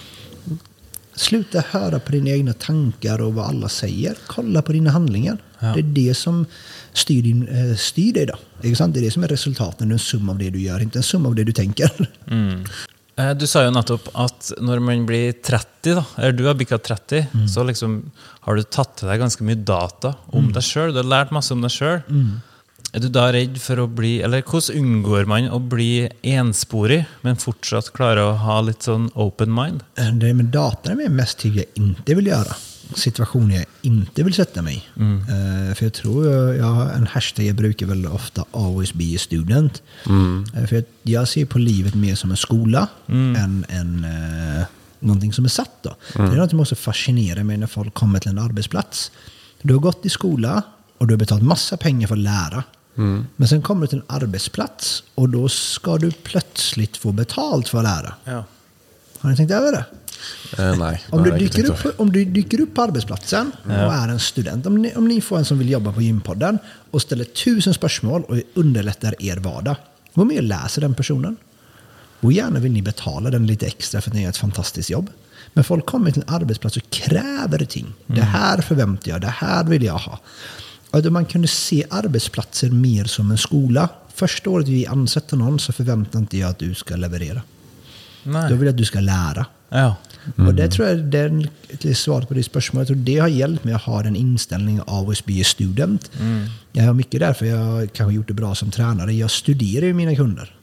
Sluta 1.15 1.61
höra 1.71 1.99
på 2.01 2.13
dina 2.13 2.31
egna 2.31 2.53
tankar 2.53 3.21
och 3.21 3.35
vad 3.35 3.47
alla 3.47 3.69
säger. 3.69 4.15
Kolla 4.27 4.63
på 4.63 4.73
dina 4.73 4.91
handlingar. 4.91 5.39
Ja. 5.59 5.73
Det 5.75 5.81
är 5.81 5.83
det 6.09 6.15
som 6.15 6.47
styr, 6.93 7.23
din, 7.23 7.49
eh, 7.49 7.77
styr 7.77 8.13
dig. 8.13 8.27
Då. 8.27 8.35
Det 8.63 8.69
är 8.69 9.01
det 9.01 9.11
som 9.11 9.23
är 9.25 9.29
resultatet. 9.29 9.81
En 9.81 9.99
summa 9.99 10.33
av 10.33 10.39
det 10.39 10.51
du 10.51 10.61
gör, 10.61 10.81
inte 10.83 10.99
en 10.99 11.03
summa 11.03 11.29
av 11.29 11.35
det 11.35 11.45
du 11.45 11.53
tänker. 11.53 11.91
Eh, 13.17 13.31
Du 13.37 13.47
sa 13.47 13.65
jo 13.65 13.71
nettopp 13.71 14.09
at 14.15 14.53
når 14.61 14.79
man 14.81 15.03
blir 15.07 15.33
30, 15.33 15.95
da, 15.99 16.05
eller 16.17 16.33
du 16.33 16.47
har 16.47 16.55
bikka 16.55 16.79
30, 16.79 17.27
Mm. 17.35 17.49
så 17.49 17.65
liksom 17.65 18.11
har 18.41 18.57
du 18.57 18.63
tatt 18.63 18.97
til 18.97 19.09
deg 19.09 19.21
ganske 19.21 19.45
mye 19.45 19.55
data 19.65 20.15
om 20.33 20.45
Mm. 20.47 20.53
deg 20.55 20.63
sjøl. 20.63 20.93
Du 20.93 21.03
har 21.03 21.05
lært 21.05 21.31
masse 21.31 21.53
om 21.53 21.61
deg 21.61 21.71
sjøl. 21.71 22.01
Er 22.95 23.01
du 23.01 23.09
da 23.09 23.31
redd 23.33 23.55
for 23.57 23.81
å 23.81 23.87
bli 23.89 24.19
Eller 24.21 24.43
hvordan 24.45 24.77
unngår 24.83 25.25
man 25.31 25.47
å 25.49 25.59
bli 25.59 26.09
ensporig, 26.29 27.07
men 27.25 27.39
fortsatt 27.41 27.89
klare 27.97 28.21
å 28.21 28.35
ha 28.37 28.59
litt 28.67 28.85
sånn 28.85 29.07
open 29.15 29.53
mind? 29.55 29.81
Eh, 29.97 30.11
Det 30.13 30.35
med 30.35 30.51
datan 30.53 31.01
är 31.01 31.09
mest 31.09 31.39
till 31.39 31.57
jag 31.57 31.65
inte 31.75 32.15
vill 32.15 32.27
göra. 32.27 32.55
Situationer 32.95 33.55
jag 33.57 33.65
inte 33.83 34.23
vill 34.23 34.35
sätta 34.35 34.63
mig 34.63 34.77
i. 34.77 35.01
Eh, 35.01 35.75
För 35.75 35.85
jag 35.87 35.93
tror, 35.93 36.27
jag, 36.27 36.57
jag 36.57 36.65
har 36.67 36.91
en 36.91 37.07
hashtag 37.07 37.45
jag 37.47 37.57
brukar 37.57 37.87
väl 37.87 38.07
ofta 38.07 38.45
always 38.53 38.93
be 38.95 39.15
a 39.17 39.19
student. 39.19 39.83
Eh, 40.55 40.67
För 40.67 40.77
jag, 40.77 40.85
jag 41.03 41.29
ser 41.29 41.47
på 41.47 41.59
livet 41.59 41.95
mer 41.95 42.15
som 42.15 42.31
en 42.31 42.37
skola 42.37 42.89
än 43.09 43.65
en, 43.69 44.05
eh, 44.05 44.65
någonting 45.01 45.33
som 45.33 45.45
är 45.45 45.49
satt. 45.49 45.83
Då. 45.83 45.97
Det 46.15 46.23
är 46.23 46.37
något 46.37 46.51
som 46.51 46.61
också 46.61 46.75
fascinerar 46.75 47.43
mig 47.43 47.57
när 47.57 47.67
folk 47.67 47.95
kommer 47.95 48.19
till 48.19 48.31
en 48.31 48.39
arbetsplats. 48.39 49.11
Du 49.63 49.75
har 49.75 49.81
gått 49.81 50.07
i 50.07 50.09
skola 50.09 50.63
och 50.99 51.07
du 51.07 51.15
har 51.15 51.19
betalat 51.19 51.45
massa 51.45 51.77
pengar 51.77 52.09
för 52.09 52.15
att 52.15 52.21
lära. 52.21 52.65
Men 52.95 53.49
sen 53.49 53.63
kommer 53.63 53.81
du 53.81 53.87
till 53.87 53.99
en 53.99 54.05
arbetsplats 54.07 55.03
och 55.15 55.29
då 55.29 55.49
ska 55.49 55.99
du 55.99 56.11
plötsligt 56.11 56.97
få 56.97 57.13
betalt 57.13 57.69
för 57.69 57.79
att 57.79 57.85
lära. 57.85 58.15
Ja. 58.25 58.45
Har 59.19 59.31
ni 59.31 59.37
tänkt 59.37 59.51
över 59.51 59.73
det? 59.73 59.85
Eh, 60.59 60.79
nei. 60.79 61.01
Om 61.11 61.23
du, 61.23 61.31
dyker 61.31 61.71
upp, 61.71 62.01
om 62.01 62.13
du 62.13 62.25
dyker 62.25 62.61
upp 62.61 62.75
på 62.75 62.83
arbetsplatsen 62.83 63.53
och 63.65 63.71
är 63.73 64.09
en 64.09 64.21
student. 64.21 64.67
Om 64.67 64.83
ni, 64.83 64.95
om 64.95 65.09
ni 65.09 65.21
får 65.21 65.39
en 65.39 65.45
som 65.45 65.59
vill 65.59 65.71
jobba 65.71 65.93
på 65.93 66.03
Gympodden 66.03 66.59
och 66.91 67.03
ställer 67.03 67.25
tusen 67.25 67.75
spörsmål 67.75 68.23
och 68.23 68.37
underlättar 68.55 69.15
er 69.19 69.37
vardag. 69.37 69.77
Var 70.15 70.25
med 70.25 70.37
och 70.37 70.43
läser 70.43 70.81
den 70.81 70.95
personen. 70.95 71.37
Och 72.21 72.33
gärna 72.33 72.59
vill 72.59 72.73
ni 72.73 72.83
betala 72.83 73.31
den 73.31 73.47
lite 73.47 73.67
extra 73.67 74.01
för 74.01 74.11
att 74.11 74.15
ni 74.15 74.23
gör 74.23 74.29
ett 74.29 74.37
fantastiskt 74.37 74.91
jobb. 74.91 75.11
Men 75.53 75.65
folk 75.65 75.87
kommer 75.87 76.11
till 76.11 76.23
en 76.27 76.35
arbetsplats 76.35 76.77
och 76.77 76.91
kräver 76.91 77.65
ting. 77.65 77.95
Det 78.07 78.23
här 78.23 78.61
förväntar 78.61 79.11
jag, 79.11 79.21
det 79.21 79.27
här 79.27 79.65
vill 79.65 79.83
jag 79.83 79.99
ha. 79.99 80.19
Då 80.93 81.11
man 81.11 81.25
kunde 81.25 81.49
se 81.49 81.85
arbetsplatser 81.91 82.71
mer 82.71 83.05
som 83.05 83.31
en 83.31 83.39
skola. 83.39 83.89
Första 84.15 84.51
året 84.51 84.69
vi 84.69 84.87
ansätter 84.87 85.37
någon 85.37 85.59
så 85.59 85.73
förväntar 85.73 86.19
inte 86.19 86.39
jag 86.39 86.51
att 86.51 86.59
du 86.59 86.75
ska 86.75 86.97
leverera. 86.97 87.43
Då 88.25 88.31
Nei. 88.31 88.53
vill 88.53 88.67
jag 88.67 88.69
att 88.69 88.77
du 88.77 88.85
ska 88.85 89.01
lära. 89.01 89.47
Ja. 89.69 89.97
Och 90.37 90.55
det 90.55 90.69
tror 90.69 90.89
jag 90.89 90.99
det 90.99 91.19
är 91.19 91.49
ett 91.81 91.99
svar 91.99 92.23
på 92.23 92.35
ditt 92.35 92.47
spörsmål. 92.47 92.81
Jag 92.81 92.87
tror 92.87 92.97
det 92.97 93.19
har 93.19 93.29
hjälpt 93.29 93.65
mig 93.65 93.75
att 93.75 93.83
ha 93.83 94.03
den 94.03 94.17
inställningen 94.17 94.83
av 94.87 95.15
be 95.27 95.41
a 95.41 95.45
student. 95.45 96.11
Jag 96.73 96.85
har 96.85 96.93
mycket 96.93 97.21
därför 97.21 97.47
jag 97.47 97.93
kanske 97.93 98.15
gjort 98.15 98.29
det 98.29 98.35
bra 98.35 98.55
som 98.55 98.71
tränare. 98.71 99.13
Jag 99.15 99.31
studerar 99.31 99.87
ju 99.87 99.95
mina 99.95 100.15
kunder. 100.15 100.57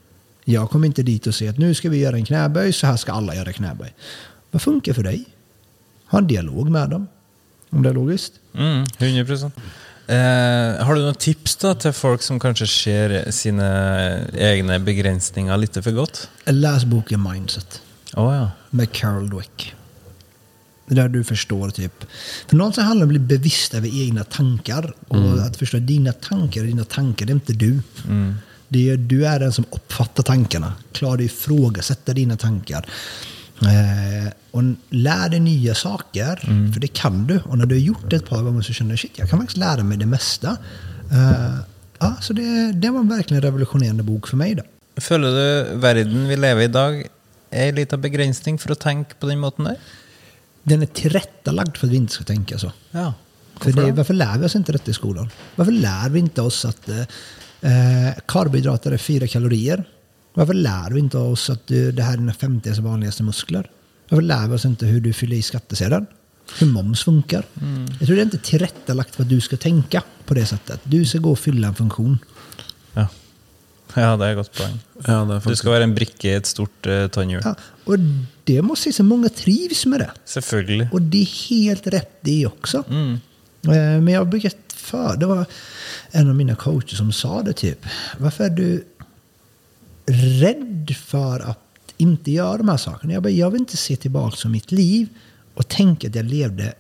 Jag 0.46 0.70
kommer 0.70 0.88
inte 0.88 1.04
dit 1.04 1.28
och 1.28 1.36
säger 1.36 1.52
att 1.52 1.58
nu 1.58 1.74
ska 1.74 1.90
vi 1.90 1.98
göra 1.98 2.16
en 2.16 2.26
knäböj, 2.26 2.74
så 2.74 2.88
här 2.88 2.98
ska 2.98 3.12
alla 3.12 3.36
göra 3.36 3.54
knäböj. 3.54 3.94
Vad 4.52 4.62
funkar 4.62 4.94
för 4.94 5.04
dig? 5.04 5.26
Ha 6.06 6.18
en 6.18 6.28
dialog 6.28 6.70
med 6.70 6.90
dem. 6.90 7.08
Om 7.70 7.84
det 7.84 7.90
är 7.90 7.94
logiskt. 7.94 8.34
Mm, 8.54 8.86
100 8.98 9.52
eh, 10.10 10.86
Har 10.86 10.96
du 10.96 11.04
noen 11.04 11.18
tips 11.20 11.56
da 11.62 11.74
til 11.78 11.94
folk 11.96 12.24
som 12.26 12.40
kanskje 12.42 12.68
ser 12.70 13.18
sine 13.36 13.68
egne 14.34 14.80
begrensninger 14.84 15.62
litt 15.62 15.80
for 15.80 15.96
godt? 15.96 16.26
Läs 16.50 16.88
boken 16.90 17.22
Mindset. 17.24 17.82
Å 18.18 18.26
ja. 18.34 18.48
med 18.70 18.92
Carol 18.92 19.30
Dweck. 19.30 19.76
Där 20.90 21.08
du 21.08 21.24
förstår 21.24 21.70
typ. 21.70 22.06
För 22.48 22.56
någonstans 22.56 22.88
handlar 22.88 23.06
det 23.06 23.12
om 23.12 23.22
att 23.22 23.28
bli 23.28 23.38
bevisst 23.38 23.74
över 23.74 24.02
egna 24.02 24.24
tankar. 24.24 24.94
Och 25.08 25.42
att 25.46 25.58
förstå 25.58 25.78
dina 25.78 26.14
tankar 26.14 26.64
dina 26.64 26.84
tankar, 26.84 27.26
det 27.26 27.32
är 27.32 27.36
inte 27.36 27.54
du. 27.54 27.80
Det 28.68 28.90
är, 28.90 28.98
du 28.98 29.26
är 29.26 29.40
den 29.40 29.54
som 29.54 29.66
uppfattar 29.72 30.24
tankarna. 30.24 30.74
Klarar 30.92 31.18
dig 31.18 31.26
ifrågasätta 31.26 32.14
dina 32.14 32.38
tankar. 32.38 32.86
Eh, 33.62 34.32
och 34.52 34.64
lär 34.90 35.30
dig 35.30 35.40
nya 35.40 35.76
saker, 35.76 36.36
för 36.74 36.80
det 36.80 36.88
kan 36.88 37.28
du. 37.28 37.40
Och 37.40 37.58
när 37.58 37.66
du 37.66 37.76
har 37.76 37.80
gjort 37.80 38.10
det 38.10 38.16
ett 38.16 38.30
par 38.30 38.44
gånger 38.44 38.62
så 38.62 38.74
känner 38.74 38.92
du 38.92 38.98
shit, 38.98 39.12
jag 39.16 39.30
kan 39.30 39.40
faktiskt 39.40 39.58
lära 39.58 39.84
mig 39.84 39.98
det 39.98 40.06
mesta. 40.06 40.58
Eh, 41.12 41.56
ja, 42.00 42.16
så 42.22 42.34
det, 42.34 42.72
det 42.72 42.90
var 42.90 43.04
verkligen 43.04 43.44
en 43.44 43.48
revolutionerande 43.48 44.04
bok 44.04 44.28
för 44.28 44.38
mig. 44.38 44.56
Då. 44.56 44.64
Føler 45.02 45.28
du 45.32 45.78
verden 45.80 46.28
vi 46.28 46.36
lever 46.36 46.62
i 46.62 46.66
i 46.66 46.68
dag, 46.68 47.08
er 47.52 47.70
en 47.70 47.76
liten 47.76 48.02
begrensning 48.02 48.60
for 48.60 48.72
å 48.72 48.76
tenke 48.76 49.18
på 49.20 49.28
den 49.30 49.40
måten 49.40 49.66
der? 49.66 49.78
Den 50.64 50.82
är 50.82 50.86
tillrättalagd 50.86 51.78
för 51.78 51.88
att 51.88 51.94
vi 51.94 51.98
inte 51.98 52.14
ska 52.14 52.24
tänka 52.24 52.58
så. 52.58 52.72
Ja. 52.92 53.14
För 53.60 53.72
det, 53.72 53.92
varför 53.92 54.14
lär 54.14 54.38
vi 54.38 54.46
oss 54.46 54.56
inte 54.56 54.72
detta 54.72 54.92
i 54.92 54.94
skolan? 54.94 55.30
Varför 55.56 55.72
lär 55.72 56.10
vi 56.10 56.20
inte 56.20 56.42
oss 56.42 56.66
att 56.66 56.90
eh, 56.90 57.00
eh, 57.62 58.14
karbohydrater 58.26 58.92
är 58.92 58.98
fyra 58.98 59.28
kalorier? 59.28 59.84
Varför 60.34 60.54
lär 60.54 60.92
vi 60.92 61.00
inte 61.00 61.18
oss 61.18 61.50
att 61.50 61.72
eh, 61.72 61.78
det 61.78 62.04
här 62.04 62.14
är 62.14 62.18
dina 62.18 62.34
50 62.34 62.82
vanligaste 62.82 63.24
muskler? 63.24 63.72
Varför 64.10 64.22
lär 64.22 64.48
vi 64.48 64.56
oss 64.56 64.66
inte 64.66 64.86
hur 64.86 65.02
du 65.02 65.14
fyller 65.14 65.36
i 65.36 65.42
skattesedeln? 65.42 66.06
Hur 66.60 66.68
moms 66.68 67.04
funkar? 67.04 67.46
Jag 68.00 68.08
tror 68.08 68.16
det 68.16 68.22
är 68.22 68.26
inte 68.26 68.38
tillrättalagt 68.38 69.16
för 69.16 69.24
att 69.24 69.30
du 69.30 69.42
ska 69.42 69.58
tänka 69.58 70.04
på 70.26 70.34
det 70.34 70.46
sättet. 70.46 70.80
Du 70.84 71.06
ska 71.06 71.18
gå 71.18 71.32
och 71.32 71.40
fylla 71.40 71.68
en 71.68 71.76
funktion. 71.76 72.20
Ja. 72.94 73.08
ja, 73.94 74.18
det 74.18 74.30
et 74.30 74.38
godt 74.38 74.58
poeng. 74.58 74.80
Ja, 75.08 75.26
det 75.26 75.50
Du 75.50 75.56
skal 75.56 75.72
være 75.72 75.84
en 75.84 75.96
brikke 75.96 76.30
i 76.30 76.34
et 76.34 76.48
stort 76.48 76.88
uh, 76.88 77.08
tannhjul. 77.08 77.42
Ja, 77.46 77.56
och 77.86 78.00
det 78.44 78.62
måste 78.62 78.90
jag 78.90 78.96
säga, 78.96 79.06
många 79.06 79.30
trivs 79.30 79.86
med 79.86 80.00
det. 80.00 80.12
Selvfølgelig. 80.26 80.90
Och 80.92 81.02
det 81.02 81.22
är 81.22 81.50
helt 81.50 81.88
rätt 81.88 82.22
det 82.22 82.46
också. 82.46 82.78
Eh, 82.78 84.02
Men 84.02 84.08
jag 84.08 84.30
brukar 84.30 84.52
för, 84.76 85.18
det 85.18 85.26
var 85.26 85.46
en 86.12 86.30
av 86.30 86.36
mina 86.36 86.56
coacher 86.56 86.96
som 86.96 87.12
sa 87.12 87.42
det 87.42 87.54
typ. 87.54 87.86
Varför 88.18 88.44
är 88.44 88.50
du 88.50 88.86
rädd 90.10 90.96
för 90.98 91.40
att 91.40 91.60
inte 91.98 92.32
göra 92.32 92.58
de 92.58 92.70
här 92.70 92.78
sakerna? 92.78 93.14
Jag, 93.14 93.24
bara, 93.24 93.30
jag 93.30 93.52
vill 93.52 93.62
inte 93.62 93.78
se 93.78 93.96
tillbaka 93.96 94.38
på 94.44 94.50
mitt 94.50 94.72
liv 94.72 95.08
och 95.54 95.68
tänka 95.68 96.08
att 96.08 96.16
jag 96.16 96.26
levde 96.26 96.74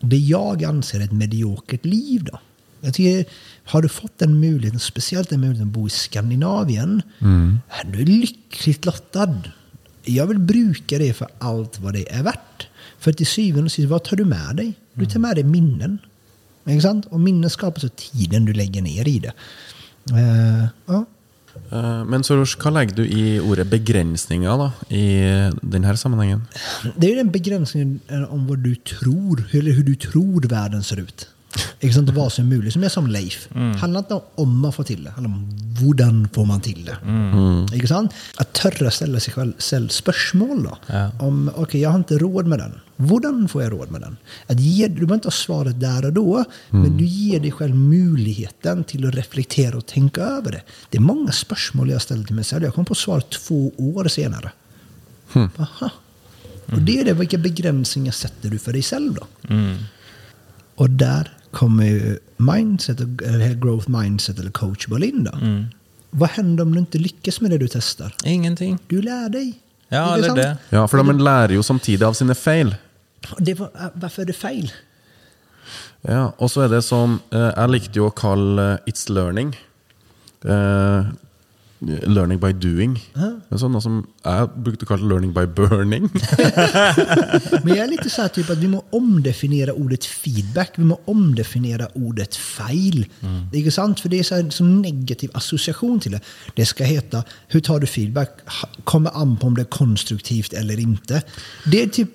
det 0.00 0.16
jag 0.16 0.64
anser 0.64 1.00
är 1.00 1.04
ett 1.04 1.12
mediokert 1.12 1.84
liv. 1.84 2.24
Då. 2.24 2.38
Jag 2.80 2.94
tycker, 2.94 3.32
har 3.64 3.82
du 3.82 3.88
fått 3.88 4.18
den 4.18 4.40
möjligheten, 4.40 4.80
speciellt 4.80 5.28
den 5.28 5.40
möjligheten 5.40 5.68
att 5.68 5.74
bo 5.74 5.86
i 5.86 5.90
Skandinavien, 5.90 7.02
är 7.68 7.84
du 7.84 8.04
lyckligt 8.04 8.84
lottad. 8.84 9.42
Jag 10.04 10.26
vill 10.26 10.38
bruka 10.38 10.98
det 10.98 11.12
för 11.12 11.28
allt 11.38 11.78
vad 11.80 11.92
det 11.92 12.12
är 12.12 12.22
värt. 12.22 12.68
För 12.98 13.12
till 13.12 13.26
syvende 13.26 13.64
och 13.64 13.72
sist, 13.72 13.88
vad 13.88 14.04
tar 14.04 14.16
du 14.16 14.24
med 14.24 14.56
dig? 14.56 14.72
Du 14.92 15.06
tar 15.06 15.20
med 15.20 15.36
dig 15.36 15.44
minnen. 15.44 15.98
Sant? 16.82 17.06
Och 17.06 17.20
minnen 17.20 17.50
skapas 17.50 17.84
av 17.84 17.88
tiden 17.88 18.44
du 18.44 18.52
lägger 18.52 18.82
ner 18.82 19.08
i 19.08 19.18
det. 19.18 19.32
Eh, 20.10 20.66
ja. 20.86 21.04
Eh, 21.70 22.04
men 22.08 22.24
Soros, 22.26 22.56
hva 22.60 22.72
legger 22.74 23.00
du 23.00 23.04
i 23.04 23.38
ordet 23.40 23.66
begrensninger 23.70 24.58
da, 24.60 24.70
i 24.88 25.04
denne 25.62 25.96
sammenhengen? 25.96 26.46
Det 26.96 27.12
är 27.12 27.16
den 27.16 27.32
begränsningen 27.34 28.00
om 28.28 28.46
vad 28.46 28.64
du 28.64 28.74
tror, 28.74 29.44
eller 29.52 29.72
hur 29.72 29.84
du 29.84 29.94
tror 29.94 30.48
världen 30.48 30.82
ser 30.82 31.00
ut. 31.00 31.28
Ikke 31.80 31.94
sant? 31.94 32.10
Vad 32.10 32.32
som 32.32 32.44
är 32.44 32.48
möjligt, 32.48 32.72
som 32.72 32.84
är 32.84 32.88
som 32.88 33.06
Leif. 33.06 33.48
handlar 33.80 34.00
inte 34.00 34.20
om 34.34 34.60
man 34.60 34.72
får 34.72 34.84
till 34.84 35.04
det, 35.04 35.10
handlar 35.10 35.34
om 35.34 35.64
hur 35.80 36.34
får 36.34 36.44
man 36.44 36.60
till 36.60 36.84
det. 36.84 36.96
Ikke 37.76 37.86
sant? 37.86 38.12
Att 38.36 38.52
törra 38.52 38.90
ställa 38.90 39.20
sig 39.20 39.32
själv 39.34 39.52
själv 39.58 39.88
spörsmål 39.88 40.62
då. 40.62 40.78
Ja. 40.86 41.10
Om, 41.20 41.50
okej, 41.56 41.80
jag 41.80 41.90
har 41.90 41.98
inte 41.98 42.18
råd 42.18 42.46
med 42.46 42.58
den. 42.58 42.80
Hur 42.96 43.48
får 43.48 43.62
jag 43.62 43.72
råd 43.72 43.90
med 43.90 44.00
den? 44.00 44.16
Att 44.46 44.60
ge, 44.60 44.88
du 44.88 44.94
behöver 44.94 45.14
inte 45.14 45.26
ha 45.26 45.32
svaret 45.32 45.80
där 45.80 46.04
och 46.04 46.12
då, 46.12 46.44
men 46.70 46.96
du 46.96 47.04
ger 47.04 47.40
dig 47.40 47.50
själv 47.50 47.74
möjligheten 47.74 48.84
till 48.84 49.08
att 49.08 49.14
reflektera 49.14 49.76
och 49.76 49.86
tänka 49.86 50.22
över 50.22 50.52
det. 50.52 50.62
Det 50.90 50.98
är 50.98 51.02
många 51.02 51.32
spörsmål 51.32 51.90
jag 51.90 52.02
ställer 52.02 52.24
till 52.24 52.34
mig 52.34 52.44
själv. 52.44 52.64
Jag 52.64 52.74
kom 52.74 52.84
på 52.84 52.94
svar 52.94 53.20
två 53.20 53.72
år 53.76 54.08
senare. 54.08 54.50
Aha. 55.34 55.90
Och 56.66 56.82
det 56.82 57.00
är 57.00 57.04
det, 57.04 57.12
vilka 57.12 57.38
begränsningar 57.38 58.12
sätter 58.12 58.50
du 58.50 58.58
för 58.58 58.72
dig 58.72 58.82
själv 58.82 59.14
då? 59.14 59.26
Och 60.74 60.90
där 60.90 61.32
kommer 61.54 61.84
ju 61.84 62.18
mindset, 62.36 63.00
eller 63.00 63.54
growth 63.54 63.90
mindset 63.90 64.38
eller 64.38 64.50
coachable 64.50 65.06
in 65.06 65.24
då. 65.24 65.38
Vad 66.10 66.28
händer 66.30 66.62
om 66.64 66.72
du 66.72 66.78
inte 66.78 66.98
lyckas 66.98 67.40
med 67.40 67.50
det 67.50 67.58
du 67.58 67.68
testar? 67.68 68.14
Ingenting. 68.24 68.78
Du 68.86 69.02
lär 69.02 69.28
dig. 69.28 69.52
Ja, 69.88 70.04
Ikke 70.04 70.14
eller 70.14 70.28
sant? 70.28 70.36
det. 70.70 70.76
Ja, 70.76 70.86
for 70.88 70.96
de 71.02 71.18
lærer 71.18 71.54
jo 71.54 71.62
samtidig 71.62 72.04
av 72.06 72.12
sine 72.14 72.34
feil. 72.34 72.74
Och 73.32 73.42
Det 73.42 73.54
var, 73.54 73.70
varför 73.94 74.22
är 74.22 74.26
det 74.26 74.32
fel? 74.32 74.72
Ja, 76.02 76.32
og 76.38 76.50
så 76.50 76.60
er 76.66 76.68
det 76.68 76.82
sånn 76.84 77.14
eh, 77.32 77.50
Jeg 77.56 77.70
likte 77.72 77.96
jo 78.00 78.08
å 78.10 78.12
kalle 78.12 78.64
eh, 78.74 78.90
It's 78.90 79.06
learning. 79.08 79.54
Eh, 80.44 81.06
learning 81.86 82.40
by 82.40 82.52
doing. 82.52 82.96
Men 83.14 83.60
sånn, 83.60 83.74
noe 83.74 83.82
som 83.84 84.00
jeg 84.24 84.48
brukte 84.66 84.86
å 84.86 84.90
kalle 84.90 85.08
learning 85.08 85.32
by 85.36 85.44
burning. 85.46 86.08
Men 87.64 87.74
jag 87.74 87.84
är 87.84 87.90
lite 87.90 88.10
så 88.10 88.22
här 88.22 88.28
typ 88.28 88.50
att 88.50 88.58
vi 88.58 88.68
må 88.68 88.84
omdefiniera 88.90 89.72
ordet 89.72 90.04
feedback. 90.04 90.72
Vi 90.76 90.84
må 90.84 91.00
omdefiniera 91.04 91.88
ordet 91.94 92.36
fail. 92.36 93.06
Det 93.52 93.66
är 93.66 93.70
sant? 93.70 94.00
För 94.00 94.08
det 94.08 94.18
är 94.18 94.22
så 94.22 94.34
här, 94.34 94.50
så 94.50 94.64
negativ 94.64 95.30
association 95.34 96.00
till 96.00 96.12
det. 96.12 96.20
Det 96.54 96.66
ska 96.66 96.84
heta, 96.84 97.24
hur 97.48 97.60
tar 97.60 97.80
du 97.80 97.86
feedback? 97.86 98.30
Kommer 98.84 99.10
an 99.22 99.36
på 99.36 99.46
om 99.46 99.54
det 99.54 99.62
är 99.62 99.72
konstruktivt 99.72 100.52
eller 100.52 100.80
inte. 100.80 101.22
Det 101.64 101.82
är 101.82 101.88
typ 101.88 102.10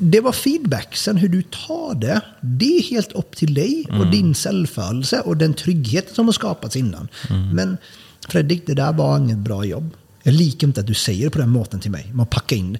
det 0.00 0.20
var 0.20 0.32
feedback. 0.32 0.96
Sen 0.96 1.16
hur 1.16 1.28
du 1.28 1.42
tar 1.42 1.94
det, 1.94 2.20
det 2.40 2.78
är 2.78 2.82
helt 2.82 3.12
upp 3.12 3.36
till 3.36 3.54
dig 3.54 3.86
och 3.90 4.06
din 4.06 4.34
självförelse 4.34 5.20
och 5.20 5.36
den 5.36 5.54
trygghet 5.54 6.14
som 6.14 6.26
har 6.26 6.32
skapats 6.32 6.76
innan. 6.76 7.08
Men 7.52 7.76
Fredrik, 8.28 8.66
det 8.66 8.74
där 8.74 8.92
var 8.92 9.18
inget 9.18 9.38
bra 9.38 9.64
jobb. 9.64 9.90
Jag 10.22 10.34
liker 10.34 10.66
inte 10.66 10.80
att 10.80 10.86
du 10.86 10.94
säger 10.94 11.24
det 11.24 11.30
på 11.30 11.38
den 11.38 11.48
måten 11.48 11.80
till 11.80 11.90
mig. 11.90 12.10
Man 12.12 12.26
packar 12.26 12.56
in 12.56 12.78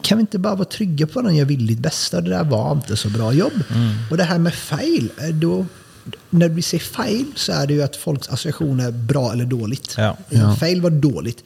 kan 0.00 0.18
vi 0.18 0.20
inte 0.20 0.38
bara 0.38 0.54
vara 0.54 0.68
trygga 0.68 1.06
på 1.06 1.22
den 1.22 1.36
jag 1.36 1.46
vill 1.46 1.66
ditt 1.66 1.78
bästa? 1.78 2.20
Det 2.20 2.30
där 2.30 2.44
var 2.44 2.72
inte 2.72 2.96
så 2.96 3.08
bra 3.08 3.32
jobb. 3.32 3.52
Och 4.10 4.16
det 4.16 4.24
här 4.24 4.38
med 4.38 4.54
fail, 4.54 5.10
eh, 5.18 5.28
då, 5.28 5.66
när 6.30 6.48
vi 6.48 6.62
säger 6.62 6.84
fail 6.84 7.24
så 7.34 7.52
är 7.52 7.66
det 7.66 7.74
ju 7.74 7.82
att 7.82 7.96
folks 7.96 8.28
association 8.28 8.80
är 8.80 8.90
bra 8.90 9.32
eller 9.32 9.44
dåligt. 9.44 9.94
Ja. 9.98 10.16
Ja. 10.28 10.56
Fail 10.56 10.82
var 10.82 10.90
dåligt. 10.90 11.44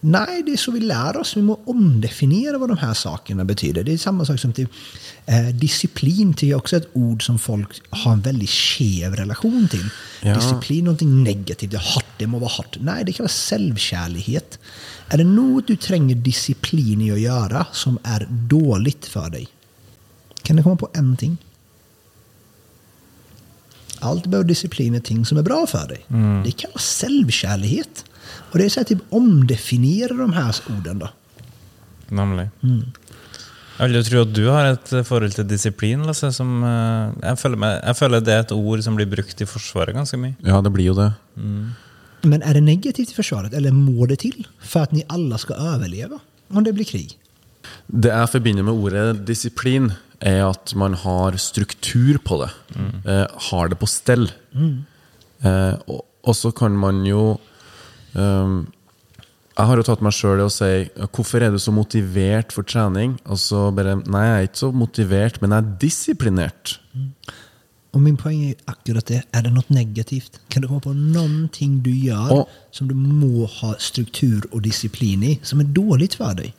Nej, 0.00 0.42
det 0.46 0.52
är 0.52 0.56
så 0.56 0.70
vi 0.70 0.80
lär 0.80 1.16
oss. 1.16 1.36
Vi 1.36 1.42
må 1.42 1.60
omdefiniera 1.64 2.58
vad 2.58 2.68
de 2.68 2.78
här 2.78 2.94
sakerna 2.94 3.44
betyder. 3.44 3.84
Det 3.84 3.92
är 3.92 3.98
samma 3.98 4.24
sak 4.24 4.40
som 4.40 4.52
till, 4.52 4.66
eh, 5.26 5.48
disciplin. 5.48 6.34
Det 6.40 6.50
är 6.50 6.54
också 6.54 6.76
ett 6.76 6.88
ord 6.92 7.26
som 7.26 7.38
folk 7.38 7.68
har 7.90 8.12
en 8.12 8.20
väldigt 8.20 8.50
skev 8.50 9.16
relation 9.16 9.68
till. 9.70 9.88
Ja. 10.22 10.34
Disciplin 10.34 10.80
är 10.80 10.84
någonting 10.84 11.22
negativt. 11.22 11.70
Det 11.70 11.76
är 11.76 11.94
hot, 11.94 12.04
det 12.18 12.26
må 12.26 12.38
vara 12.38 12.50
hot. 12.56 12.76
Nej, 12.80 13.04
det 13.04 13.12
kan 13.12 13.24
vara 13.24 13.28
självkärlighet. 13.28 14.58
Är 15.08 15.18
det 15.18 15.24
något 15.24 15.66
du 15.66 15.76
tränger 15.76 16.14
disciplin 16.14 17.00
i 17.00 17.12
att 17.12 17.20
göra 17.20 17.66
som 17.72 17.98
är 18.02 18.26
dåligt 18.30 19.06
för 19.06 19.30
dig? 19.30 19.48
Kan 20.42 20.56
du 20.56 20.62
komma 20.62 20.76
på 20.76 20.88
en 20.94 21.16
ting? 21.16 21.36
Allt 23.98 24.26
behöver 24.26 24.48
disciplin 24.48 24.94
är 24.94 25.00
ting 25.00 25.26
som 25.26 25.38
är 25.38 25.42
bra 25.42 25.66
för 25.66 25.88
dig. 25.88 26.04
Det 26.44 26.52
kan 26.52 26.70
vara 26.70 26.80
självkärlighet. 26.80 28.04
Och 28.50 28.58
det 28.58 28.64
är 28.64 28.68
så 28.68 28.80
här, 28.80 28.84
typ 28.84 28.98
omdefiniera 29.08 30.14
de 30.14 30.32
här 30.32 30.56
orden 30.68 30.98
då. 30.98 31.08
Nemlig. 32.08 32.48
Jeg 33.80 33.88
vil 33.88 33.96
jo 33.96 34.02
tro 34.04 34.22
at 34.26 34.32
du 34.36 34.42
har 34.50 34.66
et 34.74 34.90
eh, 34.92 35.04
forhold 35.06 35.32
til 35.32 35.46
disiplin, 35.48 36.02
Lasse, 36.04 36.28
som 36.36 36.48
eh, 36.66 37.12
jeg 37.22 37.38
føler, 37.40 37.60
meg, 37.62 37.76
jeg 37.78 37.96
føler 37.96 38.24
det 38.26 38.34
er 38.34 38.42
et 38.44 38.52
ord 38.52 38.82
som 38.84 38.98
blir 38.98 39.08
brukt 39.08 39.40
i 39.40 39.46
Forsvaret 39.48 39.96
ganske 39.96 40.18
mye. 40.20 40.34
Ja, 40.44 40.58
det 40.60 40.72
blir 40.74 40.90
jo 40.90 40.96
det. 40.98 41.12
Men 42.22 42.42
är 42.42 42.54
det 42.54 42.60
negativt 42.60 43.10
i 43.10 43.14
försvaret 43.14 43.54
eller 43.54 43.70
må 43.70 44.06
det 44.06 44.16
till 44.16 44.46
för 44.58 44.80
att 44.80 44.92
ni 44.92 45.04
alla 45.08 45.38
ska 45.38 45.54
överleva 45.54 46.18
om 46.48 46.64
det 46.64 46.72
blir 46.72 46.84
krig? 46.84 47.16
Det 47.86 48.10
jeg 48.12 48.28
forbinder 48.28 48.62
med 48.62 48.74
ordet 48.74 49.26
disiplin, 49.26 49.92
er 50.20 50.44
at 50.50 50.74
man 50.74 50.94
har 50.94 51.36
struktur 51.36 52.18
på 52.18 52.42
det. 52.42 52.50
Eh, 53.06 53.26
har 53.50 53.68
det 53.68 53.78
på. 53.80 53.86
Eh, 55.40 55.74
og, 55.86 56.04
og 56.24 56.36
så 56.36 56.52
kan 56.52 56.76
man 56.76 57.06
jo 57.06 57.38
ehm, 58.14 58.66
Jeg 59.58 59.66
har 59.66 59.76
jo 59.76 59.82
tatt 59.82 60.00
meg 60.00 60.12
sjøl 60.12 60.38
i 60.40 60.46
å 60.46 60.50
si 60.50 60.88
Hvorfor 61.12 61.42
er 61.42 61.50
du 61.50 61.58
så 61.58 61.72
motivert 61.74 62.52
for 62.52 62.62
trening? 62.62 63.18
Og 63.26 63.36
så 63.36 63.70
bare 63.74 63.96
Nei, 64.06 64.22
jeg 64.26 64.36
er 64.38 64.46
ikke 64.48 64.62
så 64.62 64.72
motivert, 64.72 65.40
men 65.42 65.50
jeg 65.50 65.58
er 65.64 65.76
disiplinert. 65.80 66.78
Och 67.92 68.00
min 68.00 68.16
poäng 68.16 68.44
är 68.44 68.54
akkurat 68.64 69.06
det. 69.06 69.22
Är 69.32 69.42
det 69.42 69.50
något 69.50 69.68
negativt? 69.68 70.40
Kan 70.48 70.62
du 70.62 70.68
komma 70.68 70.80
på 70.80 70.92
någonting 70.92 71.82
du 71.82 71.90
gör 71.90 72.32
Och- 72.32 72.48
som 72.70 72.88
du 72.88 72.94
må 72.94 73.46
ha 73.46 73.74
struktur 73.78 74.46
och 74.52 74.62
disciplin 74.62 75.22
i 75.22 75.40
som 75.42 75.60
är 75.60 75.64
dåligt 75.64 76.14
för 76.14 76.34
dig? 76.34 76.54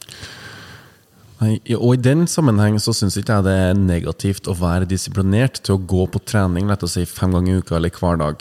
Nei, 1.40 1.60
i- 1.64 1.96
den 1.98 2.28
sammenheng 2.28 2.80
så 2.80 2.94
syns 2.94 3.18
ikke 3.18 3.34
jeg 3.34 3.44
det 3.44 3.52
er 3.54 3.74
negativt 3.74 4.48
å 4.48 4.54
være 4.54 4.86
disiplinert 4.86 5.62
til 5.64 5.76
å 5.76 5.86
gå 5.88 6.06
på 6.12 6.20
trening 6.26 6.68
la 6.68 6.76
oss 6.82 6.92
si, 6.94 7.06
fem 7.06 7.32
ganger 7.32 7.54
i 7.56 7.58
uka 7.58 7.76
eller 7.76 7.90
hver 7.90 8.18
dag. 8.18 8.36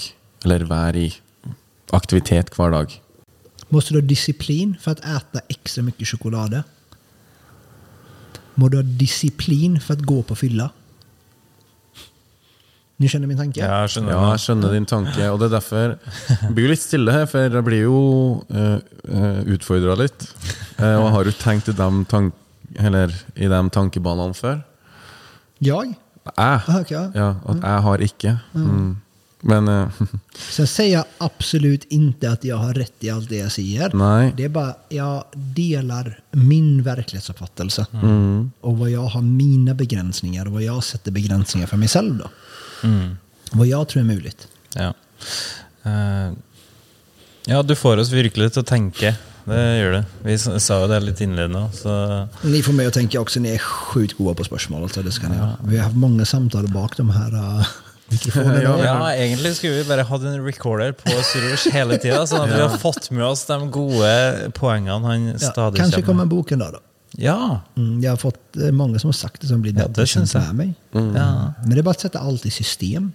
Eller 0.45 0.65
være 0.67 0.97
i 0.97 1.15
aktivitet 1.93 2.51
hver 2.51 2.71
dag. 2.71 3.00
Måste 3.71 3.95
du 3.95 4.01
ha 4.01 4.07
disciplin 4.07 4.77
för 4.81 4.91
att 4.91 5.01
äta 5.01 5.41
extra 5.49 5.83
mycket 5.83 6.09
choklad? 6.09 6.63
Må 8.55 8.69
du 8.69 8.77
ha 8.77 8.83
disciplin 8.83 9.81
för 9.81 9.95
att 9.95 10.01
gå 10.01 10.23
på 10.23 10.37
fylla? 10.37 10.71
Ni 13.01 13.09
känner 13.09 13.27
min 13.27 13.39
tanke? 13.39 13.61
Ja, 13.61 13.79
jeg 13.81 13.91
skjønner 13.95 14.13
Ja, 14.13 14.21
det. 14.21 14.31
jeg 14.35 14.41
skjønner 14.45 14.73
din 14.77 14.87
tanke, 14.87 15.29
og 15.33 15.39
det 15.41 15.47
er 15.47 15.53
derfor 15.55 15.95
Jeg 16.29 16.51
blir 16.53 16.67
jo 16.67 16.73
litt 16.75 16.83
stille 16.83 17.15
her, 17.15 17.25
for 17.31 17.47
jeg 17.47 17.65
blir 17.65 17.81
jo 17.87 18.01
uh, 18.53 19.97
litt. 19.97 20.27
Eh, 20.77 20.97
og 20.99 21.07
jeg 21.07 21.15
har 21.15 21.31
jo 21.31 21.33
tenkt 21.41 21.71
i 21.73 21.77
de, 21.79 21.89
tank 22.11 22.35
eller, 22.77 23.15
i 23.37 23.49
de 23.49 23.61
tankebanene 23.73 24.37
før. 24.37 24.61
Jag? 25.65 25.95
Jeg. 26.27 26.35
Ah, 26.37 26.61
okej, 26.69 26.93
ja. 26.93 27.07
Ja, 27.15 27.31
at 27.49 27.65
jeg 27.65 27.87
har 27.89 28.05
ikke. 28.05 28.35
Mm. 28.53 28.97
Men 29.41 29.69
eh, 29.69 29.89
Sen 30.51 30.67
säger 30.67 30.97
jag 30.97 31.05
absolut 31.19 31.85
inte 31.85 32.31
att 32.31 32.45
jag 32.45 32.57
har 32.57 32.75
rätt 32.75 32.93
i 33.01 33.11
allt 33.11 33.29
det 33.29 33.37
jag 33.37 33.53
säger. 33.53 33.91
Nej. 33.95 34.35
Det 34.37 34.45
är 34.45 34.49
bara, 34.49 34.75
jag 34.89 35.25
delar 35.33 36.21
min 36.31 36.83
verklighetsuppfattelse. 36.83 37.87
Mm. 37.93 38.51
Och 38.61 38.79
vad 38.79 38.91
jag 38.91 39.05
har 39.05 39.23
mina 39.23 39.75
begränsningar 39.75 40.47
och 40.47 40.53
vad 40.53 40.63
jag 40.63 40.85
sätter 40.85 41.11
begränsningar 41.13 41.67
för 41.67 41.77
mig 41.77 41.89
själv 41.89 42.19
då. 42.19 42.31
Vad 43.53 43.67
jag 43.67 43.89
tror 43.89 44.03
är 44.03 44.07
möjligt. 44.07 44.49
Ja. 44.75 44.95
Eh, 45.83 46.33
ja, 47.45 47.63
du 47.63 47.75
får 47.77 47.97
oss 47.97 48.11
til 48.11 48.49
å 48.59 48.63
tenke. 48.63 49.17
Det 49.45 49.61
gjør 49.81 49.93
det. 49.93 50.05
Vi 50.23 50.37
sa 50.39 50.81
jo 50.83 50.87
det 50.87 51.01
litt 51.01 51.21
innledende. 51.21 51.71
Så 51.75 52.29
Ni 52.43 52.63
får 52.63 52.73
mig 52.73 52.87
att 52.87 52.95
tänka 52.95 53.21
också, 53.21 53.41
ni 53.41 53.51
är 53.55 53.59
sjukt 53.59 54.19
goda 54.19 54.35
på 54.35 54.45
spörsmål. 54.45 54.91
Så 54.91 55.03
det 55.03 55.13
ska 55.13 55.29
ni 55.29 55.37
ha. 55.37 55.57
Vi 55.65 55.77
har 55.77 55.85
haft 55.85 55.97
många 55.97 56.25
samtal 56.25 56.69
bak 56.69 56.97
de 56.97 57.11
här 57.11 57.35
uh, 57.35 57.67
mikrofonerna. 58.11 58.63
Ja, 58.63 58.77
ja, 58.85 59.09
egentlig 59.15 59.55
skulle 59.57 59.81
vi 59.81 59.89
bare 59.89 60.05
hatt 60.09 60.27
en 60.29 60.45
recorder 60.45 60.93
på 60.99 61.15
Surush 61.33 61.71
hele 61.75 61.99
tida, 62.03 62.23
sånn 62.27 62.45
at 62.47 62.53
vi 62.55 62.61
har 62.63 62.77
fått 62.83 63.11
med 63.15 63.25
oss 63.27 63.45
de 63.49 63.59
gode 63.75 64.51
poengene 64.59 65.01
han 65.07 65.27
Ja, 65.33 65.39
stadig 65.51 65.81
kanske 65.83 66.03
kommer 66.03 66.07
kommer 66.07 66.25
med. 66.25 66.33
en 66.33 66.37
bok 66.37 66.53
en 66.53 66.65
dag 66.65 66.73
då. 66.79 66.81
Ja. 67.19 67.61
Mm, 67.77 68.03
jag 68.03 68.13
har 68.13 68.17
fått 68.17 68.57
eh, 68.57 68.71
många 68.71 68.99
som 68.99 69.09
har 69.09 69.19
sagt 69.19 69.41
det 69.43 69.49
som 69.51 69.63
blir 69.63 69.75
jeg. 69.75 70.15
med 70.35 70.55
mig. 70.55 70.75
ja. 70.93 71.53
Men 71.63 71.71
det 71.71 71.79
är 71.79 71.83
bara 71.83 71.91
att 71.91 72.01
sätta 72.01 72.19
allt 72.19 72.47
i 72.47 72.51
system. 72.51 73.13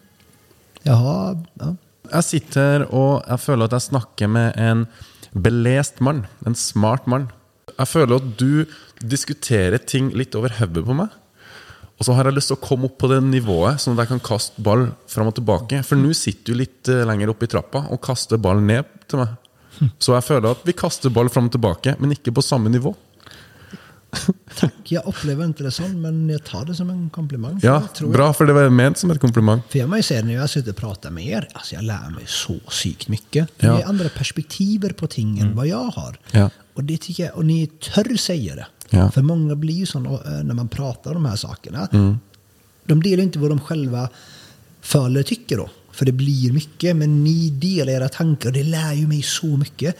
Jaha, 0.83 1.43
ja. 1.59 1.75
jeg 2.11 2.23
sitter 2.23 2.61
her 2.61 2.83
og 2.93 3.23
jeg 3.27 3.39
føler 3.41 3.65
at 3.65 3.71
jeg 3.79 3.81
snakker 3.89 4.27
med 4.29 4.53
en 4.61 4.85
belest 5.33 5.99
mann. 5.99 6.25
En 6.45 6.55
smart 6.55 7.07
mann. 7.07 7.29
Jeg 7.77 7.87
føler 7.87 8.15
at 8.21 8.27
du 8.39 8.65
diskuterer 9.01 9.77
ting 9.81 10.11
litt 10.15 10.35
over 10.35 10.53
hodet 10.59 10.85
på 10.85 10.93
meg. 10.95 11.09
Og 11.95 12.07
så 12.07 12.15
har 12.17 12.27
jeg 12.27 12.35
lyst 12.35 12.51
til 12.51 12.57
å 12.57 12.63
komme 12.63 12.89
opp 12.89 12.97
på 12.99 13.07
det 13.07 13.21
nivået, 13.23 13.79
sånn 13.79 13.95
at 13.95 14.03
jeg 14.03 14.15
kan 14.15 14.23
kaste 14.27 14.63
ball 14.63 14.89
fram 15.11 15.31
og 15.31 15.37
tilbake. 15.37 15.79
For 15.87 15.99
nå 15.99 16.11
sitter 16.17 16.51
du 16.51 16.59
litt 16.59 16.91
eh, 16.91 17.05
lenger 17.07 17.31
oppe 17.31 17.47
i 17.47 17.51
trappa 17.51 17.85
og 17.87 18.01
kaster 18.03 18.41
ball 18.41 18.59
ned 18.63 18.89
til 19.07 19.23
meg. 19.23 19.37
Så 19.99 20.13
jeg 20.15 20.23
føler 20.23 20.55
at 20.55 20.67
vi 20.67 20.75
kaster 20.75 21.11
ball 21.11 21.31
fram 21.31 21.49
og 21.49 21.55
tilbake, 21.55 21.95
men 21.99 22.15
ikke 22.15 22.35
på 22.35 22.43
samme 22.43 22.71
nivå. 22.71 22.93
Jag 24.83 25.07
upplever 25.07 25.45
inte 25.45 25.63
det 25.63 25.71
så, 25.71 25.87
men 25.87 26.29
jag 26.29 26.43
tar 26.43 26.65
det 26.65 26.75
som 26.75 26.89
en 26.89 27.09
komplimang. 27.09 27.59
för 27.59 27.67
Ja, 27.67 27.83
bra, 27.99 28.33
for 28.33 28.45
det 28.45 28.53
var 28.53 28.69
ment 28.69 28.97
som 28.97 29.11
et 29.11 29.19
kompliment. 29.19 29.63
För 29.69 29.79
jag 29.79 29.89
må 29.89 29.97
ju 29.97 30.03
säga, 30.03 30.25
när 30.25 30.33
jag 30.33 30.49
sitter 30.49 30.71
och 30.71 30.77
pratar 30.77 31.09
med 31.09 31.27
er, 31.27 31.47
alltså 31.53 31.75
jag 31.75 31.83
lär 31.83 32.09
mig 32.09 32.23
så 32.25 32.53
psykt 32.53 33.07
mycket. 33.07 33.49
Ja. 33.57 33.75
Ni 33.75 33.81
har 33.81 33.89
andra 33.89 34.09
perspektiver 34.09 34.89
på 34.89 35.07
ting 35.07 35.39
än 35.39 35.55
vad 35.55 35.67
jag 35.67 35.83
har. 35.83 36.17
Ja. 36.31 36.49
Och 36.73 36.83
det 36.83 36.97
tycker 36.97 37.23
jag, 37.23 37.35
och 37.35 37.45
ni 37.45 37.67
törr 37.67 38.17
säger 38.17 38.55
det. 38.55 38.67
Ja. 38.89 39.11
För 39.11 39.21
många 39.21 39.55
blir 39.55 39.75
ju 39.75 39.85
sådana, 39.85 40.09
eh, 40.09 40.43
när 40.43 40.53
man 40.53 40.67
pratar 40.67 41.11
om 41.11 41.23
de 41.23 41.29
här 41.29 41.35
sakerna. 41.35 41.87
Mm. 41.91 42.17
De 42.85 43.03
delar 43.03 43.23
inte 43.23 43.39
vad 43.39 43.49
de 43.51 43.59
själva 43.59 44.09
för 44.81 45.05
eller 45.05 45.23
tycker 45.23 45.57
då. 45.57 45.69
För 45.91 46.05
det 46.05 46.11
blir 46.11 46.51
mycket, 46.51 46.95
men 46.95 47.23
ni 47.23 47.49
delar 47.49 47.93
era 47.93 48.09
tankar 48.09 48.49
och 48.49 48.53
det 48.53 48.63
lär 48.63 48.93
ju 48.93 49.07
mig 49.07 49.21
så 49.21 49.57
mycket. 49.57 49.95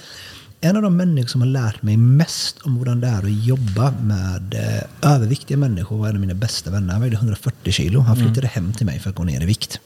En 0.62 0.76
av 0.76 0.82
de 0.82 0.98
människor 0.98 1.28
som 1.28 1.42
har 1.42 1.48
lärt 1.48 1.82
mig 1.82 1.98
mest 1.98 2.62
om 2.62 2.78
hur 2.78 2.96
det 2.96 3.08
är 3.08 3.24
att 3.24 3.46
jobba 3.46 3.94
med 4.02 4.54
eh, 4.54 5.12
överviktiga 5.12 5.58
människor 5.58 5.98
var 5.98 6.10
en 6.10 6.16
av 6.16 6.22
mina 6.22 6.34
bästa 6.34 6.72
vänner. 6.72 6.94
Han 6.94 7.02
vägde 7.02 7.18
140 7.18 7.72
kilo. 7.72 8.00
Han 8.00 8.16
flyttade 8.16 8.48
hem 8.48 8.74
till 8.74 8.86
mig 8.86 9.00
för 9.00 9.10
att 9.10 9.16
gå 9.16 9.24
ner 9.24 9.42
i 9.42 9.46
vikt. 9.46 9.80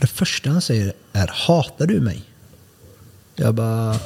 Det 0.00 0.06
första 0.06 0.50
han 0.50 0.62
säger 0.62 0.92
är 1.12 1.30
Hatar 1.32 1.86
du 1.86 2.00
mig? 2.00 2.22
Jag 3.40 3.54
bara, 3.54 3.96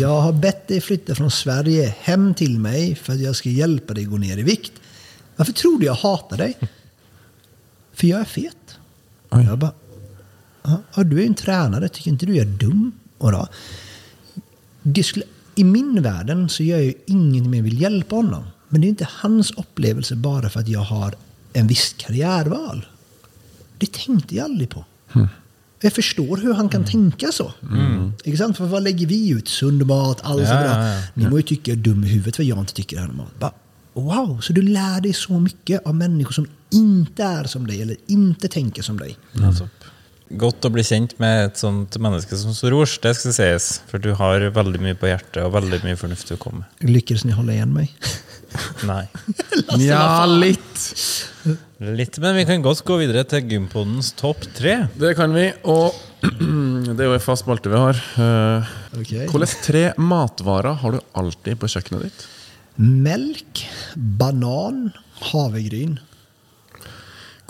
jag 0.00 0.20
har 0.20 0.32
bett 0.32 0.68
dig 0.68 0.80
flytta 0.80 1.14
från 1.14 1.30
Sverige 1.30 1.94
hem 2.00 2.34
till 2.34 2.58
mig 2.58 2.94
för 2.94 3.12
att 3.12 3.20
jag 3.20 3.36
ska 3.36 3.48
hjälpa 3.48 3.94
dig 3.94 4.04
gå 4.04 4.16
ner 4.16 4.38
i 4.38 4.42
vikt. 4.42 4.72
Varför 5.36 5.52
tror 5.52 5.78
du 5.78 5.86
jag 5.86 5.94
hatar 5.94 6.36
dig? 6.36 6.58
För 7.92 8.06
jag 8.06 8.20
är 8.20 8.24
fet. 8.24 8.78
Oj. 9.30 9.44
Jag 9.44 9.58
bara, 9.58 9.72
ja, 10.94 11.04
du 11.04 11.16
är 11.16 11.20
ju 11.20 11.26
en 11.26 11.34
tränare, 11.34 11.88
tycker 11.88 12.10
inte 12.10 12.26
du 12.26 12.36
jag 12.36 12.46
är 12.46 12.50
dum? 12.50 12.92
Och 13.18 13.32
då, 13.32 13.48
det 14.82 15.02
skulle, 15.02 15.24
I 15.54 15.64
min 15.64 16.02
världen 16.02 16.48
så 16.48 16.62
gör 16.62 16.76
jag 16.76 16.86
ju 16.86 16.94
ingenting 17.06 17.50
mer 17.50 17.62
vill 17.62 17.80
hjälpa 17.80 18.16
honom. 18.16 18.44
Men 18.68 18.80
det 18.80 18.86
är 18.86 18.88
inte 18.88 19.08
hans 19.10 19.50
upplevelse 19.50 20.16
bara 20.16 20.48
för 20.48 20.60
att 20.60 20.68
jag 20.68 20.80
har 20.80 21.14
en 21.52 21.66
viss 21.66 21.94
karriärval. 21.98 22.86
Det 23.78 23.92
tänkte 23.92 24.36
jag 24.36 24.44
aldrig 24.44 24.70
på. 24.70 24.84
Jag 25.84 25.92
förstår 25.92 26.36
hur 26.36 26.54
han 26.54 26.68
kan 26.68 26.84
tänka 26.84 27.32
så. 27.32 27.52
Inte 28.24 28.36
sant? 28.38 28.56
För 28.56 28.64
vad 28.64 28.82
lägger 28.82 29.06
vi 29.06 29.28
ut? 29.30 29.48
Sund 29.48 29.86
mat, 29.86 30.20
allt 30.22 30.40
Ja, 30.40 30.46
sånt 30.46 30.60
där. 30.60 30.80
ja, 30.88 30.94
ja. 30.94 31.02
Ni 31.14 31.28
må 31.28 31.36
ju 31.36 31.42
tycka 31.42 31.70
jag 31.70 31.78
är 31.78 31.82
dum 31.82 32.04
i 32.04 32.08
huvudet 32.08 32.36
för 32.36 32.42
jag 32.42 32.58
inte 32.58 32.72
tycker 32.74 32.96
det 32.96 33.00
här 33.02 33.08
med 33.08 33.16
mat. 33.16 33.38
Bara, 33.40 33.52
wow, 33.92 34.40
så 34.40 34.52
du 34.52 34.62
lär 34.62 35.00
dig 35.00 35.12
så 35.12 35.38
mycket 35.38 35.86
av 35.86 35.94
människor 35.94 36.32
som 36.32 36.46
inte 36.72 37.22
är 37.24 37.44
som 37.44 37.66
dig 37.66 37.82
eller 37.82 37.96
inte 38.06 38.48
tänker 38.48 38.82
som 38.82 38.98
dig. 38.98 39.16
Godt 40.30 40.64
å 40.64 40.70
bli 40.72 40.82
kjent 40.84 41.18
med 41.20 41.44
et 41.46 41.58
sånt 41.60 41.96
menneske 42.00 42.36
som 42.40 42.54
Soros, 42.56 42.96
det 43.02 43.12
skal 43.14 43.34
sies. 43.36 43.82
For 43.90 44.00
du 44.00 44.14
har 44.16 44.40
veldig 44.56 44.80
mye 44.82 44.96
på 44.98 45.06
hjertet 45.10 45.42
og 45.44 45.52
veldig 45.54 45.82
mye 45.84 45.98
fornuft 46.00 46.32
å 46.32 46.38
komme 46.40 46.64
med. 46.64 46.90
Lyckades 46.96 47.26
ni 47.28 47.36
hålla 47.36 47.52
igen 47.52 47.74
mig? 47.76 47.92
Nei. 48.88 49.04
Ja, 49.84 50.24
litt. 50.26 50.80
Litt, 51.84 52.16
men 52.22 52.36
vi 52.38 52.44
kan 52.48 52.62
godt 52.64 52.80
gå 52.86 52.96
videre 53.00 53.24
til 53.28 53.44
Gympodens 53.50 54.12
topp 54.16 54.44
tre. 54.56 54.86
Det 54.96 55.10
kan 55.18 55.34
vi. 55.36 55.48
Og 55.68 55.92
det 56.94 56.96
er 57.02 57.10
jo 57.10 57.16
en 57.18 57.22
fast 57.24 57.44
spalte 57.44 57.72
vi 57.72 57.80
har. 57.80 57.98
Eh, 58.20 58.72
Ok. 58.94 59.10
Hvilke 59.32 59.58
tre 59.64 59.82
matvarer 59.98 60.76
har 60.80 60.94
du 60.94 61.00
alltid 61.18 61.58
på 61.60 61.66
kjøkkenet 61.72 62.06
ditt? 62.06 62.24
Melk, 62.78 63.64
banan, 63.96 64.92
havregryn, 65.32 65.98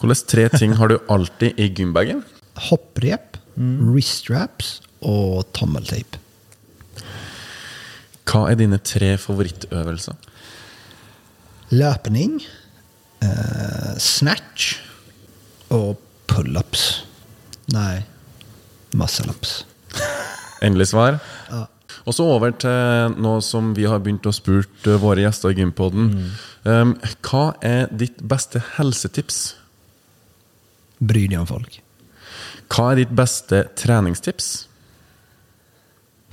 Hvilke 0.00 0.16
tre 0.28 0.48
ting 0.52 0.74
har 0.80 0.90
du 0.90 0.98
alltid 1.12 1.60
i 1.60 1.68
gymbagen? 1.72 2.24
hopprep, 2.68 3.36
wrist 3.58 4.20
straps 4.24 4.76
og 5.02 5.42
tommelteip. 5.56 6.16
Hva 8.30 8.44
er 8.50 8.58
dine 8.60 8.78
tre 8.78 9.14
favorittøvelser? 9.18 10.14
Löpning, 11.74 12.36
eh, 13.24 13.92
snatch 13.98 14.74
och 15.68 16.00
pull-ups. 16.26 17.02
Nej, 17.66 18.06
muscle-ups. 18.90 19.64
Endelig 20.60 20.88
svar. 20.88 21.18
Ja. 21.50 21.66
Og 22.04 22.12
så 22.12 22.26
over 22.28 22.52
til 22.60 23.16
noe 23.24 23.40
som 23.44 23.72
vi 23.76 23.86
har 23.88 24.02
begynt 24.04 24.26
å 24.28 24.34
spurt 24.34 24.88
eh, 24.88 25.00
våre 25.00 25.24
gjester 25.24 25.54
i 25.54 25.58
Gympodden. 25.60 26.10
Um, 26.68 26.94
hva 27.24 27.54
er 27.64 27.88
ditt 27.92 28.20
beste 28.20 28.60
helsetips? 28.76 29.54
Bry 31.00 31.26
dig 31.30 31.40
om 31.40 31.48
folk. 31.48 31.80
Hva 32.72 32.90
er 32.92 33.02
ditt 33.02 33.16
beste 33.16 33.64
treningstips? 33.80 34.52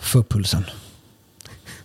Få 0.02 0.24
pulsen. 0.28 0.68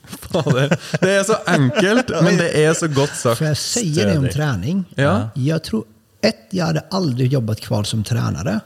Fader, 0.06 0.78
det 1.00 1.10
er 1.10 1.22
så 1.24 1.36
enkelt, 1.46 2.10
men 2.22 2.38
det 2.38 2.50
er 2.62 2.74
så 2.74 2.88
godt 2.88 3.16
sagt. 3.16 3.38
Får 3.38 3.46
jag 3.46 3.56
säga 3.56 4.06
det 4.06 4.18
om 4.18 4.28
träning? 4.28 4.84
Ja. 4.94 5.30
Jag 5.34 5.64
tror, 5.64 5.84
ett, 6.22 6.48
jag 6.50 6.66
hade 6.66 6.84
aldrig 6.90 7.32
jobbat 7.32 7.60
kvar 7.60 7.84
som 7.84 8.04
tränare 8.04 8.60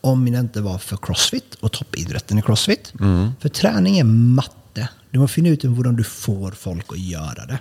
om 0.00 0.32
det 0.32 0.38
inte 0.38 0.60
var 0.60 0.78
för 0.78 0.96
crossfit 0.96 1.54
och 1.60 1.72
toppidrotten 1.72 2.38
i 2.38 2.42
crossfit. 2.42 2.92
För 3.40 3.48
träning 3.48 3.98
är 3.98 4.04
matte. 4.04 4.88
Du 5.10 5.18
måste 5.18 5.34
finna 5.34 5.48
ut 5.48 5.64
hur 5.64 5.92
du 5.92 6.04
får 6.04 6.50
folk 6.50 6.86
att 6.88 6.98
göra 6.98 7.46
det. 7.46 7.58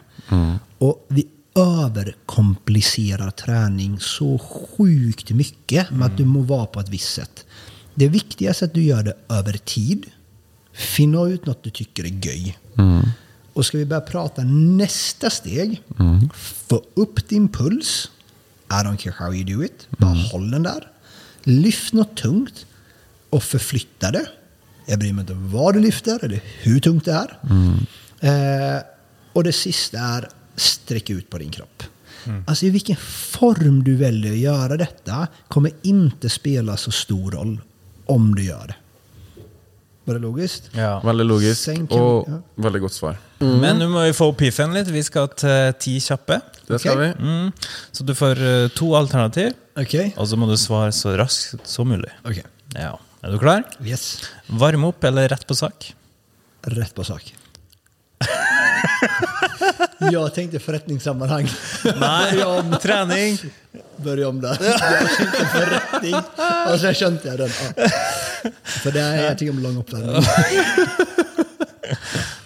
Och 0.78 1.05
vi 1.09 1.28
överkomplicerar 1.55 3.32
träning 3.32 3.99
så 3.99 4.39
sjukt 4.39 5.30
mycket 5.30 5.91
med 5.91 6.05
att 6.05 6.18
du 6.18 6.26
må 6.26 6.41
vara 6.41 6.65
på 6.65 6.80
ett 6.80 6.89
visst 6.89 7.13
sätt. 7.13 7.45
Det 7.95 8.07
viktigaste 8.07 8.65
är 8.65 8.68
att 8.68 8.74
du 8.74 8.84
gör 8.84 9.03
det 9.03 9.13
över 9.30 9.53
tid. 9.53 10.05
Finna 10.74 11.28
ut 11.28 11.45
något 11.45 11.63
du 11.63 11.70
tycker 11.70 12.03
är 12.03 12.26
göj. 12.26 12.57
Och 13.53 13.65
ska 13.65 13.78
vi 13.78 13.86
börja 13.86 14.01
prata 14.01 14.43
nästa 14.43 15.30
steg. 15.30 15.82
Få 16.67 16.84
upp 16.93 17.30
din 17.30 17.47
puls. 17.47 18.11
I 18.69 18.73
don't 18.73 18.97
care 18.97 19.15
how 19.19 19.34
you 19.34 19.57
do 19.57 19.63
it. 19.63 19.88
Bara 19.97 20.13
håll 20.13 20.51
den 20.51 20.63
där. 20.63 20.88
Lyft 21.43 21.93
något 21.93 22.17
tungt. 22.17 22.65
Och 23.30 23.43
förflytta 23.43 24.11
det. 24.11 24.25
Jag 24.86 24.99
bryr 24.99 25.13
mig 25.13 25.21
inte 25.21 25.34
vad 25.34 25.73
du 25.73 25.80
lyfter 25.80 26.25
eller 26.25 26.41
hur 26.61 26.80
tungt 26.80 27.05
det 27.05 27.11
är. 27.11 27.38
Eh, 28.19 28.82
och 29.34 29.43
det 29.43 29.53
sista 29.53 29.99
är 29.99 30.30
sträck 30.55 31.09
ut 31.09 31.30
på 31.30 31.38
din 31.38 31.51
kropp. 31.51 31.84
Alltså 32.47 32.65
i 32.65 32.69
vilken 32.69 32.95
form 33.39 33.84
du 33.84 33.95
väljer 33.95 34.32
att 34.32 34.38
göra 34.38 34.78
detta 34.78 35.28
kommer 35.47 35.71
inte 35.82 36.30
spela 36.30 36.78
så 36.78 36.91
stor 36.91 37.32
roll 37.32 37.61
om 38.05 38.36
du 38.36 38.43
gör 38.43 38.67
det. 38.67 38.75
Var 40.08 40.16
det 40.16 40.22
logiskt? 40.24 40.70
Ja. 40.74 40.99
Veldig 41.03 41.26
logisk 41.28 41.60
Sen 41.68 41.88
kan 41.88 41.97
vi- 41.97 42.03
og 42.03 42.28
ja. 42.32 42.38
veldig 42.64 42.80
godt 42.86 42.93
svar. 42.95 43.18
Men 43.43 43.78
nå 43.82 43.88
må 43.91 44.05
vi 44.08 44.14
få 44.16 44.30
opp 44.32 44.38
piffen 44.39 44.72
litt. 44.74 44.88
Vi 44.88 45.01
skal 45.03 45.28
til 45.36 45.74
ti 45.84 45.97
kjappe. 45.99 46.39
Det 46.68 46.80
skal 46.80 46.91
Ok. 46.95 47.01
vi. 47.03 47.10
Mm. 47.28 47.51
Så 47.91 48.05
du 48.08 48.14
får 48.16 48.39
eh, 48.39 48.68
to 48.76 48.93
alternativ, 48.95 49.51
Okej. 49.78 50.14
og 50.18 50.28
så 50.28 50.36
må 50.39 50.47
du 50.49 50.55
svare 50.58 50.91
så 50.95 51.14
raskt 51.20 51.68
som 51.68 51.88
mulig. 51.91 52.10
Okej. 52.26 52.43
Ja. 52.76 52.95
Er 53.24 53.32
du 53.32 53.38
klar? 53.39 53.64
Yes. 53.84 54.22
Varme 54.47 54.88
opp 54.88 55.03
eller 55.03 55.28
rett 55.28 55.45
på 55.47 55.55
sak? 55.55 55.93
Rätt 56.64 56.95
på 56.95 57.03
sak. 57.03 57.34
jag 59.99 60.34
tänkte 60.34 60.60
förrättningssammanhang. 60.60 61.47
Nei, 61.84 62.41
trening. 62.82 63.38
Börja 63.97 64.28
om 64.30 64.41
där. 64.41 64.58
Jag 64.62 64.80
tänkte 65.18 65.45
förrättning. 65.45 66.16
Och 66.74 66.80
sen 66.80 66.93
kände 66.93 67.22
jag 67.24 67.38
den. 67.38 67.49
Ja. 67.76 67.88
För 68.64 68.91
det 68.91 69.02
är, 69.02 69.24
jag 69.24 69.38
tycker 69.38 69.52
om 69.52 69.60
lång 69.60 69.78
uppvärmning. 69.78 70.24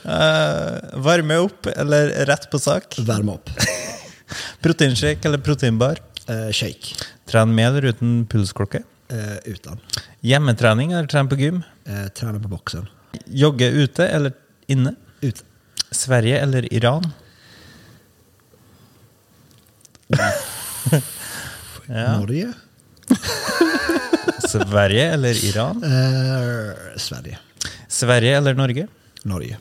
Eh, 0.04 1.00
varme 1.00 1.38
opp 1.38 1.66
eller 1.66 2.26
rett 2.26 2.50
på 2.52 2.60
sak? 2.60 2.96
Värma 3.00 3.34
upp. 3.34 3.50
Proteinshake 4.62 5.28
eller 5.28 5.38
proteinbar? 5.38 5.98
Eh, 6.28 6.52
shake. 6.52 6.96
Tren 7.26 7.56
med 7.56 7.68
eller 7.68 7.86
uten 7.86 8.28
pulsklokke? 8.30 8.82
Eh, 9.10 9.38
utan. 9.46 9.80
Hjemmetrening 10.20 10.92
eller 10.92 11.08
tren 11.08 11.30
på 11.30 11.36
gym? 11.36 11.64
Eh, 11.86 12.08
träna 12.08 12.40
på 12.40 12.48
boxen. 12.48 12.88
Jogge 13.26 13.68
ute 13.70 14.08
eller 14.08 14.34
inne? 14.68 14.96
Utan. 15.22 15.46
Sverige 15.92 16.40
eller 16.40 16.74
Iran? 16.74 17.12
Ja. 21.88 22.18
Norge. 22.18 22.54
Sverige 24.52 25.06
eller 25.14 25.44
Iran? 25.46 25.84
Eh, 25.84 26.98
Sverige. 26.98 27.38
Sverige 27.88 28.38
eller 28.38 28.54
Norge? 28.54 28.88
Norge. 29.24 29.58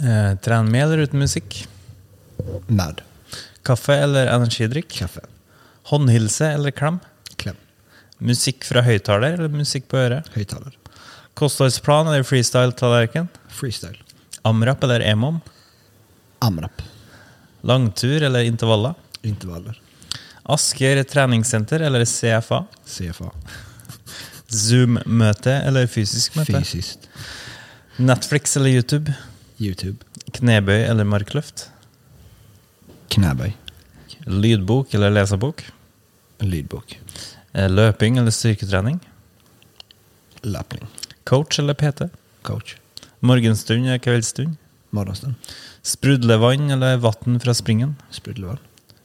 Eh, 0.00 0.36
tren 0.38 0.70
med 0.70 0.82
eller 0.82 0.98
uten 0.98 1.18
musikk? 1.18 1.66
Med. 2.66 3.00
Kaffe 3.62 3.94
eller 3.94 4.26
energidrikk? 4.26 4.88
Kaffe. 4.88 5.20
Håndhilse 5.90 6.46
eller 6.46 6.70
klem? 6.70 6.98
Kläm. 7.36 7.56
Musikk 8.18 8.64
fra 8.64 8.82
høyttaler 8.84 9.36
eller 9.38 9.52
musikk 9.52 9.88
på 9.88 10.00
øret? 10.00 10.28
Högtalare. 10.34 10.72
Kostholdsplan 11.34 12.06
eller 12.06 12.22
freestyle-tallerken? 12.22 13.28
Freestyle. 13.48 13.98
Amrap 14.42 14.84
eller 14.84 15.00
emom? 15.00 15.40
Amrap. 16.38 16.82
Langtur 17.60 18.22
eller 18.22 18.44
intervaller? 18.44 18.94
Intervaller. 19.22 19.80
Asker 20.42 21.02
treningssenter 21.02 21.80
eller 21.80 22.04
CFA? 22.04 22.64
CFA. 22.86 23.30
Zoom-møte 24.54 25.54
eller 25.66 25.86
fysisk 25.90 26.36
møte? 26.38 26.60
Fysiskt. 26.62 27.08
Netflix 27.98 28.56
eller 28.58 28.74
YouTube? 28.74 29.14
YouTube. 29.60 29.98
Knebøy 30.34 30.80
eller 30.88 31.06
markløft? 31.06 31.68
Knäböj. 33.14 33.52
Lydbok 34.26 34.94
eller 34.96 35.12
lesebok? 35.14 35.62
Lydbok. 36.42 36.96
Eh, 37.54 37.68
Løping 37.70 38.18
eller 38.18 38.34
styrketrening? 38.34 38.98
Löpning. 40.42 40.86
Coach 41.24 41.58
eller 41.58 41.74
PT? 41.74 42.08
Coach. 42.42 42.76
Morgenstund 43.20 43.86
eller 43.86 43.98
kveldsstund? 43.98 44.56
Morgonstund. 44.90 45.34
Sprudlevann 45.82 46.70
eller 46.70 46.96
vann 46.96 47.40
fra 47.40 47.54
springen? 47.54 47.94
Sprudlevann. 48.10 48.58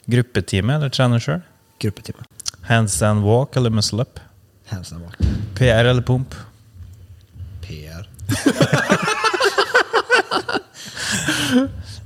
Gruppetime 0.10 0.76
eller 0.80 0.90
trener 0.90 1.22
sjøl? 1.22 1.42
Gruppetimme. 1.80 2.26
Handstand 2.70 3.24
walk 3.24 3.56
eller 3.58 3.70
muscle 3.74 4.02
up? 4.04 4.20
Handstand 4.70 5.04
walk. 5.04 5.18
PR 5.56 5.86
eller 5.86 6.02
pump? 6.02 6.36
PR. 7.62 8.08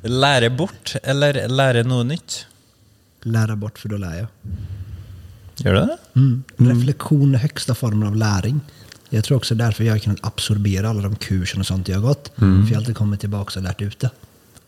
Lære 0.01 0.49
bort 0.57 0.95
eller 1.03 1.47
lære 1.47 1.83
noe 1.83 2.03
nytt? 2.03 2.45
Lära 3.23 3.55
bort 3.55 3.79
för 3.79 3.89
då 3.89 3.97
lär 3.97 4.17
jag. 4.17 4.27
Gjør 5.57 5.73
du 5.73 5.79
det? 5.79 5.97
Mm. 6.15 6.43
Reflektion 6.57 7.35
är 7.35 7.39
högsta 7.39 7.75
formen 7.75 8.07
av 8.07 8.15
läring. 8.15 8.59
Jag 9.09 9.23
tror 9.23 9.37
också 9.37 9.55
därför 9.55 9.83
jag 9.83 9.93
har 9.93 9.99
kunnat 9.99 10.25
absorbera 10.25 10.89
alla 10.89 11.01
de 11.01 11.15
kurser 11.15 11.59
och 11.59 11.65
sånt 11.65 11.87
jag 11.87 11.95
har 11.95 12.07
gått. 12.07 12.31
För 12.35 12.45
jag 12.45 12.65
har 12.67 12.75
alltid 12.75 12.95
kommit 12.95 13.19
tillbaka 13.19 13.59
och 13.59 13.63
lärt 13.63 13.81
ut 13.81 13.99
det. 13.99 14.09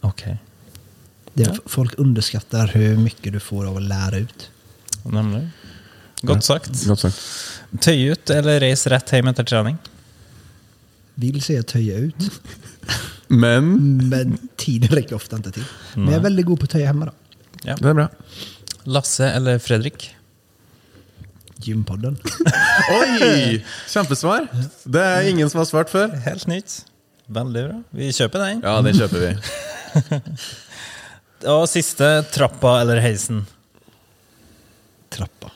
Ok. 0.01 0.23
det 1.33 1.43
är, 1.43 1.57
Folk 1.65 1.93
underskattar 1.97 2.67
hur 2.67 2.97
mycket 2.97 3.33
du 3.33 3.39
får 3.39 3.65
av 3.65 3.77
att 3.77 3.83
lära 3.83 4.17
ut. 4.17 4.51
Nemlig. 5.03 5.47
Godt 6.25 6.43
sagt. 6.47 6.85
Godt 6.87 6.99
sagt. 7.05 7.21
Tøy 7.81 8.11
ut 8.13 8.29
eller 8.33 8.59
reis 8.63 8.85
rett 8.91 9.11
hjem 9.15 9.27
etter 9.31 9.47
trening? 9.47 9.77
Vill 11.15 11.41
säga 11.41 11.63
töja 11.63 11.97
ut, 11.97 12.15
Men 13.27 13.67
men 14.09 14.37
tiden 14.55 14.89
räcker 14.89 15.15
ofta 15.15 15.35
inte 15.35 15.51
till. 15.51 15.63
Men 15.93 16.05
jag 16.05 16.13
är 16.13 16.19
väldigt 16.19 16.45
god 16.45 16.59
på 16.59 16.63
att 16.63 16.69
töja 16.69 16.87
hemma 16.87 17.05
då. 17.05 17.11
Ja. 17.63 17.75
det 17.79 17.89
er 17.89 17.93
bra. 17.93 18.07
Lasse 18.83 19.29
eller 19.29 19.59
Fredrik? 19.59 20.15
Gympodden. 21.63 22.17
Oi! 23.01 23.63
Kjempesvar. 23.89 24.47
Det 24.83 25.01
er 25.01 25.29
ingen 25.29 25.49
som 25.49 25.57
har 25.63 25.65
svart 25.65 25.89
før. 25.89 26.13
Helt 26.27 26.45
nytt. 26.47 26.83
Veldig 27.25 27.63
bra. 27.69 27.79
Vi 27.97 28.11
kjøper 28.13 28.43
den. 28.43 28.61
Ja, 28.61 28.75
den 28.85 28.99
kjøper 28.99 29.23
vi. 29.23 29.31
Og 31.55 31.65
siste, 31.69 32.09
trappa 32.35 32.75
eller 32.83 33.01
heisen? 33.01 33.45
Trappa. 35.13 35.54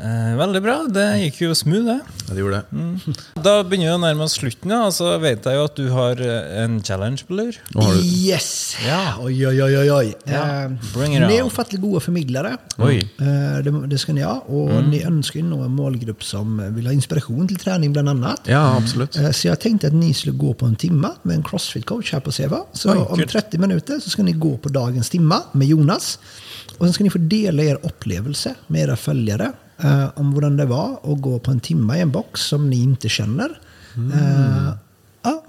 Eh, 0.00 0.36
veldig 0.38 0.60
bra. 0.62 0.74
Det 0.94 1.04
gikk 1.24 1.40
jo 1.42 1.54
smooth, 1.58 1.84
det. 1.88 1.96
Ja, 2.28 2.34
det 2.34 2.38
gjorde 2.44 2.58
det. 2.70 3.14
Da 3.42 3.54
begynner 3.66 3.88
vi 3.88 3.94
å 3.96 3.98
nærme 3.98 4.22
oss 4.28 4.36
slutten, 4.38 4.70
og 4.76 4.92
så 4.94 5.08
vet 5.18 5.42
jeg 5.48 5.58
jo 5.58 5.64
at 5.66 5.74
du 5.80 5.88
har 5.90 6.20
eh, 6.22 6.60
en 6.62 6.76
challenge 6.86 7.24
på 7.26 7.34
lur. 7.34 7.56
Yes! 8.04 8.76
Ja. 8.86 9.16
Oj, 9.18 9.40
oj, 9.48 9.58
oj, 9.64 9.90
oj. 9.96 10.12
Ja. 10.30 10.44
Eh, 10.44 10.76
Bring 10.94 11.16
it 11.16 11.24
ni 11.26 11.36
är 11.40 11.42
ofattligt 11.42 11.82
goda 11.82 12.00
förmedlare. 12.00 12.56
Oj. 12.76 13.00
Eh, 13.18 13.58
det, 13.64 13.74
det 13.86 13.98
ska 13.98 14.12
ni 14.12 14.22
ha. 14.22 14.38
Och 14.46 14.84
ni 14.84 15.02
önskar 15.02 15.40
ju 15.40 15.46
nå 15.46 15.62
en 15.62 15.70
målgrupp 15.74 16.24
som 16.24 16.74
vill 16.74 16.86
ha 16.86 16.92
inspiration 16.92 17.48
till 17.48 17.58
träning 17.58 17.92
bland 17.92 18.08
annat. 18.08 18.40
Ja, 18.44 18.76
absolutt. 18.76 19.16
Eh, 19.16 19.30
Så 19.30 19.48
jag 19.48 19.60
tänkte 19.60 19.86
att 19.86 19.92
ni 19.94 20.14
skulle 20.14 20.36
gå 20.36 20.54
på 20.54 20.66
en 20.66 20.76
timma 20.76 21.10
med 21.22 21.36
en 21.36 21.42
crossfit-coach 21.42 22.12
här 22.12 22.20
på 22.20 22.32
Seva. 22.32 22.58
Så 22.72 22.92
Oj, 22.92 22.98
om 22.98 23.18
kul. 23.18 23.28
30 23.28 23.58
minuter 23.58 24.00
så 24.00 24.10
ska 24.10 24.22
ni 24.22 24.32
gå 24.32 24.56
på 24.58 24.68
dagens 24.68 25.10
timma 25.10 25.42
med 25.52 25.66
Jonas. 25.68 26.18
Och 26.78 26.86
sen 26.86 26.92
ska 26.92 27.04
ni 27.04 27.10
få 27.10 27.18
dela 27.18 27.62
er 27.62 27.78
upplevelse 27.82 28.54
med 28.66 28.82
era 28.82 28.96
följare 28.96 29.52
eh, 29.82 30.08
om 30.16 30.32
hur 30.34 30.50
det 30.56 30.66
var 30.66 30.98
att 31.02 31.20
gå 31.20 31.38
på 31.38 31.50
en 31.50 31.60
timma 31.60 31.98
i 31.98 32.00
en 32.00 32.10
box 32.10 32.40
som 32.40 32.70
ni 32.70 32.82
inte 32.82 33.08
känner. 33.08 33.58
Eh, 33.96 34.72
ja, 35.22 35.42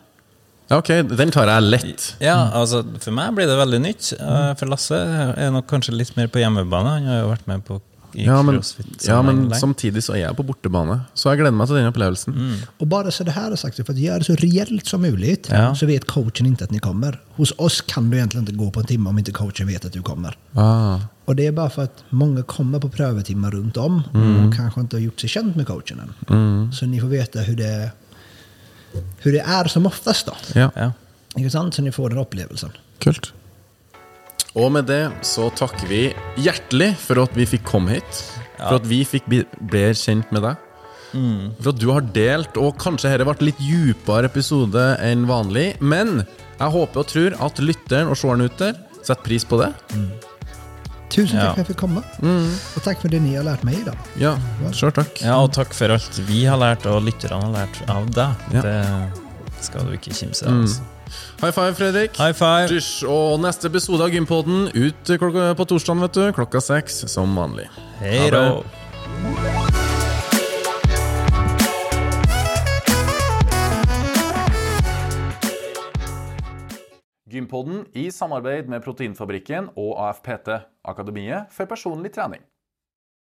Ja, 0.69 0.77
ok, 0.77 0.87
den 1.17 1.31
tar 1.31 1.47
jeg 1.49 1.63
lett. 1.65 2.03
Ja, 2.21 2.51
altså 2.53 2.83
For 3.01 3.09
meg 3.11 3.33
blir 3.33 3.47
det 3.49 3.55
veldig 3.57 3.79
nytt. 3.81 4.11
Eh, 4.19 4.51
For 4.59 4.69
Lasse 4.69 4.99
er 5.33 5.49
nok 5.53 5.65
kanskje 5.69 5.95
litt 5.97 6.13
mer 6.17 6.27
på 6.29 6.41
hjemmebane. 6.43 6.91
Han 6.99 7.07
har 7.09 7.25
vært 7.31 7.47
med 7.49 7.63
på 7.65 7.79
i 8.13 8.25
Ja, 8.25 8.41
men, 8.43 8.61
ja, 9.07 9.21
men 9.21 9.35
lenge. 9.35 9.55
samtidig 9.59 10.03
så 10.03 10.13
er 10.13 10.17
jeg 10.19 10.35
på 10.35 10.43
bortebane, 10.43 11.01
så 11.13 11.29
jeg 11.29 11.37
gleder 11.39 11.51
meg 11.57 11.67
til 11.67 11.75
den 11.75 11.87
opplevelsen. 11.87 12.35
Och 12.79 12.87
bara 12.87 13.11
så 13.11 13.23
det 13.23 13.31
här 13.31 13.51
är 13.51 13.55
sagt, 13.55 13.75
för 13.75 13.93
att 13.93 13.99
göra 13.99 14.17
det 14.17 14.23
så 14.25 14.35
reellt 14.35 14.85
som 14.87 15.01
möjligt 15.01 15.47
Ja. 15.51 15.75
så 15.75 15.85
vet 15.85 16.05
coachen 16.07 16.45
inte 16.45 16.63
att 16.63 16.71
ni 16.71 16.79
kommer. 16.79 17.19
Hos 17.35 17.53
oss 17.57 17.81
kan 17.81 18.09
du 18.09 18.17
egentligen 18.17 18.41
inte 18.47 18.53
gå 18.65 18.71
på 18.71 18.79
en 18.79 18.85
timme 18.85 19.09
om 19.09 19.17
inte 19.19 19.31
coachen 19.31 19.67
vet 19.67 19.85
att 19.85 19.93
du 19.93 20.01
kommer. 20.01 20.37
Ah, 20.53 20.99
Och 21.25 21.35
det 21.35 21.47
är 21.47 21.51
bara 21.51 21.69
för 21.69 21.83
att 21.83 22.03
många 22.09 22.43
kommer 22.43 22.79
på 22.79 22.89
prövetimmar 22.89 23.51
runt 23.51 23.77
om 23.77 24.03
och 24.47 24.55
kanske 24.55 24.81
inte 24.81 24.95
har 24.95 25.01
gjort 25.01 25.19
sig 25.19 25.29
känt 25.29 25.55
med 25.55 25.67
coachen 25.67 25.99
än. 26.27 26.71
Så 26.73 26.85
ni 26.85 26.99
får 27.01 27.07
veta 27.07 27.39
hur 27.39 27.55
det, 27.55 27.91
hur 29.19 29.31
det 29.31 29.39
är 29.39 29.67
som 29.67 29.85
oftast 29.85 30.25
då. 30.25 30.33
ja. 30.59 30.71
Ja. 30.75 30.91
Ikke 31.37 31.49
sant? 31.49 31.73
Så 31.75 31.81
ni 31.81 31.91
får 31.91 32.09
den 32.09 32.17
upplevelsen. 32.17 32.69
Kult. 32.99 33.33
Og 34.57 34.71
med 34.73 34.87
det 34.89 35.03
så 35.27 35.49
takker 35.53 35.87
vi 35.87 36.01
hjertelig 36.41 36.95
for 36.97 37.21
at 37.23 37.35
vi 37.37 37.45
fikk 37.45 37.63
komme 37.69 37.97
hit. 37.99 38.23
For 38.57 38.79
at 38.79 38.87
vi 38.89 39.03
fikk 39.07 39.27
bli, 39.29 39.43
ble 39.69 39.89
kjent 39.95 40.31
med 40.35 40.41
deg. 40.47 40.65
For 41.61 41.71
at 41.71 41.79
du 41.81 41.87
har 41.93 42.01
delt, 42.13 42.57
og 42.61 42.75
kanskje 42.81 43.11
dette 43.13 43.25
ble 43.25 43.33
en 43.37 43.47
litt 43.49 43.61
djupere 43.63 44.29
episode 44.29 44.83
enn 45.05 45.27
vanlig. 45.29 45.71
Men 45.81 46.23
jeg 46.59 46.73
håper 46.75 47.01
og 47.03 47.07
tror 47.07 47.37
at 47.47 47.61
lytteren 47.63 48.09
og 48.11 48.17
seeren 48.19 48.45
ute 48.45 48.73
setter 48.99 49.23
pris 49.25 49.45
på 49.47 49.61
det. 49.61 49.71
Tusen 51.09 51.39
Ja. 51.39 51.45
tack 51.45 51.45
för 51.45 51.51
att 51.51 51.57
jag 51.57 51.67
fick 51.67 51.77
komma. 51.77 52.03
Och 52.75 52.83
tack 52.83 53.01
för 53.01 53.09
det 53.09 53.19
ni 53.19 53.35
har 53.35 53.43
lärt 53.43 53.63
mig 53.63 53.79
idag. 53.81 53.95
Ja, 54.19 54.35
sjøl 54.71 54.91
takk. 54.91 55.21
ja, 55.23 55.39
og 55.41 55.51
takk 55.53 55.73
for 55.73 55.89
alt 55.89 56.19
vi 56.27 56.43
har 56.45 56.57
lært, 56.61 56.85
og 56.85 57.01
lytterne 57.01 57.41
har 57.41 57.51
lært 57.55 57.79
av 57.89 58.05
deg. 58.13 58.35
Ja. 58.53 58.61
Det 58.61 59.63
skal 59.65 59.85
du 59.87 59.93
ikke 59.97 60.13
kimse 60.13 60.45
av. 60.45 60.53
altså. 60.61 60.81
High 61.39 61.51
five, 61.51 61.73
Fredrik. 61.75 62.17
High 62.17 62.33
five! 62.35 62.67
Dysj, 62.67 63.05
og 63.07 63.37
neste 63.39 63.69
episode 63.71 64.03
av 64.03 64.11
Gympodden 64.11 64.65
ut 64.75 65.11
på 65.55 65.65
torsdag, 65.71 66.01
vet 66.03 66.17
du. 66.17 66.23
Klokka 66.35 66.59
seks, 66.59 66.97
som 67.07 67.31
vanlig. 67.31 67.69
Hei 68.01 68.27
då! 68.27 68.59
Gympodden 77.31 77.85
i 77.95 78.09
samarbeid 78.11 78.67
med 78.67 78.83
Proteinfabrikken 78.83 79.71
og 79.79 79.95
AFPT, 80.09 80.57
Akademiet 80.83 81.47
for 81.55 81.71
personlig 81.71 82.11
trening. 82.19 82.43